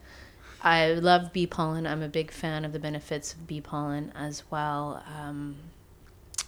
I 0.61 0.95
love 0.95 1.31
bee 1.31 1.47
pollen. 1.47 1.87
I'm 1.87 2.01
a 2.01 2.09
big 2.09 2.31
fan 2.31 2.65
of 2.65 2.73
the 2.73 2.79
benefits 2.79 3.31
of 3.31 3.47
bee 3.47 3.61
pollen 3.61 4.11
as 4.13 4.43
well. 4.51 5.01
Um, 5.17 5.55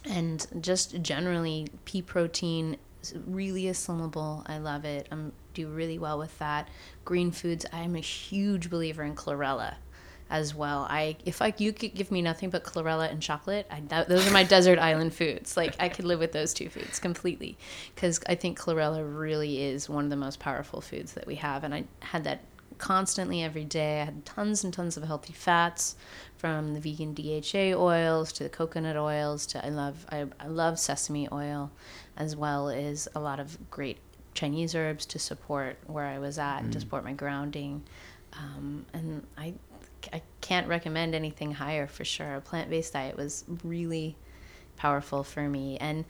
and 0.10 0.46
just 0.62 1.02
generally, 1.02 1.68
pea 1.86 2.02
protein 2.02 2.78
is 3.02 3.14
really 3.26 3.68
assimilable. 3.68 4.44
I 4.48 4.58
love 4.58 4.86
it. 4.86 5.08
I 5.12 5.18
do 5.54 5.68
really 5.68 6.00
well 6.00 6.18
with 6.18 6.38
that. 6.40 6.70
Green 7.04 7.32
foods. 7.32 7.66
I'm 7.72 7.96
a 7.96 8.00
huge 8.00 8.70
believer 8.70 9.04
in 9.04 9.16
chlorella 9.16 9.76
as 10.30 10.56
well. 10.56 10.88
I 10.90 11.18
if 11.26 11.40
like 11.40 11.60
you 11.60 11.72
could 11.72 11.94
give 11.94 12.12
me 12.12 12.22
nothing 12.22 12.50
but 12.50 12.64
chlorella 12.64 13.10
and 13.10 13.22
chocolate, 13.22 13.68
I, 13.70 13.82
that, 13.90 14.10
those 14.10 14.28
are 14.28 14.32
my 14.32 14.44
desert 14.44 14.80
island 14.80 15.14
foods. 15.14 15.56
Like 15.56 15.76
I 15.80 15.90
could 15.90 16.06
live 16.06 16.20
with 16.20 16.32
those 16.32 16.54
two 16.54 16.70
foods 16.70 17.00
completely 17.00 17.58
because 17.94 18.20
I 18.28 18.36
think 18.36 18.60
chlorella 18.60 19.04
really 19.04 19.62
is 19.62 19.88
one 19.88 20.04
of 20.04 20.10
the 20.10 20.16
most 20.16 20.40
powerful 20.40 20.82
foods 20.82 21.14
that 21.14 21.28
we 21.28 21.36
have, 21.36 21.64
and 21.64 21.74
I 21.74 21.86
had 22.00 22.24
that 22.24 22.42
constantly 22.78 23.44
every 23.44 23.66
day. 23.66 24.02
I 24.02 24.06
had 24.06 24.26
tons 24.26 24.64
and 24.64 24.74
tons 24.74 24.98
of 24.98 25.04
healthy 25.04 25.34
fats 25.34 25.96
from 26.38 26.74
the 26.74 26.80
vegan 26.80 27.14
DHA 27.14 27.78
oils 27.78 28.32
to 28.34 28.44
the 28.44 28.50
coconut 28.50 28.98
oils 28.98 29.46
to 29.48 29.66
I 29.66 29.70
love 29.70 30.06
I, 30.10 30.26
I 30.40 30.48
love 30.48 30.80
sesame 30.80 31.28
oil 31.32 31.72
as 32.18 32.36
well 32.36 32.70
as 32.70 33.08
a 33.16 33.20
lot 33.20 33.40
of 33.40 33.70
great 33.70 33.98
Chinese 34.34 34.76
herbs 34.76 35.06
to 35.08 35.20
support 35.20 35.78
where 35.88 36.06
I 36.06 36.20
was 36.20 36.38
at 36.38 36.64
and 36.64 36.74
to 36.74 36.80
support 36.80 37.04
my 37.04 37.14
grounding. 37.14 37.84
Um, 38.34 38.86
and 38.94 39.26
I 39.38 39.54
I 40.14 40.22
can't 40.42 40.68
recommend 40.68 41.16
anything 41.16 41.54
higher 41.54 41.88
for 41.88 42.06
sure. 42.06 42.36
A 42.36 42.42
plant-based 42.42 42.94
diet 42.94 43.18
was 43.18 43.46
really 43.64 44.18
powerful 44.78 45.24
for 45.24 45.48
me 45.48 45.78
and 45.78 46.06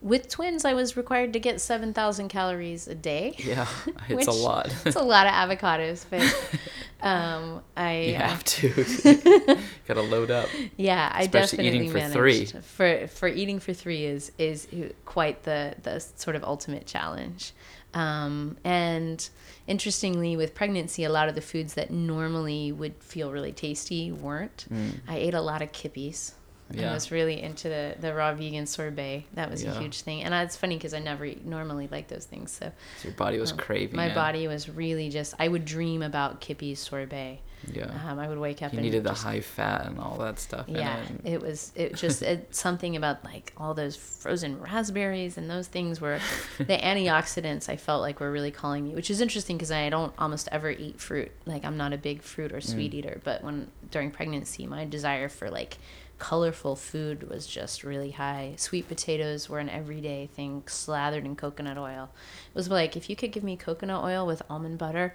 with 0.00 0.28
twins 0.28 0.64
I 0.64 0.74
was 0.74 0.96
required 0.96 1.32
to 1.32 1.40
get 1.40 1.60
7,000 1.60 2.28
calories 2.28 2.86
a 2.88 2.94
day. 2.94 3.34
Yeah. 3.38 3.66
It's 4.08 4.14
Which- 4.14 4.26
a 4.26 4.32
lot. 4.32 4.72
it's 4.86 4.96
a 4.96 5.02
lot 5.02 5.26
of 5.26 5.32
avocados, 5.32 6.04
but 6.08 6.22
Um, 7.00 7.62
I 7.76 7.98
You 8.00 8.14
uh, 8.16 8.20
have 8.28 8.42
to. 8.44 9.58
Gotta 9.86 10.02
load 10.02 10.32
up. 10.32 10.48
Yeah, 10.76 11.08
I 11.14 11.20
Especially 11.22 11.58
definitely 11.58 11.78
eating 11.78 11.90
for 11.90 11.98
managed. 11.98 12.12
three. 12.12 12.44
For 12.62 13.06
for 13.06 13.28
eating 13.28 13.60
for 13.60 13.72
three 13.72 14.04
is 14.04 14.32
is 14.36 14.66
quite 15.04 15.44
the 15.44 15.74
the 15.84 16.00
sort 16.00 16.34
of 16.34 16.42
ultimate 16.42 16.86
challenge. 16.86 17.52
Um, 17.94 18.56
and 18.64 19.28
interestingly, 19.68 20.36
with 20.36 20.56
pregnancy, 20.56 21.04
a 21.04 21.08
lot 21.08 21.28
of 21.28 21.36
the 21.36 21.40
foods 21.40 21.74
that 21.74 21.92
normally 21.92 22.72
would 22.72 22.94
feel 23.00 23.30
really 23.30 23.52
tasty 23.52 24.10
weren't. 24.10 24.66
I 25.06 25.16
ate 25.18 25.34
a 25.34 25.40
lot 25.40 25.62
of 25.62 25.70
kippies. 25.70 26.32
I 26.70 26.74
Mm. 26.74 26.92
Was 26.92 27.10
really 27.10 27.40
into 27.42 27.68
the, 27.68 27.94
the 27.98 28.12
raw 28.14 28.34
vegan 28.34 28.66
sorbet. 28.66 29.24
That 29.34 29.50
was 29.50 29.64
a 29.64 29.72
huge 29.80 30.02
thing. 30.02 30.22
And 30.22 30.34
it's 30.34 30.56
funny 30.56 30.76
because 30.76 30.92
I 30.92 30.98
never 30.98 31.26
normally 31.44 31.88
like 31.90 32.08
those 32.08 32.26
things. 32.26 32.50
So 32.52 32.70
So 33.00 33.08
your 33.08 33.16
body 33.16 33.38
was 33.38 33.52
craving. 33.52 33.96
my 33.96 34.06
it. 34.08 34.14
body 34.14 34.46
was 34.48 34.68
really 34.68 35.08
just, 35.08 35.34
I 35.38 35.48
would 35.48 35.64
dream 35.64 36.02
about 36.02 36.40
Kippy's 36.40 36.78
sorbet. 36.78 37.40
Yeah. 37.72 37.90
Um, 38.06 38.18
I 38.20 38.28
would 38.28 38.38
wake 38.38 38.62
up 38.62 38.72
you 38.72 38.78
and 38.78 38.84
needed 38.84 39.02
the 39.02 39.10
just 39.10 39.24
high 39.24 39.40
fat 39.40 39.86
and 39.86 39.98
all 39.98 40.16
that 40.18 40.38
stuff. 40.38 40.68
in 40.68 40.76
yeah, 40.76 41.00
it, 41.24 41.32
it 41.34 41.42
was 41.42 41.72
it 41.74 41.96
just 41.96 42.22
it, 42.22 42.54
something 42.54 42.94
about 42.94 43.24
like 43.24 43.52
all 43.56 43.74
those 43.74 43.96
frozen 43.96 44.60
raspberries 44.60 45.36
and 45.36 45.50
those 45.50 45.66
things 45.66 46.00
were 46.00 46.20
the 46.58 46.64
antioxidants 46.78 47.68
I 47.68 47.76
felt 47.76 48.00
like 48.00 48.20
were 48.20 48.30
really 48.30 48.52
calling 48.52 48.84
me, 48.84 48.94
which 48.94 49.10
is 49.10 49.20
interesting 49.20 49.56
because 49.56 49.72
I 49.72 49.88
don't 49.88 50.12
almost 50.18 50.48
ever 50.52 50.70
eat 50.70 51.00
fruit. 51.00 51.32
Like 51.46 51.64
I'm 51.64 51.76
not 51.76 51.92
a 51.92 51.98
big 51.98 52.22
fruit 52.22 52.52
or 52.52 52.60
sweet 52.60 52.94
eater, 52.94 53.20
but 53.24 53.42
when 53.42 53.68
during 53.90 54.12
pregnancy, 54.12 54.66
my 54.66 54.84
desire 54.84 55.28
for 55.28 55.50
like 55.50 55.78
colorful 56.18 56.76
food 56.76 57.28
was 57.28 57.46
just 57.46 57.84
really 57.84 58.10
high. 58.10 58.54
Sweet 58.56 58.88
potatoes 58.88 59.48
were 59.48 59.58
an 59.58 59.68
everyday 59.68 60.26
thing, 60.26 60.64
slathered 60.66 61.24
in 61.24 61.36
coconut 61.36 61.78
oil. 61.78 62.10
It 62.48 62.54
was 62.54 62.68
like 62.68 62.96
if 62.96 63.08
you 63.08 63.16
could 63.16 63.32
give 63.32 63.44
me 63.44 63.56
coconut 63.56 64.02
oil 64.02 64.26
with 64.26 64.42
almond 64.50 64.78
butter 64.78 65.14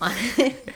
on 0.00 0.12
it. 0.16 0.74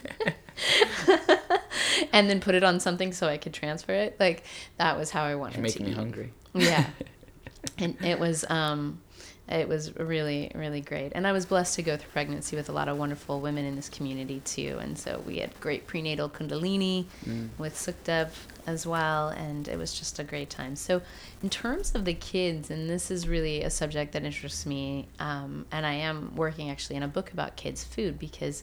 and 2.12 2.28
then 2.28 2.40
put 2.40 2.54
it 2.54 2.64
on 2.64 2.80
something 2.80 3.12
so 3.12 3.28
I 3.28 3.38
could 3.38 3.54
transfer 3.54 3.92
it. 3.92 4.16
Like 4.18 4.44
that 4.76 4.96
was 4.96 5.10
how 5.10 5.24
I 5.24 5.34
wanted 5.34 5.54
to. 5.54 5.58
You're 5.58 5.62
making 5.62 5.82
to 5.82 5.86
me 5.86 5.90
eat. 5.92 5.96
hungry. 5.96 6.32
Yeah. 6.54 6.86
and 7.78 7.96
it 8.02 8.18
was 8.18 8.44
um 8.48 9.00
it 9.48 9.68
was 9.68 9.94
really 9.96 10.50
really 10.54 10.80
great. 10.80 11.12
And 11.14 11.26
I 11.26 11.32
was 11.32 11.46
blessed 11.46 11.74
to 11.76 11.82
go 11.82 11.96
through 11.96 12.10
pregnancy 12.10 12.56
with 12.56 12.68
a 12.68 12.72
lot 12.72 12.88
of 12.88 12.98
wonderful 12.98 13.40
women 13.40 13.64
in 13.64 13.76
this 13.76 13.88
community 13.88 14.40
too. 14.44 14.78
And 14.80 14.98
so 14.98 15.22
we 15.26 15.38
had 15.38 15.58
great 15.60 15.86
prenatal 15.86 16.28
kundalini 16.28 17.06
Mm. 17.26 17.48
with 17.58 17.74
Sukhdev 17.74 18.28
as 18.66 18.86
well 18.86 19.28
and 19.28 19.66
it 19.68 19.78
was 19.78 19.92
just 19.98 20.18
a 20.18 20.24
great 20.24 20.50
time. 20.50 20.76
So 20.76 21.00
in 21.42 21.48
terms 21.48 21.94
of 21.94 22.04
the 22.04 22.14
kids 22.14 22.70
and 22.70 22.88
this 22.90 23.10
is 23.10 23.26
really 23.26 23.62
a 23.62 23.70
subject 23.70 24.12
that 24.12 24.24
interests 24.24 24.66
me 24.66 25.08
um, 25.18 25.64
and 25.72 25.86
I 25.86 25.94
am 25.94 26.34
working 26.36 26.70
actually 26.70 26.96
in 26.96 27.02
a 27.02 27.08
book 27.08 27.32
about 27.32 27.56
kids 27.56 27.84
food 27.84 28.18
because 28.18 28.62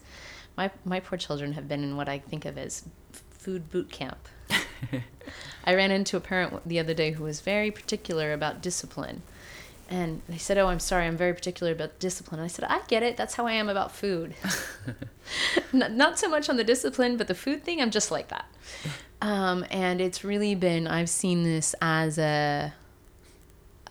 my 0.58 0.70
my 0.86 1.00
poor 1.00 1.18
children 1.18 1.54
have 1.54 1.68
been 1.68 1.84
in 1.84 1.98
what 1.98 2.08
I 2.08 2.20
think 2.20 2.46
of 2.46 2.58
as 2.58 2.84
food 3.32 3.70
boot 3.70 3.92
camp. 3.92 4.18
I 5.66 5.74
ran 5.76 5.92
into 5.92 6.18
a 6.18 6.20
parent 6.20 6.68
the 6.68 6.80
other 6.80 6.94
day 6.94 7.12
who 7.12 7.24
was 7.24 7.42
very 7.42 7.72
particular 7.72 8.32
about 8.34 8.62
discipline. 8.62 9.22
And 9.90 10.22
they 10.28 10.38
said, 10.38 10.58
Oh, 10.58 10.68
I'm 10.68 10.80
sorry, 10.80 11.06
I'm 11.06 11.18
very 11.18 11.34
particular 11.34 11.72
about 11.72 12.00
discipline. 12.00 12.40
I 12.40 12.48
said, 12.48 12.66
I 12.66 12.82
get 12.88 13.04
it. 13.04 13.18
That's 13.18 13.36
how 13.36 13.46
I 13.46 13.54
am 13.54 13.70
about 13.70 13.92
food. 13.92 14.34
not, 15.74 15.92
not 15.92 16.20
so 16.20 16.30
much 16.30 16.50
on 16.50 16.58
the 16.58 16.64
discipline, 16.64 17.18
but 17.18 17.28
the 17.28 17.36
food 17.36 17.64
thing, 17.64 17.82
I'm 17.82 17.92
just 17.92 18.12
like 18.12 18.30
that. 18.30 18.46
Um, 19.22 19.66
and 19.72 20.02
it's 20.02 20.24
really 20.24 20.56
been, 20.56 20.88
I've 20.88 21.10
seen 21.10 21.44
this 21.44 21.76
as 21.82 22.18
a, 22.18 22.74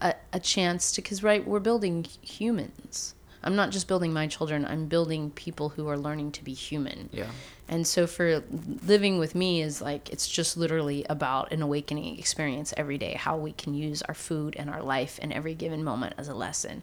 a, 0.01 0.15
a 0.33 0.41
chance 0.41 0.93
to, 0.93 1.03
because, 1.03 1.23
right, 1.23 1.47
we're 1.47 1.61
building 1.61 2.07
humans. 2.23 3.15
I'm 3.45 3.57
not 3.57 3.71
just 3.71 3.87
building 3.87 4.13
my 4.13 4.27
children, 4.27 4.65
I'm 4.65 4.87
building 4.87 5.31
people 5.31 5.69
who 5.69 5.87
are 5.89 5.99
learning 5.99 6.33
to 6.33 6.45
be 6.45 6.55
human. 6.55 7.11
Yeah. 7.13 7.31
And 7.69 7.87
so 7.87 8.07
for 8.07 8.43
living 8.87 9.19
with 9.19 9.35
me 9.35 9.63
is 9.63 9.81
like 9.81 10.11
it's 10.11 10.29
just 10.29 10.57
literally 10.57 11.07
about 11.09 11.53
an 11.53 11.63
awakening 11.63 12.19
experience 12.19 12.75
every 12.77 12.99
day, 12.99 13.15
how 13.15 13.37
we 13.37 13.53
can 13.53 13.75
use 13.75 14.03
our 14.03 14.15
food 14.15 14.57
and 14.59 14.69
our 14.69 14.83
life 14.83 15.19
in 15.19 15.33
every 15.33 15.55
given 15.55 15.85
moment 15.85 16.15
as 16.19 16.29
a 16.29 16.35
lesson. 16.35 16.83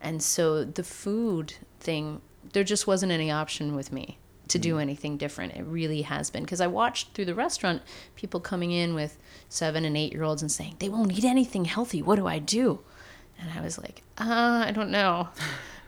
And 0.00 0.22
so 0.22 0.64
the 0.64 0.84
food 0.84 1.54
thing, 1.80 2.20
there 2.52 2.64
just 2.64 2.86
wasn't 2.86 3.12
any 3.12 3.30
option 3.30 3.74
with 3.74 3.90
me 3.90 4.18
to 4.48 4.58
do 4.58 4.78
anything 4.78 5.16
different. 5.16 5.54
It 5.54 5.64
really 5.64 6.02
has 6.02 6.30
been 6.30 6.42
because 6.42 6.60
I 6.60 6.66
watched 6.66 7.14
through 7.14 7.24
the 7.24 7.34
restaurant 7.34 7.80
people 8.14 8.40
coming 8.40 8.72
in 8.72 8.94
with 8.94 9.16
7 9.48 9.84
and 9.86 9.96
8 9.96 10.12
year 10.12 10.22
olds 10.22 10.42
and 10.42 10.52
saying, 10.52 10.76
"They 10.78 10.90
won't 10.90 11.12
eat 11.12 11.24
anything 11.24 11.64
healthy. 11.64 12.02
What 12.02 12.16
do 12.16 12.26
I 12.26 12.38
do?" 12.38 12.80
And 13.38 13.50
I 13.58 13.62
was 13.62 13.78
like, 13.78 14.02
uh, 14.18 14.64
I 14.66 14.72
don't 14.72 14.90
know. 14.90 15.28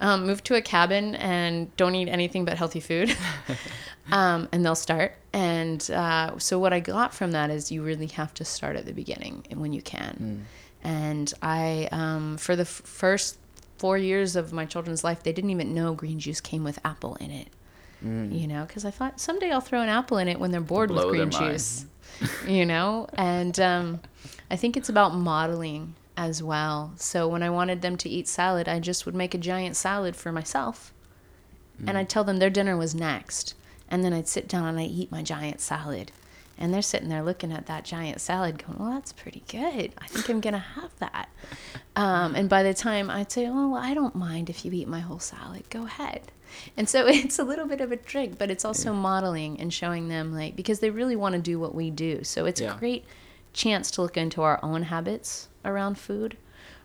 Um, 0.00 0.26
move 0.26 0.42
to 0.44 0.54
a 0.54 0.60
cabin 0.60 1.14
and 1.14 1.74
don't 1.76 1.94
eat 1.94 2.08
anything 2.08 2.44
but 2.44 2.58
healthy 2.58 2.80
food. 2.80 3.16
um, 4.12 4.48
and 4.52 4.64
they'll 4.64 4.74
start. 4.74 5.16
And 5.32 5.88
uh, 5.90 6.38
so, 6.38 6.58
what 6.58 6.72
I 6.72 6.80
got 6.80 7.14
from 7.14 7.32
that 7.32 7.50
is 7.50 7.72
you 7.72 7.82
really 7.82 8.06
have 8.08 8.34
to 8.34 8.44
start 8.44 8.76
at 8.76 8.84
the 8.86 8.92
beginning 8.92 9.46
and 9.50 9.60
when 9.60 9.72
you 9.72 9.82
can. 9.82 10.46
And 10.84 11.32
I, 11.42 11.88
um, 11.92 12.36
for 12.36 12.54
the 12.56 12.62
f- 12.62 12.68
first 12.84 13.38
four 13.78 13.98
years 13.98 14.36
of 14.36 14.52
my 14.52 14.64
children's 14.66 15.02
life, 15.02 15.22
they 15.22 15.32
didn't 15.32 15.50
even 15.50 15.74
know 15.74 15.94
green 15.94 16.18
juice 16.18 16.40
came 16.40 16.62
with 16.64 16.78
apple 16.84 17.16
in 17.16 17.30
it. 17.30 17.48
You 18.02 18.46
know, 18.46 18.64
because 18.66 18.84
I 18.84 18.90
thought 18.92 19.18
someday 19.18 19.50
I'll 19.50 19.60
throw 19.60 19.80
an 19.80 19.88
apple 19.88 20.18
in 20.18 20.28
it 20.28 20.38
when 20.38 20.52
they're 20.52 20.60
bored 20.60 20.90
with 20.90 21.02
Blow 21.02 21.10
green 21.10 21.30
juice. 21.30 21.86
you 22.46 22.64
know, 22.64 23.08
and 23.14 23.58
um, 23.58 24.00
I 24.50 24.56
think 24.56 24.76
it's 24.76 24.88
about 24.88 25.14
modeling 25.14 25.94
as 26.16 26.42
well. 26.42 26.92
So 26.96 27.28
when 27.28 27.42
I 27.42 27.50
wanted 27.50 27.82
them 27.82 27.96
to 27.98 28.08
eat 28.08 28.28
salad, 28.28 28.68
I 28.68 28.80
just 28.80 29.04
would 29.06 29.14
make 29.14 29.34
a 29.34 29.38
giant 29.38 29.76
salad 29.76 30.16
for 30.16 30.32
myself, 30.32 30.92
and 31.86 31.98
I'd 31.98 32.08
tell 32.08 32.24
them 32.24 32.38
their 32.38 32.50
dinner 32.50 32.76
was 32.76 32.94
next, 32.94 33.54
and 33.90 34.02
then 34.04 34.12
I'd 34.12 34.28
sit 34.28 34.48
down 34.48 34.66
and 34.68 34.78
I'd 34.80 34.90
eat 34.90 35.12
my 35.12 35.22
giant 35.22 35.60
salad. 35.60 36.10
And 36.58 36.72
they're 36.72 36.80
sitting 36.80 37.10
there 37.10 37.22
looking 37.22 37.52
at 37.52 37.66
that 37.66 37.84
giant 37.84 38.18
salad, 38.18 38.64
going, 38.64 38.78
"Well, 38.78 38.90
that's 38.92 39.12
pretty 39.12 39.42
good. 39.46 39.92
I 39.98 40.06
think 40.06 40.30
I'm 40.30 40.40
gonna 40.40 40.58
have 40.58 40.90
that." 41.00 41.28
Um, 41.94 42.34
and 42.34 42.48
by 42.48 42.62
the 42.62 42.72
time 42.72 43.10
I'd 43.10 43.30
say, 43.30 43.46
"Oh, 43.46 43.72
well, 43.72 43.82
I 43.82 43.92
don't 43.92 44.14
mind 44.14 44.48
if 44.48 44.64
you 44.64 44.72
eat 44.72 44.88
my 44.88 45.00
whole 45.00 45.18
salad. 45.18 45.68
Go 45.68 45.84
ahead." 45.84 46.32
And 46.74 46.88
so 46.88 47.06
it's 47.06 47.38
a 47.38 47.44
little 47.44 47.66
bit 47.66 47.82
of 47.82 47.92
a 47.92 47.96
trick, 47.98 48.38
but 48.38 48.50
it's 48.50 48.64
also 48.64 48.94
modeling 48.94 49.60
and 49.60 49.70
showing 49.70 50.08
them 50.08 50.32
like 50.34 50.56
because 50.56 50.80
they 50.80 50.88
really 50.88 51.14
want 51.16 51.34
to 51.34 51.40
do 51.42 51.58
what 51.58 51.74
we 51.74 51.90
do. 51.90 52.24
So 52.24 52.46
it's 52.46 52.62
Yeah. 52.62 52.74
a 52.74 52.78
great 52.78 53.04
chance 53.52 53.90
to 53.90 54.00
look 54.02 54.16
into 54.16 54.40
our 54.40 54.58
own 54.62 54.84
habits 54.84 55.48
around 55.66 55.98
food, 55.98 56.36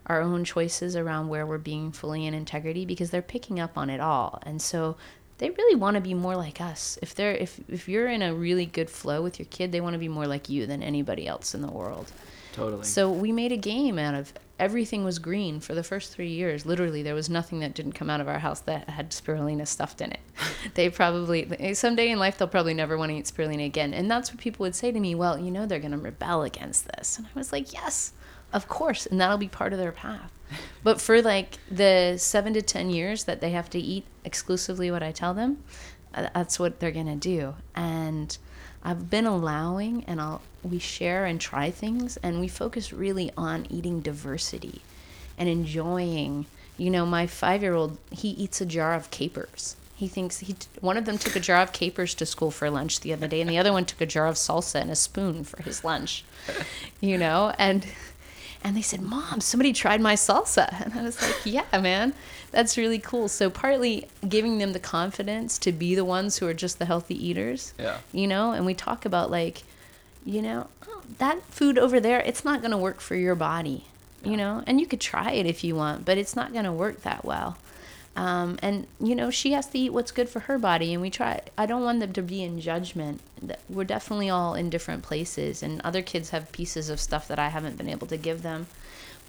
our 0.06 0.20
own 0.20 0.44
choices 0.44 0.96
around 0.96 1.28
where 1.28 1.46
we're 1.46 1.58
being 1.58 1.92
fully 1.92 2.26
in 2.26 2.34
integrity 2.34 2.84
because 2.84 3.10
they're 3.10 3.22
picking 3.22 3.60
up 3.60 3.78
on 3.78 3.88
it 3.88 4.00
all. 4.00 4.40
And 4.44 4.60
so 4.60 4.96
they 5.38 5.50
really 5.50 5.74
want 5.74 5.94
to 5.96 6.00
be 6.00 6.14
more 6.14 6.36
like 6.36 6.60
us. 6.60 6.98
If 7.02 7.14
they're 7.14 7.34
if 7.34 7.60
if 7.68 7.88
you're 7.88 8.08
in 8.08 8.22
a 8.22 8.34
really 8.34 8.66
good 8.66 8.90
flow 8.90 9.22
with 9.22 9.38
your 9.38 9.46
kid, 9.46 9.72
they 9.72 9.80
want 9.80 9.94
to 9.94 9.98
be 9.98 10.08
more 10.08 10.26
like 10.26 10.48
you 10.48 10.66
than 10.66 10.82
anybody 10.82 11.26
else 11.26 11.54
in 11.54 11.62
the 11.62 11.70
world. 11.70 12.12
Totally. 12.52 12.84
So 12.84 13.10
we 13.10 13.32
made 13.32 13.50
a 13.50 13.56
game 13.56 13.98
out 13.98 14.14
of 14.14 14.32
everything 14.58 15.04
was 15.04 15.18
green 15.18 15.58
for 15.58 15.74
the 15.74 15.82
first 15.82 16.12
three 16.12 16.28
years. 16.28 16.64
Literally, 16.64 17.02
there 17.02 17.14
was 17.14 17.28
nothing 17.30 17.60
that 17.60 17.74
didn't 17.74 17.92
come 17.92 18.08
out 18.08 18.20
of 18.20 18.28
our 18.28 18.38
house 18.38 18.60
that 18.60 18.88
had 18.88 19.10
spirulina 19.10 19.66
stuffed 19.66 20.00
in 20.00 20.12
it. 20.12 20.20
they 20.74 20.90
probably 20.90 21.74
someday 21.74 22.10
in 22.10 22.18
life 22.18 22.38
they'll 22.38 22.46
probably 22.46 22.74
never 22.74 22.96
want 22.96 23.10
to 23.10 23.16
eat 23.16 23.24
spirulina 23.24 23.66
again. 23.66 23.94
And 23.94 24.10
that's 24.10 24.30
what 24.30 24.38
people 24.38 24.64
would 24.64 24.74
say 24.74 24.92
to 24.92 25.00
me. 25.00 25.14
Well, 25.14 25.38
you 25.38 25.50
know 25.50 25.66
they're 25.66 25.80
going 25.80 25.92
to 25.92 25.98
rebel 25.98 26.42
against 26.42 26.86
this, 26.86 27.18
and 27.18 27.26
I 27.26 27.30
was 27.34 27.52
like, 27.52 27.72
yes, 27.72 28.12
of 28.52 28.68
course, 28.68 29.06
and 29.06 29.20
that'll 29.20 29.38
be 29.38 29.48
part 29.48 29.72
of 29.72 29.78
their 29.78 29.92
path. 29.92 30.32
But 30.82 31.00
for 31.00 31.22
like 31.22 31.58
the 31.70 32.16
seven 32.18 32.52
to 32.54 32.62
ten 32.62 32.90
years 32.90 33.24
that 33.24 33.40
they 33.40 33.50
have 33.50 33.70
to 33.70 33.78
eat 33.78 34.04
exclusively 34.24 34.90
what 34.90 35.02
I 35.02 35.12
tell 35.12 35.34
them, 35.34 35.62
uh, 36.14 36.28
that's 36.34 36.58
what 36.58 36.78
they're 36.78 36.90
gonna 36.90 37.16
do. 37.16 37.54
And 37.74 38.36
I've 38.84 39.08
been 39.08 39.26
allowing, 39.26 40.04
and 40.04 40.20
I'll 40.20 40.42
we 40.62 40.78
share 40.78 41.24
and 41.24 41.40
try 41.40 41.70
things, 41.70 42.16
and 42.18 42.40
we 42.40 42.48
focus 42.48 42.92
really 42.92 43.30
on 43.36 43.66
eating 43.70 44.00
diversity 44.00 44.82
and 45.38 45.48
enjoying. 45.48 46.46
You 46.76 46.90
know, 46.90 47.06
my 47.06 47.26
five-year-old 47.26 47.98
he 48.10 48.28
eats 48.30 48.60
a 48.60 48.66
jar 48.66 48.94
of 48.94 49.10
capers. 49.10 49.76
He 49.94 50.08
thinks 50.08 50.40
he 50.40 50.56
one 50.80 50.96
of 50.96 51.04
them 51.04 51.16
took 51.16 51.36
a 51.36 51.40
jar 51.40 51.62
of 51.62 51.72
capers 51.72 52.14
to 52.16 52.26
school 52.26 52.50
for 52.50 52.68
lunch 52.70 53.00
the 53.00 53.12
other 53.12 53.28
day, 53.28 53.40
and 53.40 53.48
the 53.48 53.58
other 53.58 53.72
one 53.72 53.84
took 53.84 54.00
a 54.00 54.06
jar 54.06 54.26
of 54.26 54.34
salsa 54.34 54.80
and 54.80 54.90
a 54.90 54.96
spoon 54.96 55.44
for 55.44 55.62
his 55.62 55.84
lunch. 55.84 56.24
You 57.00 57.18
know, 57.18 57.54
and 57.56 57.86
and 58.64 58.76
they 58.76 58.82
said, 58.82 59.00
Mom, 59.02 59.40
somebody 59.40 59.72
tried 59.72 60.00
my 60.00 60.14
salsa. 60.14 60.68
And 60.84 60.94
I 60.94 61.02
was 61.02 61.20
like, 61.20 61.36
Yeah, 61.44 61.64
man, 61.80 62.14
that's 62.50 62.76
really 62.78 62.98
cool. 62.98 63.28
So, 63.28 63.50
partly 63.50 64.08
giving 64.28 64.58
them 64.58 64.72
the 64.72 64.78
confidence 64.80 65.58
to 65.58 65.72
be 65.72 65.94
the 65.94 66.04
ones 66.04 66.38
who 66.38 66.46
are 66.46 66.54
just 66.54 66.78
the 66.78 66.84
healthy 66.86 67.14
eaters, 67.28 67.74
Yeah. 67.78 67.98
you 68.12 68.26
know, 68.26 68.52
and 68.52 68.64
we 68.66 68.74
talk 68.74 69.04
about 69.04 69.30
like, 69.30 69.62
you 70.24 70.40
know, 70.42 70.68
oh, 70.88 71.02
that 71.18 71.42
food 71.44 71.78
over 71.78 71.98
there, 72.00 72.20
it's 72.20 72.44
not 72.44 72.60
going 72.60 72.70
to 72.70 72.76
work 72.76 73.00
for 73.00 73.16
your 73.16 73.34
body, 73.34 73.84
you 74.24 74.36
know, 74.36 74.62
and 74.66 74.80
you 74.80 74.86
could 74.86 75.00
try 75.00 75.32
it 75.32 75.46
if 75.46 75.64
you 75.64 75.74
want, 75.74 76.04
but 76.04 76.16
it's 76.18 76.36
not 76.36 76.52
going 76.52 76.64
to 76.64 76.72
work 76.72 77.02
that 77.02 77.24
well. 77.24 77.56
Um, 78.14 78.58
and 78.62 78.86
you 79.00 79.14
know 79.14 79.30
she 79.30 79.52
has 79.52 79.66
to 79.68 79.78
eat 79.78 79.90
what's 79.90 80.12
good 80.12 80.28
for 80.28 80.40
her 80.40 80.58
body 80.58 80.92
and 80.92 81.00
we 81.00 81.08
try 81.08 81.40
i 81.56 81.64
don't 81.64 81.82
want 81.82 82.00
them 82.00 82.12
to 82.12 82.20
be 82.20 82.42
in 82.42 82.60
judgment 82.60 83.22
we're 83.70 83.84
definitely 83.84 84.28
all 84.28 84.54
in 84.54 84.68
different 84.68 85.02
places 85.02 85.62
and 85.62 85.80
other 85.80 86.02
kids 86.02 86.28
have 86.28 86.52
pieces 86.52 86.90
of 86.90 87.00
stuff 87.00 87.26
that 87.26 87.38
i 87.38 87.48
haven't 87.48 87.78
been 87.78 87.88
able 87.88 88.06
to 88.06 88.18
give 88.18 88.42
them 88.42 88.66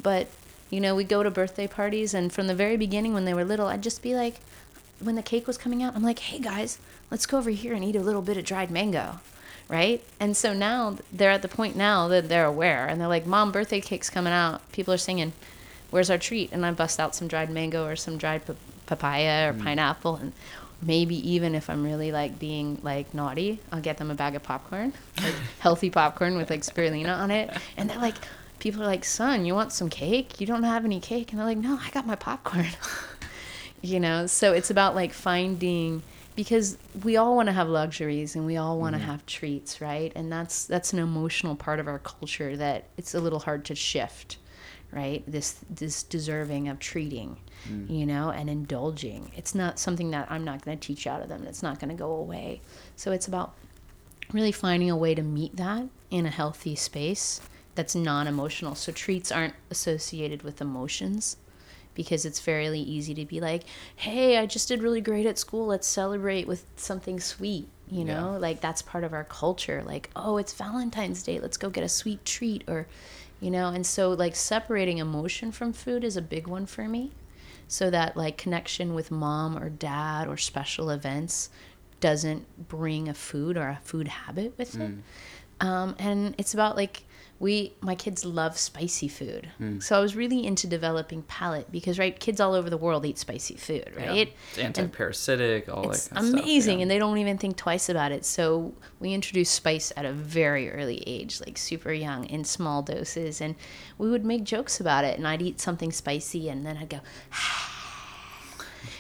but 0.02 0.28
you 0.70 0.82
know 0.82 0.96
we 0.96 1.06
go 1.06 1.24
to 1.24 1.32
birthday 1.32 1.66
parties 1.66 2.14
and 2.14 2.34
from 2.34 2.48
the 2.48 2.54
very 2.54 2.76
beginning 2.76 3.14
when 3.14 3.24
they 3.24 3.34
were 3.34 3.46
little 3.46 3.68
i'd 3.68 3.82
just 3.82 4.02
be 4.02 4.16
like 4.16 4.42
when 5.04 5.16
the 5.16 5.22
cake 5.22 5.48
was 5.48 5.58
coming 5.58 5.84
out, 5.84 5.96
I'm 5.96 6.04
like, 6.04 6.20
hey 6.20 6.40
guys, 6.40 6.80
let's 7.12 7.26
go 7.26 7.38
over 7.38 7.50
here 7.50 7.74
and 7.74 7.84
eat 7.84 7.96
a 7.96 8.02
little 8.02 8.22
bit 8.22 8.38
of 8.38 8.46
dried 8.46 8.72
mango. 8.72 9.20
Right. 9.70 10.04
And 10.20 10.36
so 10.36 10.54
now 10.54 10.98
they're 11.12 11.32
at 11.32 11.42
the 11.42 11.48
point 11.48 11.76
now 11.76 12.08
that 12.10 12.30
they're 12.30 12.46
aware 12.46 12.86
and 12.86 13.00
they're 13.00 13.08
like, 13.08 13.26
Mom, 13.26 13.52
birthday 13.52 13.80
cake's 13.80 14.10
coming 14.10 14.34
out. 14.34 14.70
People 14.72 14.94
are 14.94 14.98
singing, 14.98 15.34
Where's 15.90 16.10
our 16.10 16.18
treat? 16.18 16.52
And 16.52 16.66
I 16.66 16.72
bust 16.72 17.00
out 17.00 17.16
some 17.16 17.28
dried 17.28 17.50
mango 17.50 17.86
or 17.86 17.96
some 17.96 18.18
dried 18.18 18.42
papaya 18.86 19.50
or 19.50 19.54
mm. 19.54 19.64
pineapple. 19.64 20.18
And 20.18 20.34
maybe 20.82 21.16
even 21.32 21.56
if 21.56 21.70
I'm 21.70 21.84
really 21.84 22.12
like 22.12 22.40
being 22.40 22.80
like 22.84 23.14
naughty, 23.14 23.60
I'll 23.72 23.82
get 23.82 23.98
them 23.98 24.12
a 24.12 24.16
bag 24.16 24.36
of 24.36 24.44
popcorn, 24.44 24.94
like 25.22 25.36
healthy 25.60 25.90
popcorn 25.90 26.38
with 26.38 26.50
like 26.50 26.62
spirulina 26.62 27.18
on 27.18 27.32
it. 27.32 27.56
And 27.78 27.90
they're 27.90 27.98
like, 27.98 28.16
people 28.60 28.82
are 28.82 28.88
like, 28.88 29.06
son, 29.06 29.46
you 29.46 29.54
want 29.54 29.72
some 29.72 29.90
cake? 29.90 30.40
You 30.40 30.48
don't 30.48 30.64
have 30.64 30.86
any 30.86 31.00
cake. 31.00 31.32
And 31.32 31.40
they're 31.40 31.48
like, 31.48 31.58
no, 31.58 31.80
I 31.82 31.90
got 31.92 32.08
my 32.08 32.16
popcorn. 32.16 32.68
you 33.82 34.00
know, 34.00 34.28
so 34.28 34.54
it's 34.54 34.70
about 34.70 34.96
like 34.96 35.14
finding 35.14 36.02
because 36.36 36.78
we 37.04 37.18
all 37.18 37.36
want 37.36 37.48
to 37.48 37.54
have 37.54 37.68
luxuries 37.68 38.36
and 38.36 38.46
we 38.46 38.58
all 38.58 38.80
want 38.80 38.96
to 38.96 39.00
mm-hmm. 39.02 39.12
have 39.12 39.26
treats, 39.26 39.82
right? 39.82 40.12
And 40.16 40.32
that's 40.32 40.66
that's 40.66 40.94
an 40.94 41.00
emotional 41.00 41.56
part 41.56 41.80
of 41.80 41.88
our 41.88 42.00
culture 42.00 42.58
that 42.58 42.86
it's 42.98 43.14
a 43.14 43.20
little 43.20 43.40
hard 43.40 43.66
to 43.66 43.76
shift, 43.76 44.38
right? 44.94 45.24
This 45.28 45.60
this 45.70 46.04
deserving 46.04 46.70
of 46.70 46.80
treating, 46.80 47.38
mm. 47.68 47.90
you 47.90 48.06
know, 48.06 48.30
and 48.30 48.50
indulging. 48.50 49.32
It's 49.36 49.56
not 49.56 49.80
something 49.80 50.12
that 50.12 50.32
I'm 50.32 50.44
not 50.44 50.64
going 50.64 50.78
to 50.78 50.88
teach 50.88 51.08
out 51.08 51.22
of 51.22 51.30
them. 51.30 51.46
It's 51.48 51.64
not 51.64 51.80
going 51.80 51.90
to 51.90 51.96
go 51.96 52.12
away. 52.12 52.62
So 52.96 53.12
it's 53.12 53.28
about 53.28 53.56
really 54.32 54.52
finding 54.52 54.90
a 54.90 54.98
way 54.98 55.16
to 55.16 55.22
meet 55.22 55.56
that 55.58 55.88
in 56.10 56.26
a 56.26 56.30
healthy 56.30 56.76
space 56.76 57.42
that's 57.76 57.96
non-emotional. 57.96 58.76
So 58.76 58.92
treats 58.92 59.32
aren't 59.32 59.56
associated 59.70 60.44
with 60.44 60.62
emotions 60.62 61.38
because 61.96 62.26
it's 62.26 62.40
fairly 62.40 62.80
easy 62.80 63.14
to 63.14 63.26
be 63.26 63.40
like, 63.40 63.64
hey, 63.96 64.38
I 64.38 64.46
just 64.46 64.68
did 64.68 64.82
really 64.82 65.02
great 65.02 65.26
at 65.26 65.38
school. 65.38 65.68
Let's 65.68 65.88
celebrate 65.88 66.48
with 66.48 66.66
something 66.76 67.20
sweet. 67.20 67.68
You 67.90 68.06
know, 68.06 68.32
yeah. 68.32 68.38
like 68.38 68.62
that's 68.62 68.82
part 68.82 69.04
of 69.04 69.14
our 69.14 69.26
culture. 69.26 69.84
Like, 69.86 70.10
oh, 70.16 70.38
it's 70.38 70.54
Valentine's 70.54 71.22
Day. 71.22 71.40
Let's 71.40 71.58
go 71.58 71.70
get 71.70 71.84
a 71.84 71.90
sweet 71.90 72.26
treat. 72.26 72.64
Or, 72.68 72.88
you 73.44 73.52
know, 73.52 73.68
and 73.68 73.86
so 73.86 74.12
like 74.12 74.36
separating 74.36 75.00
emotion 75.00 75.52
from 75.52 75.74
food 75.74 76.04
is 76.04 76.16
a 76.16 76.22
big 76.22 76.48
one 76.48 76.66
for 76.66 76.88
me. 76.88 77.12
So 77.68 77.90
that 77.90 78.16
like 78.16 78.38
connection 78.38 78.94
with 78.94 79.12
mom 79.12 79.58
or 79.58 79.70
dad 79.70 80.28
or 80.28 80.38
special 80.38 80.90
events 80.90 81.50
doesn't 82.00 82.68
bring 82.70 83.10
a 83.10 83.14
food 83.14 83.58
or 83.58 83.68
a 83.68 83.80
food 83.84 84.08
habit 84.08 84.54
with 84.58 84.80
it. 84.80 84.92
Mm. 84.92 85.66
Um, 85.66 85.96
and 86.00 86.36
it's 86.38 86.54
about 86.54 86.76
like, 86.76 87.04
we 87.44 87.76
my 87.82 87.94
kids 87.94 88.24
love 88.24 88.58
spicy 88.58 89.10
food 89.10 89.50
mm. 89.60 89.84
so 89.84 89.98
i 89.98 90.00
was 90.00 90.16
really 90.16 90.46
into 90.46 90.66
developing 90.66 91.22
palate 91.24 91.70
because 91.74 92.00
right 92.00 92.18
kids 92.22 92.40
all 92.40 92.54
over 92.54 92.70
the 92.70 92.78
world 92.78 93.06
eat 93.06 93.18
spicy 93.18 93.56
food 93.56 93.86
right 93.98 94.16
yeah. 94.16 94.24
it's 94.24 94.58
anti-parasitic 94.58 95.68
and 95.68 95.76
all 95.76 95.92
it's 95.92 96.08
that 96.08 96.16
kind 96.16 96.30
amazing 96.30 96.62
stuff, 96.62 96.76
yeah. 96.78 96.82
and 96.84 96.90
they 96.90 96.98
don't 96.98 97.18
even 97.18 97.38
think 97.38 97.58
twice 97.58 97.90
about 97.90 98.14
it 98.14 98.24
so 98.24 98.74
we 99.02 99.14
introduced 99.14 99.54
spice 99.54 99.92
at 99.98 100.06
a 100.06 100.14
very 100.14 100.72
early 100.72 101.04
age 101.06 101.42
like 101.42 101.58
super 101.58 101.92
young 101.92 102.24
in 102.28 102.46
small 102.46 102.82
doses 102.82 103.42
and 103.42 103.56
we 103.98 104.10
would 104.10 104.24
make 104.24 104.46
jokes 104.46 104.80
about 104.80 105.04
it 105.04 105.18
and 105.18 105.28
i'd 105.28 105.42
eat 105.42 105.60
something 105.60 105.92
spicy 105.92 106.48
and 106.48 106.66
then 106.66 106.78
i'd 106.78 106.90
go 106.90 107.02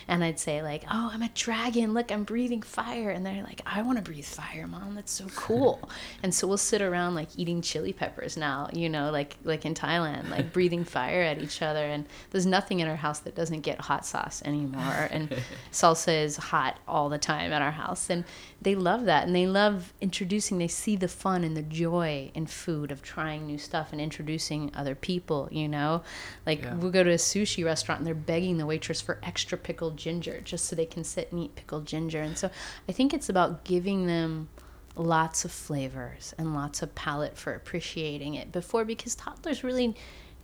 and 0.07 0.23
I'd 0.23 0.39
say 0.39 0.61
like, 0.61 0.83
"Oh, 0.91 1.09
I'm 1.13 1.21
a 1.21 1.29
dragon. 1.29 1.93
Look, 1.93 2.11
I'm 2.11 2.23
breathing 2.23 2.61
fire." 2.61 3.09
And 3.09 3.25
they're 3.25 3.43
like, 3.43 3.61
"I 3.65 3.81
want 3.81 3.97
to 3.97 4.03
breathe 4.03 4.25
fire, 4.25 4.67
mom. 4.67 4.95
That's 4.95 5.11
so 5.11 5.25
cool." 5.35 5.89
and 6.23 6.33
so 6.33 6.47
we'll 6.47 6.57
sit 6.57 6.81
around 6.81 7.15
like 7.15 7.29
eating 7.37 7.61
chili 7.61 7.93
peppers 7.93 8.37
now, 8.37 8.69
you 8.73 8.89
know, 8.89 9.11
like 9.11 9.37
like 9.43 9.65
in 9.65 9.73
Thailand, 9.73 10.29
like 10.29 10.53
breathing 10.53 10.83
fire 10.83 11.21
at 11.21 11.41
each 11.41 11.61
other. 11.61 11.85
And 11.85 12.05
there's 12.31 12.45
nothing 12.45 12.79
in 12.79 12.87
our 12.87 12.95
house 12.95 13.19
that 13.19 13.35
doesn't 13.35 13.61
get 13.61 13.79
hot 13.81 14.05
sauce 14.05 14.41
anymore. 14.45 15.07
And 15.11 15.29
salsa 15.71 16.23
is 16.23 16.37
hot 16.37 16.79
all 16.87 17.09
the 17.09 17.17
time 17.17 17.51
at 17.53 17.61
our 17.61 17.71
house. 17.71 18.09
And 18.09 18.23
they 18.63 18.75
love 18.75 19.05
that 19.05 19.25
and 19.25 19.35
they 19.35 19.45
love 19.45 19.93
introducing 19.99 20.57
they 20.57 20.67
see 20.67 20.95
the 20.95 21.07
fun 21.07 21.43
and 21.43 21.55
the 21.55 21.61
joy 21.61 22.31
in 22.33 22.45
food 22.45 22.91
of 22.91 23.01
trying 23.01 23.45
new 23.45 23.57
stuff 23.57 23.91
and 23.91 23.99
introducing 23.99 24.71
other 24.75 24.95
people 24.95 25.47
you 25.51 25.67
know 25.67 26.01
like 26.45 26.61
yeah. 26.61 26.73
we'll 26.75 26.91
go 26.91 27.03
to 27.03 27.11
a 27.11 27.15
sushi 27.15 27.63
restaurant 27.63 27.99
and 27.99 28.07
they're 28.07 28.15
begging 28.15 28.57
the 28.57 28.65
waitress 28.65 29.01
for 29.01 29.19
extra 29.23 29.57
pickled 29.57 29.97
ginger 29.97 30.41
just 30.41 30.65
so 30.65 30.75
they 30.75 30.85
can 30.85 31.03
sit 31.03 31.31
and 31.31 31.43
eat 31.43 31.55
pickled 31.55 31.85
ginger 31.85 32.21
and 32.21 32.37
so 32.37 32.49
i 32.87 32.91
think 32.91 33.13
it's 33.13 33.29
about 33.29 33.63
giving 33.63 34.07
them 34.07 34.47
lots 34.95 35.43
of 35.43 35.51
flavors 35.51 36.33
and 36.37 36.53
lots 36.53 36.81
of 36.81 36.93
palate 36.95 37.37
for 37.37 37.53
appreciating 37.53 38.35
it 38.35 38.51
before 38.51 38.85
because 38.85 39.15
toddlers 39.15 39.63
really 39.63 39.95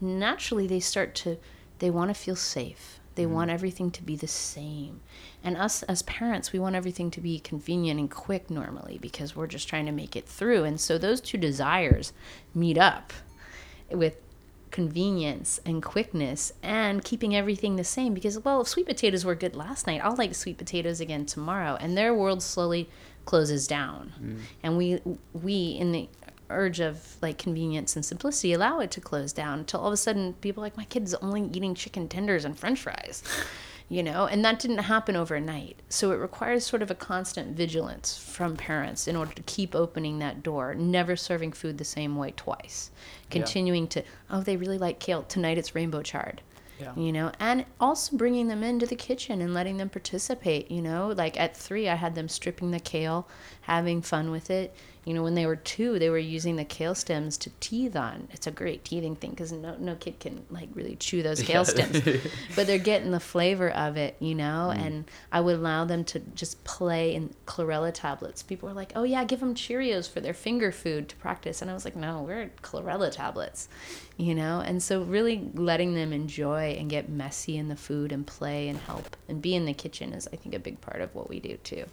naturally 0.02 0.68
they 0.68 0.80
start 0.80 1.14
to 1.14 1.38
they 1.80 1.90
want 1.90 2.10
to 2.10 2.14
feel 2.14 2.36
safe 2.36 2.99
they 3.20 3.26
mm-hmm. 3.26 3.34
want 3.34 3.52
everything 3.52 3.92
to 3.92 4.02
be 4.02 4.16
the 4.16 4.30
same. 4.30 5.02
And 5.44 5.58
us 5.58 5.84
as 5.84 6.04
parents, 6.04 6.54
we 6.54 6.60
want 6.60 6.76
everything 6.76 7.12
to 7.12 7.20
be 7.20 7.38
convenient 7.38 8.00
and 8.00 8.10
quick 8.10 8.50
normally 8.50 8.98
because 8.98 9.36
we're 9.36 9.46
just 9.46 9.68
trying 9.68 9.86
to 9.88 9.92
make 9.92 10.16
it 10.16 10.26
through. 10.26 10.64
And 10.64 10.80
so 10.80 10.98
those 10.98 11.20
two 11.20 11.38
desires 11.38 12.14
meet 12.56 12.78
up 12.78 13.12
with 13.92 14.16
convenience 14.72 15.60
and 15.66 15.84
quickness 15.84 16.54
and 16.64 17.04
keeping 17.04 17.36
everything 17.36 17.76
the 17.76 17.84
same 17.84 18.14
because 18.14 18.38
well 18.46 18.62
if 18.62 18.68
sweet 18.68 18.86
potatoes 18.86 19.26
were 19.26 19.34
good 19.34 19.56
last 19.56 19.88
night 19.88 20.00
i'll 20.04 20.16
like 20.16 20.36
sweet 20.36 20.60
potatoes 20.60 21.02
again 21.02 21.26
tomorrow 21.26 21.76
and 21.82 21.98
their 21.98 22.14
world 22.14 22.44
slowly 22.44 22.88
closes 23.26 23.66
down 23.66 24.14
mm. 24.22 24.38
and 24.62 24.78
we 24.78 25.02
we 25.34 25.70
in 25.70 25.92
the 25.92 26.08
urge 26.50 26.80
of 26.80 27.18
like 27.22 27.38
convenience 27.38 27.96
and 27.96 28.06
simplicity 28.06 28.54
allow 28.54 28.80
it 28.80 28.92
to 28.92 29.02
close 29.02 29.34
down 29.34 29.60
until 29.60 29.80
all 29.80 29.88
of 29.88 29.94
a 29.94 29.98
sudden 29.98 30.34
people 30.34 30.62
like 30.62 30.78
my 30.78 30.86
kid's 30.86 31.14
only 31.16 31.44
eating 31.54 31.76
chicken 31.76 32.08
tenders 32.08 32.46
and 32.46 32.58
french 32.58 32.80
fries 32.80 33.24
you 33.90 34.04
know? 34.04 34.28
And 34.28 34.46
that 34.46 34.60
didn't 34.60 34.78
happen 34.78 35.16
overnight. 35.16 35.82
So 35.90 36.12
it 36.12 36.18
requires 36.18 36.66
sort 36.66 36.84
of 36.84 36.92
a 36.92 36.96
constant 36.96 37.58
vigilance 37.58 38.18
from 38.18 38.56
parents 38.56 39.08
in 39.08 39.16
order 39.16 39.34
to 39.34 39.42
keep 39.44 39.76
opening 39.76 40.20
that 40.20 40.44
door 40.44 40.76
never 40.76 41.16
serving 41.16 41.54
food 41.54 41.80
the 41.80 41.84
same 41.84 42.16
way 42.16 42.32
twice. 42.38 42.92
Continuing 43.32 43.84
yeah. 43.84 43.90
to 43.90 44.04
oh 44.30 44.42
they 44.42 44.56
really 44.56 44.78
like 44.78 45.00
kale. 45.00 45.24
Tonight 45.24 45.58
it's 45.58 45.76
rainbow 45.76 46.04
chard 46.04 46.42
yeah. 46.80 46.94
you 46.96 47.12
know? 47.12 47.32
And 47.40 47.66
also 47.80 48.16
bringing 48.16 48.48
them 48.48 48.64
into 48.64 48.86
the 48.86 48.96
kitchen 48.96 49.42
and 49.42 49.54
letting 49.54 49.78
them 49.78 49.90
participate 49.90 50.70
you 50.70 50.82
know? 50.82 51.08
Like 51.08 51.40
at 51.40 51.58
three 51.58 51.90
i 51.90 51.96
had 51.96 52.14
them 52.16 52.30
stripping 52.30 52.72
the 52.72 52.80
kale 52.80 53.28
having 53.62 54.02
fun 54.02 54.30
with 54.30 54.50
it 54.52 54.74
you 55.06 55.14
know, 55.14 55.24
when 55.24 55.34
they 55.34 55.46
were 55.46 55.56
two, 55.56 55.98
they 55.98 56.10
were 56.10 56.18
using 56.18 56.58
the 56.58 56.66
kale 56.66 56.94
stems 56.94 57.38
to 57.40 57.50
teeth 57.60 57.96
on. 57.96 58.28
It's 58.32 58.48
a 58.48 58.52
great 58.52 58.84
teething 58.84 59.16
thing 59.16 59.32
because 59.32 59.52
no, 59.52 59.76
no 59.80 59.96
kid 59.96 60.20
can 60.20 60.46
like 60.50 60.70
really 60.74 60.96
chew 60.98 61.24
those 61.24 61.42
kale 61.42 61.64
stems, 61.66 62.02
but 62.56 62.68
they're 62.68 62.78
getting 62.78 63.12
the 63.12 63.20
flavor 63.20 63.70
of 63.70 63.96
it, 63.96 64.18
you 64.20 64.36
know. 64.36 64.74
Mm. 64.76 64.86
And 64.86 65.12
I 65.32 65.40
would 65.40 65.56
allow 65.56 65.86
them 65.86 66.04
to 66.06 66.20
just 66.20 66.64
play 66.64 67.16
in 67.16 67.34
chlorella 67.46 67.94
tablets. 67.94 68.44
People 68.44 68.68
were 68.70 68.76
like, 68.76 68.92
"Oh 68.96 69.04
yeah, 69.04 69.24
give 69.24 69.40
them 69.40 69.56
Cheerios 69.56 70.10
for 70.10 70.20
their 70.20 70.34
finger 70.34 70.72
food 70.72 71.08
to 71.10 71.16
practice," 71.16 71.62
and 71.62 71.72
I 71.72 71.74
was 71.74 71.86
like, 71.86 71.96
"No, 71.96 72.22
we're 72.22 72.52
chlorella 72.62 73.10
tablets," 73.10 73.70
you 74.18 74.36
know. 74.36 74.60
And 74.60 74.84
so 74.84 75.02
really 75.02 75.50
letting 75.54 75.96
them 75.96 76.12
enjoy 76.12 76.76
and 76.78 76.90
get 76.90 77.10
messy 77.10 77.58
in 77.58 77.70
the 77.70 77.78
food 77.78 78.12
and 78.12 78.28
play 78.28 78.68
and 78.68 78.78
help 78.80 79.16
and 79.30 79.42
be 79.42 79.56
in 79.56 79.66
the 79.66 79.74
kitchen 79.74 80.14
is, 80.14 80.28
I 80.32 80.36
think, 80.36 80.54
a 80.56 80.60
big 80.60 80.82
part 80.82 81.02
of 81.02 81.16
what 81.16 81.30
we 81.30 81.40
do 81.40 81.56
too 81.64 81.86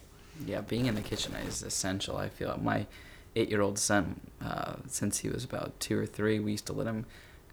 yeah, 0.45 0.61
being 0.61 0.85
in 0.85 0.95
the 0.95 1.01
kitchen 1.01 1.33
is 1.47 1.63
essential. 1.63 2.17
I 2.17 2.29
feel 2.29 2.59
my 2.61 2.85
eight-year-old 3.35 3.77
son, 3.77 4.21
uh, 4.43 4.75
since 4.87 5.19
he 5.19 5.29
was 5.29 5.43
about 5.43 5.79
two 5.79 5.99
or 5.99 6.05
three, 6.05 6.39
we 6.39 6.51
used 6.51 6.65
to 6.67 6.73
let 6.73 6.87
him 6.87 7.05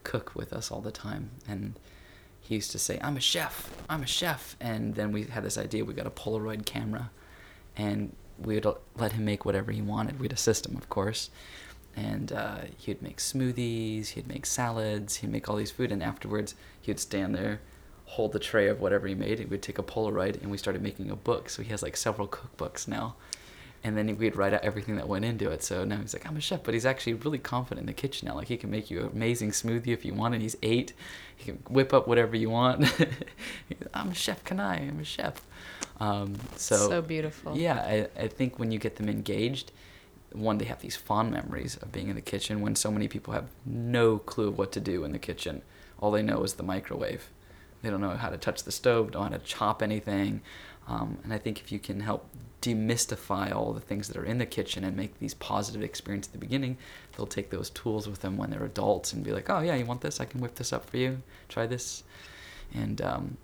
cook 0.02 0.34
with 0.34 0.52
us 0.52 0.70
all 0.70 0.80
the 0.80 0.90
time, 0.90 1.30
and 1.48 1.78
he 2.40 2.56
used 2.56 2.70
to 2.72 2.78
say, 2.78 2.98
"I'm 3.02 3.16
a 3.16 3.20
chef, 3.20 3.70
I'm 3.88 4.02
a 4.02 4.06
chef," 4.06 4.56
and 4.60 4.94
then 4.94 5.12
we 5.12 5.24
had 5.24 5.44
this 5.44 5.58
idea. 5.58 5.84
We 5.84 5.94
got 5.94 6.06
a 6.06 6.10
Polaroid 6.10 6.66
camera, 6.66 7.10
and 7.76 8.14
we 8.38 8.54
would 8.54 8.66
let 8.96 9.12
him 9.12 9.24
make 9.24 9.44
whatever 9.44 9.72
he 9.72 9.82
wanted. 9.82 10.20
We'd 10.20 10.32
assist 10.32 10.66
him, 10.66 10.76
of 10.76 10.88
course, 10.88 11.30
and 11.96 12.32
uh, 12.32 12.62
he'd 12.76 13.00
make 13.00 13.18
smoothies, 13.18 14.08
he'd 14.08 14.26
make 14.26 14.46
salads, 14.46 15.16
he'd 15.16 15.30
make 15.30 15.48
all 15.48 15.56
these 15.56 15.70
food, 15.70 15.92
and 15.92 16.02
afterwards 16.02 16.54
he'd 16.80 17.00
stand 17.00 17.34
there 17.34 17.60
hold 18.06 18.32
the 18.32 18.38
tray 18.38 18.68
of 18.68 18.80
whatever 18.80 19.06
he 19.06 19.14
made. 19.14 19.38
He 19.38 19.44
would 19.44 19.62
take 19.62 19.78
a 19.78 19.82
Polaroid, 19.82 20.40
and 20.40 20.50
we 20.50 20.58
started 20.58 20.82
making 20.82 21.10
a 21.10 21.16
book. 21.16 21.48
So 21.48 21.62
he 21.62 21.70
has 21.70 21.82
like 21.82 21.96
several 21.96 22.28
cookbooks 22.28 22.86
now. 22.86 23.16
And 23.82 23.98
then 23.98 24.16
we'd 24.16 24.34
write 24.34 24.54
out 24.54 24.62
everything 24.62 24.96
that 24.96 25.06
went 25.06 25.26
into 25.26 25.50
it. 25.50 25.62
So 25.62 25.84
now 25.84 25.98
he's 25.98 26.14
like, 26.14 26.26
I'm 26.26 26.38
a 26.38 26.40
chef, 26.40 26.62
but 26.64 26.72
he's 26.72 26.86
actually 26.86 27.14
really 27.14 27.38
confident 27.38 27.80
in 27.80 27.86
the 27.86 27.92
kitchen 27.92 28.26
now. 28.28 28.34
Like 28.34 28.48
he 28.48 28.56
can 28.56 28.70
make 28.70 28.90
you 28.90 29.00
an 29.00 29.06
amazing 29.08 29.50
smoothie 29.50 29.88
if 29.88 30.06
you 30.06 30.14
want, 30.14 30.32
and 30.32 30.42
he's 30.42 30.56
eight. 30.62 30.94
He 31.36 31.44
can 31.44 31.56
whip 31.68 31.92
up 31.92 32.08
whatever 32.08 32.34
you 32.34 32.48
want. 32.48 32.90
I'm 33.94 34.10
a 34.10 34.14
chef, 34.14 34.42
can 34.44 34.58
I? 34.58 34.76
I'm 34.76 35.00
a 35.00 35.04
chef. 35.04 35.42
Um, 36.00 36.36
so 36.56 36.76
so 36.76 37.02
beautiful. 37.02 37.56
Yeah, 37.56 37.76
I, 37.76 38.22
I 38.22 38.28
think 38.28 38.58
when 38.58 38.70
you 38.70 38.78
get 38.78 38.96
them 38.96 39.08
engaged, 39.08 39.70
one 40.32 40.58
they 40.58 40.64
have 40.64 40.80
these 40.80 40.96
fond 40.96 41.30
memories 41.30 41.76
of 41.76 41.92
being 41.92 42.08
in 42.08 42.16
the 42.16 42.22
kitchen 42.22 42.60
when 42.60 42.74
so 42.74 42.90
many 42.90 43.06
people 43.06 43.34
have 43.34 43.48
no 43.64 44.18
clue 44.18 44.48
of 44.48 44.58
what 44.58 44.72
to 44.72 44.80
do 44.80 45.04
in 45.04 45.12
the 45.12 45.18
kitchen. 45.18 45.62
All 46.00 46.10
they 46.10 46.22
know 46.22 46.42
is 46.42 46.54
the 46.54 46.62
microwave. 46.62 47.28
They 47.84 47.90
don't 47.90 48.00
know 48.00 48.16
how 48.16 48.30
to 48.30 48.38
touch 48.38 48.64
the 48.64 48.72
stove, 48.72 49.12
don't 49.12 49.22
know 49.22 49.28
how 49.28 49.36
to 49.36 49.44
chop 49.44 49.82
anything. 49.82 50.40
Um, 50.88 51.18
and 51.22 51.32
I 51.32 51.38
think 51.38 51.60
if 51.60 51.70
you 51.70 51.78
can 51.78 52.00
help 52.00 52.28
demystify 52.60 53.54
all 53.54 53.72
the 53.72 53.80
things 53.80 54.08
that 54.08 54.16
are 54.16 54.24
in 54.24 54.38
the 54.38 54.46
kitchen 54.46 54.84
and 54.84 54.96
make 54.96 55.18
these 55.18 55.34
positive 55.34 55.82
experiences 55.82 56.28
at 56.28 56.32
the 56.32 56.46
beginning, 56.46 56.78
they'll 57.16 57.26
take 57.26 57.50
those 57.50 57.70
tools 57.70 58.08
with 58.08 58.20
them 58.20 58.36
when 58.36 58.50
they're 58.50 58.64
adults 58.64 59.12
and 59.12 59.22
be 59.22 59.32
like, 59.32 59.50
oh, 59.50 59.60
yeah, 59.60 59.74
you 59.74 59.84
want 59.84 60.00
this? 60.00 60.20
I 60.20 60.24
can 60.24 60.40
whip 60.40 60.54
this 60.54 60.72
up 60.72 60.88
for 60.88 60.96
you. 60.96 61.22
Try 61.48 61.66
this. 61.66 62.04
And 62.72 63.00
um, 63.02 63.36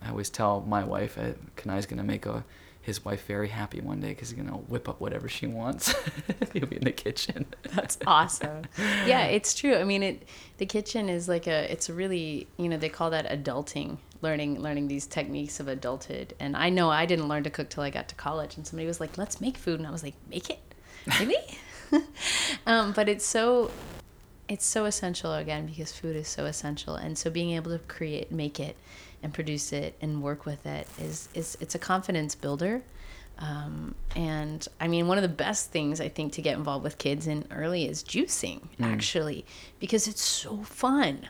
I 0.00 0.10
always 0.10 0.30
tell 0.30 0.62
my 0.62 0.82
wife, 0.84 1.18
uh, 1.18 1.32
Kanai's 1.56 1.86
gonna 1.86 2.02
make 2.02 2.26
a 2.26 2.44
his 2.82 3.04
wife 3.04 3.26
very 3.26 3.48
happy 3.48 3.80
one 3.80 4.00
day 4.00 4.08
because 4.08 4.30
he's 4.30 4.38
gonna 4.38 4.56
whip 4.56 4.88
up 4.88 5.00
whatever 5.00 5.28
she 5.28 5.46
wants. 5.46 5.94
He'll 6.52 6.66
be 6.66 6.76
in 6.76 6.84
the 6.84 6.90
kitchen. 6.90 7.46
That's 7.74 7.96
awesome. 8.06 8.64
Yeah, 9.06 9.24
it's 9.26 9.54
true. 9.54 9.76
I 9.76 9.84
mean, 9.84 10.02
it 10.02 10.28
the 10.58 10.66
kitchen 10.66 11.08
is 11.08 11.28
like 11.28 11.46
a 11.46 11.70
it's 11.70 11.88
a 11.88 11.94
really 11.94 12.48
you 12.56 12.68
know 12.68 12.76
they 12.76 12.88
call 12.88 13.10
that 13.10 13.30
adulting, 13.30 13.98
learning 14.20 14.60
learning 14.60 14.88
these 14.88 15.06
techniques 15.06 15.60
of 15.60 15.68
adulthood. 15.68 16.34
And 16.40 16.56
I 16.56 16.70
know 16.70 16.90
I 16.90 17.06
didn't 17.06 17.28
learn 17.28 17.44
to 17.44 17.50
cook 17.50 17.70
till 17.70 17.84
I 17.84 17.90
got 17.90 18.08
to 18.08 18.16
college, 18.16 18.56
and 18.56 18.66
somebody 18.66 18.88
was 18.88 18.98
like, 18.98 19.16
"Let's 19.16 19.40
make 19.40 19.56
food," 19.56 19.78
and 19.78 19.86
I 19.86 19.92
was 19.92 20.02
like, 20.02 20.14
"Make 20.28 20.50
it, 20.50 20.60
maybe." 21.20 21.36
um, 22.66 22.92
but 22.92 23.08
it's 23.08 23.24
so 23.24 23.70
it's 24.48 24.66
so 24.66 24.86
essential 24.86 25.32
again 25.34 25.66
because 25.66 25.92
food 25.92 26.16
is 26.16 26.26
so 26.26 26.46
essential, 26.46 26.96
and 26.96 27.16
so 27.16 27.30
being 27.30 27.52
able 27.52 27.70
to 27.70 27.78
create, 27.86 28.32
make 28.32 28.58
it 28.58 28.76
and 29.22 29.32
produce 29.32 29.72
it 29.72 29.96
and 30.00 30.22
work 30.22 30.46
with 30.46 30.66
it 30.66 30.86
is 31.00 31.28
is 31.34 31.56
it's 31.60 31.74
a 31.74 31.78
confidence 31.78 32.34
builder. 32.34 32.82
Um, 33.38 33.94
and 34.14 34.66
I 34.80 34.88
mean, 34.88 35.08
one 35.08 35.18
of 35.18 35.22
the 35.22 35.28
best 35.28 35.70
things 35.70 36.00
I 36.00 36.08
think 36.08 36.34
to 36.34 36.42
get 36.42 36.56
involved 36.56 36.84
with 36.84 36.98
kids 36.98 37.26
in 37.26 37.46
early 37.50 37.88
is 37.88 38.04
juicing, 38.04 38.60
mm. 38.78 38.84
actually, 38.86 39.44
because 39.80 40.06
it's 40.06 40.22
so 40.22 40.58
fun 40.58 41.28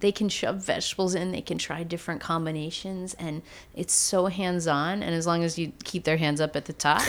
they 0.00 0.12
can 0.12 0.28
shove 0.28 0.64
vegetables 0.64 1.14
in, 1.14 1.32
they 1.32 1.40
can 1.40 1.58
try 1.58 1.82
different 1.82 2.20
combinations, 2.20 3.14
and 3.14 3.42
it's 3.74 3.92
so 3.92 4.26
hands 4.26 4.66
on. 4.66 5.02
And 5.02 5.14
as 5.14 5.26
long 5.26 5.42
as 5.42 5.58
you 5.58 5.72
keep 5.84 6.04
their 6.04 6.16
hands 6.16 6.40
up 6.40 6.54
at 6.56 6.66
the 6.66 6.72
top, 6.72 7.02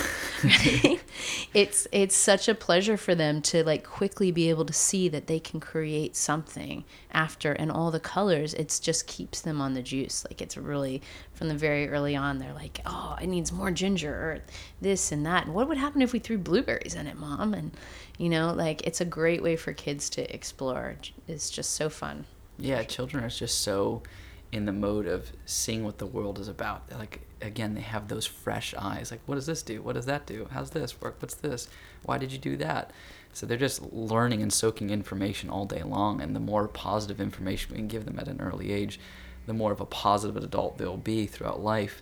right? 0.44 1.00
it's 1.54 1.88
it's 1.92 2.16
such 2.16 2.48
a 2.48 2.56
pleasure 2.56 2.98
for 2.98 3.16
them 3.16 3.42
to 3.42 3.64
like 3.64 3.84
quickly 3.84 4.32
be 4.32 4.50
able 4.50 4.66
to 4.66 4.74
see 4.74 5.10
that 5.10 5.28
they 5.28 5.40
can 5.40 5.60
create 5.60 6.16
something 6.16 6.84
after, 7.12 7.52
and 7.52 7.72
all 7.72 7.92
the 7.92 8.00
colors. 8.00 8.54
It 8.54 8.80
just 8.82 9.08
keeps 9.08 9.42
them 9.42 9.62
on 9.62 9.74
the 9.74 9.82
juice. 9.82 10.26
Like 10.30 10.42
it's 10.42 10.58
really 10.58 11.02
from 11.34 11.48
the 11.48 11.56
very 11.56 11.90
early 11.90 12.16
on, 12.16 12.38
they're 12.38 12.54
like, 12.54 12.82
oh, 12.86 13.18
it 13.22 13.28
needs 13.28 13.52
more 13.52 13.72
ginger 13.72 14.14
or 14.14 14.40
this 14.82 15.12
and 15.12 15.26
that. 15.26 15.46
And 15.46 15.54
what 15.54 15.68
would 15.68 15.78
happen 15.78 16.02
if 16.02 16.12
we 16.12 16.20
threw 16.20 16.38
blueberries 16.38 16.96
in 16.96 17.08
it, 17.08 17.18
mom? 17.18 17.54
And 17.54 17.72
you 18.18 18.30
know, 18.30 18.54
like 18.54 18.86
it's 18.86 19.02
a 19.02 19.06
great 19.06 19.42
way 19.42 19.56
for 19.56 19.74
kids 19.74 20.10
to 20.12 20.34
explore. 20.34 20.96
It's 21.28 21.50
just 21.50 21.72
so 21.72 21.90
fun. 21.90 22.26
Yeah, 22.60 22.84
children 22.84 23.24
are 23.24 23.30
just 23.30 23.62
so 23.62 24.04
in 24.52 24.66
the 24.66 24.74
mode 24.74 25.06
of 25.06 25.32
seeing 25.46 25.84
what 25.84 25.98
the 25.98 26.06
world 26.06 26.40
is 26.40 26.48
about. 26.48 26.84
Like 26.92 27.22
again, 27.42 27.76
they 27.76 27.82
have 27.82 28.08
those 28.08 28.26
fresh 28.26 28.74
eyes. 28.78 29.12
Like, 29.12 29.22
what 29.26 29.36
does 29.36 29.46
this 29.46 29.64
do? 29.64 29.82
What 29.82 29.96
does 29.96 30.06
that 30.08 30.26
do? 30.26 30.48
How's 30.52 30.72
this 30.72 31.00
work? 31.02 31.18
What's 31.20 31.36
this? 31.36 31.70
Why 32.04 32.18
did 32.18 32.32
you 32.32 32.38
do 32.38 32.58
that? 32.58 32.92
So 33.32 33.46
they're 33.46 33.58
just 33.58 33.94
learning 33.94 34.42
and 34.42 34.52
soaking 34.52 34.90
information 34.90 35.50
all 35.50 35.66
day 35.66 35.84
long. 35.84 36.20
And 36.22 36.36
the 36.36 36.40
more 36.40 36.68
positive 36.68 37.22
information 37.22 37.72
we 37.72 37.78
can 37.78 37.88
give 37.88 38.06
them 38.06 38.20
at 38.20 38.28
an 38.28 38.42
early 38.42 38.72
age, 38.72 39.00
the 39.46 39.54
more 39.54 39.72
of 39.72 39.80
a 39.80 39.86
positive 39.86 40.36
adult 40.36 40.78
they'll 40.78 40.98
be 40.98 41.28
throughout 41.28 41.62
life. 41.62 42.02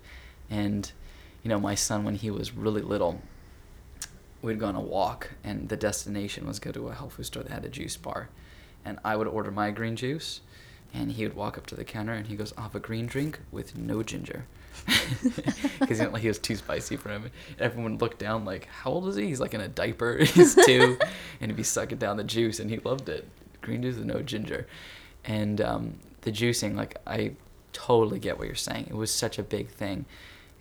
And 0.49 0.91
you 1.43 1.49
know, 1.49 1.59
my 1.59 1.75
son 1.75 2.03
when 2.03 2.15
he 2.15 2.31
was 2.31 2.53
really 2.53 2.81
little, 2.81 3.21
we'd 4.41 4.59
go 4.59 4.67
on 4.67 4.75
a 4.75 4.81
walk, 4.81 5.31
and 5.43 5.69
the 5.69 5.77
destination 5.77 6.45
was 6.45 6.59
go 6.59 6.71
to 6.71 6.89
a 6.89 6.93
health 6.93 7.13
food 7.13 7.25
store 7.25 7.43
that 7.43 7.51
had 7.51 7.65
a 7.65 7.69
juice 7.69 7.97
bar, 7.97 8.29
and 8.83 8.99
I 9.05 9.15
would 9.15 9.27
order 9.27 9.51
my 9.51 9.71
green 9.71 9.95
juice 9.95 10.41
and 10.93 11.11
he 11.11 11.23
would 11.23 11.35
walk 11.35 11.57
up 11.57 11.65
to 11.67 11.75
the 11.75 11.83
counter 11.83 12.13
and 12.13 12.27
he 12.27 12.35
goes, 12.35 12.53
"I'll 12.57 12.63
have 12.63 12.75
a 12.75 12.79
green 12.79 13.07
drink 13.07 13.39
with 13.51 13.77
no 13.77 14.03
ginger," 14.03 14.45
because 15.79 15.99
like 15.99 16.21
he 16.21 16.27
was 16.27 16.39
too 16.39 16.55
spicy 16.55 16.97
for 16.97 17.09
him. 17.09 17.23
And 17.23 17.61
everyone 17.61 17.93
would 17.93 18.01
look 18.01 18.17
down 18.17 18.45
like, 18.45 18.65
"How 18.65 18.91
old 18.91 19.07
is 19.07 19.15
he?" 19.15 19.27
He's 19.27 19.39
like 19.39 19.53
in 19.53 19.61
a 19.61 19.67
diaper. 19.67 20.17
He's 20.23 20.55
two, 20.55 20.97
and 21.41 21.51
he'd 21.51 21.57
be 21.57 21.63
sucking 21.63 21.97
down 21.97 22.17
the 22.17 22.23
juice, 22.23 22.59
and 22.59 22.69
he 22.69 22.77
loved 22.79 23.09
it. 23.09 23.27
Green 23.61 23.81
juice 23.81 23.97
with 23.97 24.05
no 24.05 24.21
ginger, 24.21 24.67
and 25.25 25.61
um, 25.61 25.99
the 26.21 26.31
juicing. 26.31 26.75
Like 26.75 26.97
I 27.05 27.33
totally 27.73 28.19
get 28.19 28.37
what 28.37 28.47
you're 28.47 28.55
saying. 28.55 28.87
It 28.89 28.95
was 28.95 29.11
such 29.11 29.37
a 29.37 29.43
big 29.43 29.69
thing. 29.69 30.05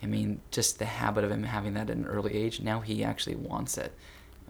I 0.03 0.07
mean, 0.07 0.41
just 0.51 0.79
the 0.79 0.85
habit 0.85 1.25
of 1.25 1.31
him 1.31 1.45
having 1.45 1.75
that 1.75 1.89
at 1.89 1.97
an 1.97 2.07
early 2.07 2.35
age. 2.35 2.61
Now 2.61 2.81
he 2.81 3.03
actually 3.03 3.37
wants 3.37 3.79
it. 3.79 3.93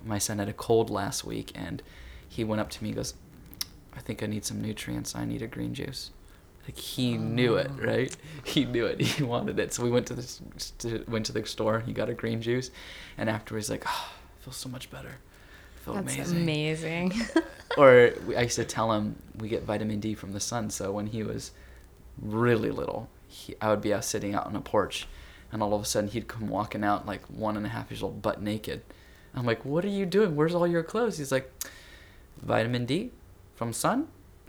My 0.05 0.19
son 0.19 0.39
had 0.39 0.49
a 0.49 0.53
cold 0.53 0.91
last 0.91 1.25
week, 1.25 1.53
and 1.55 1.83
he 2.29 2.45
went 2.45 2.61
up 2.61 2.71
to 2.71 2.83
me. 2.83 2.91
and 2.91 2.97
goes, 2.97 3.15
I 3.97 4.01
think 4.01 4.23
I 4.23 4.27
need 4.27 4.45
some 4.45 4.61
nutrients. 4.61 5.15
I 5.15 5.25
need 5.25 5.43
a 5.43 5.47
green 5.47 5.75
juice. 5.75 6.11
Like 6.67 6.77
he 6.77 7.17
knew 7.17 7.57
it, 7.57 7.71
oh. 7.71 7.85
right? 7.85 8.17
He 8.45 8.65
knew 8.65 8.87
it. 8.87 9.01
He 9.01 9.23
wanted 9.23 9.59
it. 9.59 9.73
So 9.73 9.83
we 9.85 9.91
went 9.91 10.07
to 10.09 10.15
the 10.15 11.05
went 11.09 11.27
to 11.27 11.33
the 11.33 11.47
store. 11.47 11.81
He 11.81 11.93
got 11.93 12.09
a 12.09 12.15
green 12.15 12.43
juice, 12.43 12.71
and 13.17 13.31
afterwards, 13.31 13.71
like, 13.71 13.85
oh, 13.87 14.11
I 14.41 14.45
feel 14.45 14.53
so 14.53 14.69
much 14.69 14.91
better. 14.91 15.13
I 15.77 15.79
feel 15.85 15.95
That's 15.95 16.31
amazing. 16.33 17.13
amazing. 17.13 17.43
or 17.79 18.13
I 18.37 18.43
used 18.43 18.57
to 18.57 18.65
tell 18.65 18.93
him 18.93 19.17
we 19.39 19.49
get 19.49 19.63
vitamin 19.63 20.01
D 20.01 20.15
from 20.15 20.33
the 20.33 20.41
sun. 20.41 20.71
So 20.71 20.91
when 20.91 21.07
he 21.07 21.23
was 21.23 21.53
really 22.21 22.73
little, 22.73 23.09
he, 23.29 23.55
I 23.61 23.71
would 23.71 23.81
be 23.81 23.95
out 23.95 24.05
sitting 24.05 24.35
out 24.35 24.47
on 24.47 24.57
a 24.57 24.61
porch, 24.61 25.07
and 25.53 25.63
all 25.63 25.73
of 25.73 25.83
a 25.83 25.85
sudden 25.85 26.11
he'd 26.11 26.27
come 26.27 26.49
walking 26.49 26.83
out 26.83 27.07
like 27.07 27.23
one 27.27 27.57
and 27.57 27.65
a 27.65 27.69
half 27.69 27.91
years 27.93 28.03
old, 28.03 28.23
butt 28.23 28.43
naked. 28.43 28.83
I'm 29.35 29.47
like, 29.47 29.65
what 29.65 29.85
are 29.85 29.89
you 29.89 30.07
doing? 30.07 30.35
Where's 30.35 30.55
all 30.55 30.67
your 30.67 30.83
clothes? 30.83 31.19
He's 31.19 31.31
like, 31.31 31.53
vitamin 32.43 32.87
D 32.87 33.13
from 33.57 33.73
sun? 33.73 34.09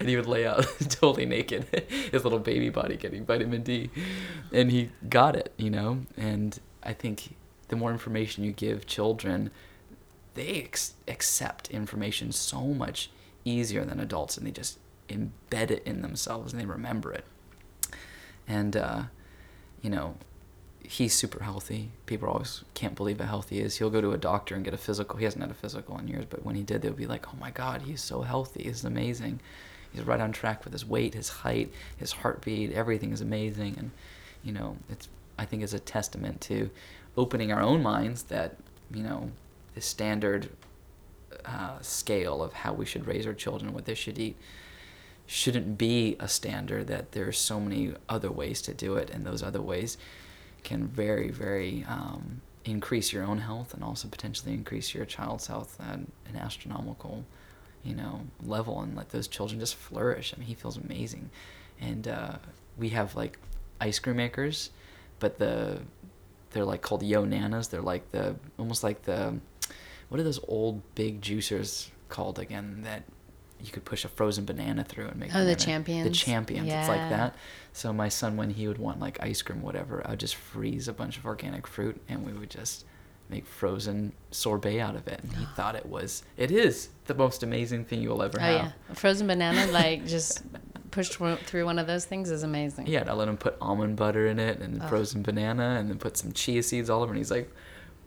And 0.00 0.08
he 0.08 0.16
would 0.16 0.26
lay 0.26 0.46
out 0.46 0.66
totally 0.88 1.26
naked 1.26 1.64
his 2.10 2.24
little 2.24 2.38
baby 2.38 2.70
body 2.70 2.96
getting 2.96 3.24
vitamin 3.24 3.62
d. 3.62 3.90
And 4.52 4.70
he 4.70 4.90
got 5.08 5.36
it 5.36 5.52
you 5.56 5.70
know? 5.70 6.00
And 6.16 6.58
i 6.82 6.92
think 6.92 7.36
the 7.68 7.76
more 7.76 7.92
information 7.92 8.42
you 8.42 8.52
give 8.52 8.86
children 8.86 9.50
they 10.34 10.62
ex- 10.64 10.94
accept 11.06 11.70
information 11.70 12.32
so 12.32 12.60
much 12.68 13.10
easier 13.44 13.84
than 13.84 14.00
adults 14.00 14.36
and 14.36 14.46
they 14.46 14.50
just 14.50 14.78
embed 15.08 15.70
it 15.70 15.82
in 15.84 16.02
themselves 16.02 16.52
and 16.52 16.60
they 16.60 16.66
remember 16.66 17.12
it. 17.12 17.24
And 18.48 18.76
uh, 18.76 19.02
you 19.82 19.90
know 19.90 20.14
he's 20.90 21.14
super 21.14 21.44
healthy. 21.44 21.88
People 22.06 22.28
always 22.28 22.64
can't 22.74 22.96
believe 22.96 23.20
how 23.20 23.26
healthy 23.26 23.56
he 23.56 23.62
is. 23.62 23.76
He'll 23.76 23.90
go 23.90 24.00
to 24.00 24.10
a 24.10 24.18
doctor 24.18 24.56
and 24.56 24.64
get 24.64 24.74
a 24.74 24.78
physical. 24.78 25.18
He 25.18 25.24
hasn't 25.24 25.40
had 25.40 25.50
a 25.50 25.54
physical 25.54 25.96
in 25.98 26.08
years, 26.08 26.24
but 26.28 26.44
when 26.44 26.56
he 26.56 26.64
did, 26.64 26.82
they'll 26.82 26.92
be 26.92 27.06
like, 27.06 27.28
"Oh 27.32 27.36
my 27.38 27.52
God, 27.52 27.82
he's 27.82 28.02
so 28.02 28.22
healthy. 28.22 28.64
He's 28.64 28.84
amazing. 28.84 29.38
He's 29.92 30.02
right 30.02 30.20
on 30.20 30.32
track 30.32 30.64
with 30.64 30.72
his 30.72 30.84
weight, 30.84 31.14
his 31.14 31.28
height, 31.28 31.72
his 31.96 32.10
heartbeat. 32.10 32.72
Everything 32.72 33.12
is 33.12 33.20
amazing." 33.20 33.76
And 33.78 33.92
you 34.42 34.50
know, 34.50 34.78
it's 34.88 35.08
I 35.38 35.44
think 35.44 35.62
is 35.62 35.74
a 35.74 35.78
testament 35.78 36.40
to 36.42 36.70
opening 37.16 37.52
our 37.52 37.62
own 37.62 37.84
minds 37.84 38.24
that 38.24 38.56
you 38.92 39.04
know 39.04 39.30
the 39.76 39.80
standard 39.80 40.48
uh, 41.44 41.78
scale 41.82 42.42
of 42.42 42.52
how 42.52 42.72
we 42.72 42.84
should 42.84 43.06
raise 43.06 43.28
our 43.28 43.34
children, 43.34 43.72
what 43.72 43.84
they 43.84 43.94
should 43.94 44.18
eat, 44.18 44.36
shouldn't 45.28 45.78
be 45.78 46.16
a 46.18 46.26
standard. 46.26 46.88
That 46.88 47.12
there 47.12 47.28
are 47.28 47.32
so 47.32 47.60
many 47.60 47.94
other 48.08 48.32
ways 48.32 48.60
to 48.62 48.74
do 48.74 48.96
it, 48.96 49.08
and 49.10 49.24
those 49.24 49.40
other 49.40 49.62
ways 49.62 49.96
can 50.64 50.86
very, 50.86 51.30
very 51.30 51.84
um, 51.88 52.40
increase 52.64 53.12
your 53.12 53.24
own 53.24 53.38
health 53.38 53.74
and 53.74 53.82
also 53.82 54.08
potentially 54.08 54.52
increase 54.52 54.94
your 54.94 55.04
child's 55.04 55.46
health 55.46 55.78
at 55.80 55.98
an 55.98 56.36
astronomical, 56.36 57.24
you 57.82 57.94
know, 57.94 58.22
level 58.42 58.80
and 58.80 58.96
let 58.96 59.10
those 59.10 59.28
children 59.28 59.60
just 59.60 59.74
flourish. 59.74 60.34
I 60.34 60.38
mean, 60.38 60.48
he 60.48 60.54
feels 60.54 60.76
amazing, 60.76 61.30
and 61.80 62.06
uh, 62.06 62.36
we 62.78 62.90
have 62.90 63.16
like 63.16 63.38
ice 63.80 63.98
cream 63.98 64.16
makers, 64.16 64.70
but 65.18 65.38
the 65.38 65.80
they're 66.50 66.64
like 66.64 66.82
called 66.82 67.02
Yonanas. 67.02 67.70
They're 67.70 67.80
like 67.80 68.10
the 68.12 68.36
almost 68.58 68.82
like 68.82 69.02
the 69.02 69.38
what 70.08 70.20
are 70.20 70.24
those 70.24 70.40
old 70.48 70.82
big 70.94 71.20
juicers 71.20 71.88
called 72.08 72.38
again 72.38 72.82
that 72.82 73.04
you 73.64 73.70
could 73.70 73.84
push 73.84 74.04
a 74.04 74.08
frozen 74.08 74.44
banana 74.44 74.84
through 74.84 75.08
and 75.08 75.16
make 75.16 75.34
oh 75.34 75.44
the 75.44 75.56
champions? 75.56 76.08
The 76.08 76.14
champions 76.14 76.68
yeah. 76.68 76.80
it's 76.80 76.88
like 76.88 77.10
that. 77.10 77.34
So 77.72 77.92
my 77.92 78.08
son 78.08 78.36
when 78.36 78.50
he 78.50 78.68
would 78.68 78.78
want 78.78 79.00
like 79.00 79.22
ice 79.22 79.42
cream 79.42 79.62
whatever 79.62 80.02
i 80.06 80.10
would 80.10 80.20
just 80.20 80.34
freeze 80.34 80.88
a 80.88 80.92
bunch 80.92 81.16
of 81.18 81.24
organic 81.24 81.66
fruit 81.66 82.00
and 82.08 82.26
we 82.26 82.32
would 82.32 82.50
just 82.50 82.84
make 83.30 83.46
frozen 83.46 84.12
sorbet 84.30 84.80
out 84.80 84.96
of 84.96 85.06
it. 85.08 85.20
And 85.22 85.32
he 85.34 85.44
thought 85.56 85.76
it 85.76 85.86
was 85.86 86.22
it 86.36 86.50
is 86.50 86.88
the 87.06 87.14
most 87.14 87.42
amazing 87.42 87.84
thing 87.84 88.02
you'll 88.02 88.22
ever 88.22 88.38
oh, 88.38 88.42
have. 88.42 88.54
Yeah 88.54 88.72
a 88.90 88.94
frozen 88.94 89.26
banana 89.26 89.66
like 89.72 90.06
just 90.06 90.42
pushed 90.90 91.14
through 91.14 91.64
one 91.64 91.78
of 91.78 91.86
those 91.86 92.04
things 92.04 92.30
is 92.30 92.42
amazing. 92.42 92.86
Yeah 92.86 93.04
i 93.08 93.12
let 93.12 93.28
him 93.28 93.36
put 93.36 93.56
almond 93.60 93.96
butter 93.96 94.26
in 94.26 94.38
it 94.38 94.60
and 94.60 94.82
oh. 94.82 94.88
frozen 94.88 95.22
banana 95.22 95.76
and 95.78 95.88
then 95.88 95.98
put 95.98 96.16
some 96.16 96.32
chia 96.32 96.62
seeds 96.62 96.90
all 96.90 97.02
over 97.02 97.12
and 97.12 97.18
he's 97.18 97.30
like 97.30 97.50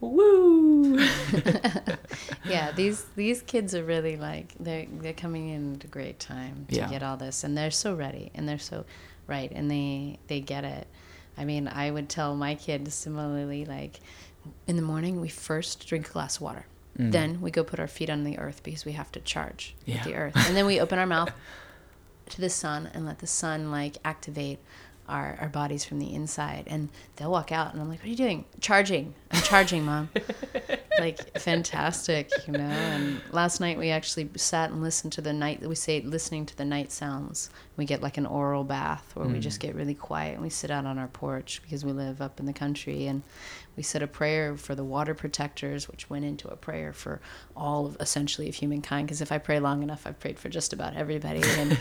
woo 0.09 0.97
yeah 2.45 2.71
these 2.71 3.05
these 3.15 3.41
kids 3.41 3.73
are 3.73 3.83
really 3.83 4.17
like 4.17 4.53
they're 4.59 4.85
they're 4.99 5.13
coming 5.13 5.49
in 5.49 5.75
at 5.75 5.83
a 5.83 5.87
great 5.87 6.19
time 6.19 6.65
to 6.69 6.75
yeah. 6.75 6.89
get 6.89 7.03
all 7.03 7.17
this 7.17 7.43
and 7.43 7.57
they're 7.57 7.71
so 7.71 7.93
ready 7.93 8.31
and 8.35 8.47
they're 8.47 8.59
so 8.59 8.85
right 9.27 9.51
and 9.53 9.69
they 9.69 10.17
they 10.27 10.39
get 10.39 10.63
it 10.63 10.87
i 11.37 11.45
mean 11.45 11.67
i 11.67 11.89
would 11.89 12.09
tell 12.09 12.35
my 12.35 12.55
kids 12.55 12.93
similarly 12.93 13.65
like 13.65 13.99
in 14.67 14.75
the 14.75 14.81
morning 14.81 15.21
we 15.21 15.29
first 15.29 15.87
drink 15.87 16.09
a 16.09 16.11
glass 16.11 16.37
of 16.37 16.41
water 16.41 16.65
mm. 16.97 17.11
then 17.11 17.39
we 17.41 17.49
go 17.49 17.63
put 17.63 17.79
our 17.79 17.87
feet 17.87 18.09
on 18.09 18.23
the 18.23 18.37
earth 18.37 18.61
because 18.63 18.85
we 18.85 18.91
have 18.91 19.11
to 19.11 19.19
charge 19.21 19.75
yeah. 19.85 20.03
the 20.03 20.15
earth 20.15 20.35
and 20.47 20.55
then 20.55 20.65
we 20.65 20.79
open 20.79 20.99
our 20.99 21.07
mouth 21.07 21.31
to 22.29 22.41
the 22.41 22.49
sun 22.49 22.89
and 22.93 23.05
let 23.05 23.19
the 23.19 23.27
sun 23.27 23.71
like 23.71 23.97
activate 24.03 24.59
our, 25.07 25.37
our 25.41 25.49
bodies 25.49 25.83
from 25.83 25.99
the 25.99 26.13
inside 26.13 26.63
and 26.67 26.89
they'll 27.17 27.31
walk 27.31 27.51
out 27.51 27.73
and 27.73 27.81
i'm 27.81 27.89
like 27.89 27.99
what 27.99 28.05
are 28.05 28.09
you 28.09 28.15
doing 28.15 28.45
charging 28.61 29.13
i'm 29.31 29.41
charging 29.41 29.83
mom 29.83 30.09
like 30.99 31.39
fantastic, 31.39 32.29
you 32.45 32.53
know. 32.53 32.59
And 32.59 33.19
last 33.31 33.59
night 33.59 33.79
we 33.79 33.89
actually 33.89 34.29
sat 34.35 34.69
and 34.69 34.83
listened 34.83 35.11
to 35.13 35.21
the 35.21 35.33
night. 35.33 35.67
We 35.67 35.73
say 35.73 36.01
listening 36.01 36.45
to 36.45 36.55
the 36.55 36.65
night 36.65 36.91
sounds. 36.91 37.49
We 37.77 37.85
get 37.85 38.03
like 38.03 38.17
an 38.17 38.27
aural 38.27 38.63
bath 38.63 39.11
where 39.15 39.27
we 39.27 39.39
just 39.39 39.57
Mm. 39.57 39.61
get 39.63 39.75
really 39.75 39.95
quiet 39.95 40.33
and 40.35 40.43
we 40.43 40.49
sit 40.51 40.69
out 40.69 40.85
on 40.85 40.99
our 40.99 41.07
porch 41.07 41.61
because 41.63 41.83
we 41.83 41.91
live 41.93 42.21
up 42.21 42.39
in 42.39 42.45
the 42.45 42.53
country 42.53 43.07
and 43.07 43.23
we 43.75 43.83
said 43.83 44.01
a 44.03 44.07
prayer 44.07 44.55
for 44.55 44.75
the 44.75 44.83
water 44.83 45.13
protectors, 45.15 45.89
which 45.89 46.09
went 46.09 46.25
into 46.25 46.47
a 46.47 46.55
prayer 46.55 46.93
for 46.93 47.19
all 47.55 47.85
of 47.87 47.97
essentially 47.99 48.47
of 48.49 48.55
humankind. 48.55 49.07
Because 49.07 49.21
if 49.21 49.31
I 49.31 49.37
pray 49.39 49.59
long 49.59 49.81
enough, 49.81 50.05
I've 50.05 50.19
prayed 50.19 50.37
for 50.39 50.49
just 50.49 50.73
about 50.73 50.95
everybody. 50.95 51.41
And 51.57 51.77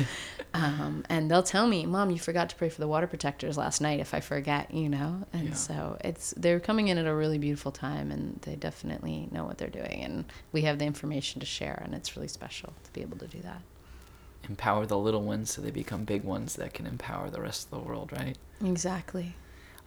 um, 0.54 1.04
and 1.08 1.30
they'll 1.30 1.42
tell 1.42 1.66
me, 1.66 1.86
"Mom, 1.86 2.10
you 2.10 2.18
forgot 2.18 2.50
to 2.50 2.56
pray 2.56 2.68
for 2.68 2.80
the 2.80 2.88
water 2.88 3.06
protectors 3.06 3.56
last 3.56 3.80
night." 3.80 4.00
If 4.00 4.12
I 4.14 4.20
forget, 4.20 4.72
you 4.72 4.88
know. 4.88 5.24
And 5.32 5.48
Yeah. 5.48 5.54
so 5.54 5.96
it's 6.04 6.34
they're 6.36 6.60
coming 6.60 6.88
in 6.88 6.98
at 6.98 7.06
a 7.06 7.14
really 7.14 7.38
beautiful 7.38 7.72
time, 7.72 8.10
and 8.10 8.38
they 8.42 8.56
definitely 8.56 9.28
know 9.30 9.44
what 9.44 9.58
they're 9.58 9.68
doing, 9.68 10.02
and 10.04 10.24
we 10.52 10.62
have 10.62 10.78
the 10.78 10.84
information 10.84 11.40
to 11.40 11.46
share, 11.46 11.80
and 11.84 11.94
it's 11.94 12.16
really 12.16 12.28
special 12.28 12.72
to 12.84 12.92
be 12.92 13.00
able 13.02 13.18
to 13.18 13.26
do 13.26 13.40
that. 13.40 13.62
Empower 14.48 14.86
the 14.86 14.98
little 14.98 15.22
ones 15.22 15.50
so 15.52 15.62
they 15.62 15.70
become 15.70 16.04
big 16.04 16.24
ones 16.24 16.56
that 16.56 16.74
can 16.74 16.86
empower 16.86 17.30
the 17.30 17.40
rest 17.40 17.64
of 17.66 17.70
the 17.70 17.86
world, 17.88 18.10
right? 18.12 18.36
Exactly. 18.64 19.34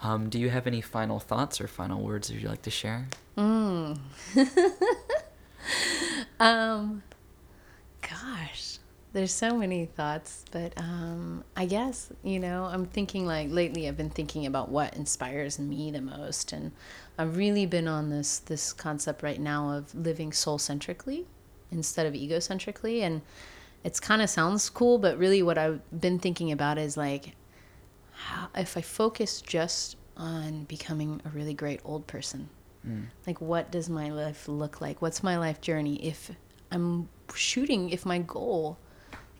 Um, 0.06 0.30
do 0.30 0.38
you 0.38 0.52
have 0.52 0.68
any 0.68 0.82
final 0.82 1.20
thoughts 1.20 1.60
or 1.60 1.68
final 1.68 2.00
words 2.00 2.28
that 2.28 2.36
you'd 2.36 2.48
like 2.48 2.62
to 2.62 2.70
share? 2.70 3.08
Mm. 3.36 3.98
um, 6.40 7.02
gosh, 8.08 8.78
there's 9.14 9.32
so 9.32 9.58
many 9.58 9.88
thoughts, 9.88 10.46
but 10.52 10.74
um, 10.78 11.44
I 11.58 11.66
guess 11.66 12.12
you 12.24 12.40
know 12.40 12.66
I'm 12.66 12.86
thinking 12.86 13.26
like 13.26 13.50
lately 13.50 13.88
I've 13.88 13.98
been 13.98 14.12
thinking 14.12 14.46
about 14.46 14.70
what 14.70 14.96
inspires 14.96 15.58
me 15.58 15.90
the 15.90 16.02
most, 16.02 16.54
and 16.54 16.72
I've 17.18 17.36
really 17.36 17.66
been 17.66 17.88
on 17.88 18.12
this 18.12 18.38
this 18.38 18.74
concept 18.74 19.24
right 19.24 19.40
now 19.40 19.72
of 19.72 19.96
living 19.96 20.32
soul 20.32 20.60
centrically 20.60 21.26
instead 21.72 22.06
of 22.06 22.14
egocentrically, 22.14 23.02
and 23.02 23.24
it's 23.84 24.00
kind 24.00 24.22
of 24.22 24.30
sounds 24.30 24.70
cool, 24.70 25.00
but 25.00 25.18
really 25.18 25.42
what 25.42 25.58
I've 25.58 25.82
been 26.00 26.20
thinking 26.20 26.52
about 26.52 26.78
is 26.78 26.96
like 26.96 27.34
how, 28.16 28.50
if 28.56 28.78
I 28.78 28.82
focus 28.82 29.42
just 29.42 29.98
on 30.18 30.64
becoming 30.66 31.22
a 31.26 31.30
really 31.30 31.54
great 31.54 31.82
old 31.84 32.08
person 32.08 32.50
Mm. 32.88 33.06
like 33.26 33.42
what 33.42 33.72
does 33.72 33.90
my 33.90 34.12
life 34.12 34.48
look 34.48 34.80
like? 34.80 35.02
What's 35.02 35.24
my 35.24 35.38
life 35.40 35.60
journey? 35.60 35.96
If 36.06 36.32
i'm 36.72 37.10
shooting 37.34 37.90
if 37.90 38.06
my 38.06 38.20
goal 38.20 38.78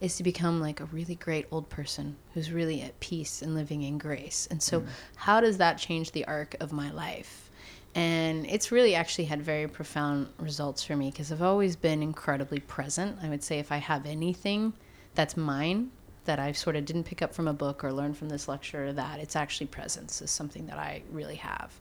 is 0.00 0.16
to 0.16 0.22
become 0.22 0.60
like 0.60 0.80
a 0.80 0.84
really 0.86 1.14
great 1.14 1.46
old 1.50 1.68
person 1.68 2.16
who's 2.34 2.50
really 2.50 2.82
at 2.82 2.98
peace 3.00 3.42
and 3.42 3.54
living 3.54 3.82
in 3.82 3.98
grace. 3.98 4.48
And 4.50 4.60
so 4.62 4.84
how 5.14 5.40
does 5.40 5.58
that 5.58 5.78
change 5.78 6.10
the 6.12 6.24
arc 6.26 6.56
of 6.60 6.72
my 6.72 6.90
life? 6.90 7.50
And 7.94 8.46
it's 8.46 8.72
really 8.72 8.94
actually 8.94 9.24
had 9.24 9.40
very 9.42 9.68
profound 9.68 10.28
results 10.38 10.82
for 10.84 10.96
me 10.96 11.10
because 11.10 11.30
i've 11.30 11.42
always 11.42 11.76
been 11.76 12.02
incredibly 12.02 12.60
present. 12.60 13.16
I 13.22 13.28
would 13.28 13.44
say 13.44 13.58
if 13.60 13.70
i 13.70 13.76
have 13.76 14.06
anything 14.06 14.72
that's 15.14 15.36
mine 15.36 15.90
that 16.26 16.38
i 16.38 16.52
sort 16.52 16.76
of 16.76 16.84
didn't 16.84 17.04
pick 17.04 17.22
up 17.22 17.34
from 17.34 17.48
a 17.48 17.52
book 17.52 17.82
or 17.82 17.92
learn 17.92 18.12
from 18.12 18.28
this 18.28 18.48
lecture 18.48 18.86
or 18.86 18.92
that 18.92 19.18
it's 19.18 19.36
actually 19.36 19.66
presence 19.66 20.20
is 20.20 20.30
something 20.30 20.66
that 20.66 20.78
i 20.78 21.02
really 21.10 21.36
have 21.36 21.72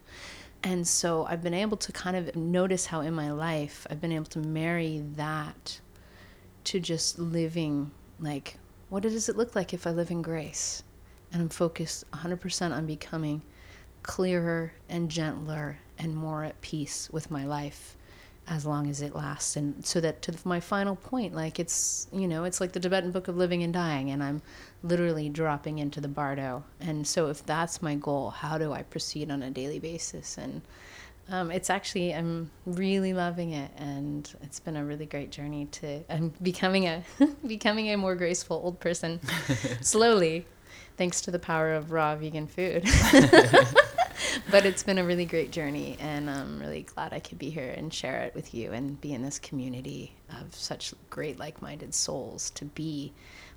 and 0.65 0.87
so 0.87 1.25
I've 1.25 1.43
been 1.43 1.53
able 1.53 1.77
to 1.77 1.91
kind 1.91 2.17
of 2.17 2.35
notice 2.35 2.87
how 2.87 3.01
in 3.01 3.13
my 3.13 3.31
life 3.31 3.85
I've 3.87 4.01
been 4.01 4.11
able 4.11 4.25
to 4.25 4.39
marry 4.39 5.03
that 5.15 5.79
to 6.65 6.79
just 6.79 7.19
living 7.19 7.91
like, 8.19 8.57
what 8.89 9.03
does 9.03 9.29
it 9.29 9.37
look 9.37 9.55
like 9.55 9.75
if 9.75 9.85
I 9.85 9.91
live 9.91 10.09
in 10.09 10.23
grace? 10.23 10.81
And 11.31 11.39
I'm 11.39 11.49
focused 11.49 12.09
100% 12.11 12.71
on 12.71 12.87
becoming 12.87 13.43
clearer 14.01 14.73
and 14.89 15.11
gentler 15.11 15.77
and 15.99 16.15
more 16.15 16.43
at 16.43 16.59
peace 16.61 17.11
with 17.11 17.29
my 17.29 17.45
life 17.45 17.95
as 18.47 18.65
long 18.65 18.89
as 18.89 19.01
it 19.01 19.15
lasts. 19.15 19.55
And 19.55 19.85
so 19.85 19.99
that 20.01 20.21
to 20.23 20.33
my 20.43 20.59
final 20.59 20.95
point, 20.95 21.33
like 21.33 21.59
it's, 21.59 22.07
you 22.11 22.27
know, 22.27 22.43
it's 22.43 22.61
like 22.61 22.73
the 22.73 22.79
Tibetan 22.79 23.11
book 23.11 23.27
of 23.27 23.37
living 23.37 23.63
and 23.63 23.73
dying, 23.73 24.11
and 24.11 24.23
I'm 24.23 24.41
literally 24.83 25.29
dropping 25.29 25.79
into 25.79 25.99
the 25.99 26.07
bardo. 26.07 26.63
And 26.79 27.07
so 27.07 27.29
if 27.29 27.45
that's 27.45 27.81
my 27.81 27.95
goal, 27.95 28.29
how 28.29 28.57
do 28.57 28.71
I 28.71 28.83
proceed 28.83 29.31
on 29.31 29.41
a 29.41 29.49
daily 29.49 29.79
basis? 29.79 30.37
And 30.37 30.61
um, 31.29 31.49
it's 31.49 31.69
actually, 31.69 32.13
I'm 32.13 32.51
really 32.65 33.13
loving 33.13 33.51
it. 33.51 33.71
And 33.77 34.31
it's 34.43 34.59
been 34.59 34.75
a 34.75 34.85
really 34.85 35.07
great 35.07 35.31
journey 35.31 35.65
to, 35.65 36.03
I'm 36.09 36.33
becoming 36.41 36.85
a, 36.87 37.03
becoming 37.47 37.87
a 37.91 37.97
more 37.97 38.15
graceful 38.15 38.61
old 38.63 38.79
person 38.79 39.19
slowly, 39.81 40.45
thanks 40.97 41.21
to 41.21 41.31
the 41.31 41.39
power 41.39 41.73
of 41.73 41.91
raw 41.91 42.15
vegan 42.15 42.47
food. 42.47 42.87
but 44.51 44.65
it's 44.65 44.83
been 44.83 44.97
a 44.97 45.03
really 45.03 45.25
great 45.25 45.51
journey, 45.51 45.97
and 45.99 46.29
I'm 46.29 46.59
really 46.59 46.83
glad 46.83 47.13
I 47.13 47.19
could 47.19 47.37
be 47.37 47.49
here 47.49 47.73
and 47.75 47.93
share 47.93 48.21
it 48.23 48.35
with 48.35 48.53
you 48.53 48.71
and 48.71 48.99
be 48.99 49.13
in 49.13 49.21
this 49.21 49.39
community 49.39 50.15
of 50.41 50.53
such 50.53 50.93
great, 51.09 51.39
like 51.39 51.61
minded 51.61 51.93
souls 51.93 52.49
to 52.51 52.65
be 52.65 53.13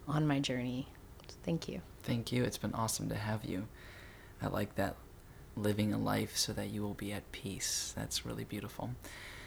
on 0.07 0.27
my 0.27 0.41
journey. 0.41 0.89
So 1.29 1.37
thank 1.45 1.69
you. 1.69 1.81
Thank 2.03 2.33
you. 2.33 2.45
It's 2.45 2.59
been 2.59 2.75
awesome 2.75 3.09
to 3.09 3.15
have 3.15 3.45
you. 3.45 3.69
I 4.41 4.49
like 4.49 4.75
that 4.77 4.97
living 5.57 5.93
a 5.93 5.99
life 5.99 6.37
so 6.37 6.53
that 6.53 6.69
you 6.69 6.83
will 6.83 6.95
be 6.95 7.13
at 7.13 7.31
peace. 7.33 7.93
That's 7.97 8.25
really 8.25 8.45
beautiful. 8.45 8.91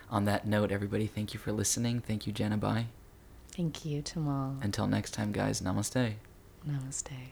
On 0.09 0.25
that 0.25 0.45
note, 0.45 0.71
everybody, 0.71 1.07
thank 1.07 1.33
you 1.33 1.39
for 1.39 1.51
listening. 1.51 2.01
Thank 2.01 2.27
you, 2.27 2.33
Janabai. 2.33 2.85
Thank 3.55 3.85
you, 3.85 4.01
Tamal. 4.01 4.63
Until 4.63 4.87
next 4.87 5.11
time, 5.13 5.31
guys, 5.31 5.61
namaste. 5.61 6.13
Namaste. 6.67 7.31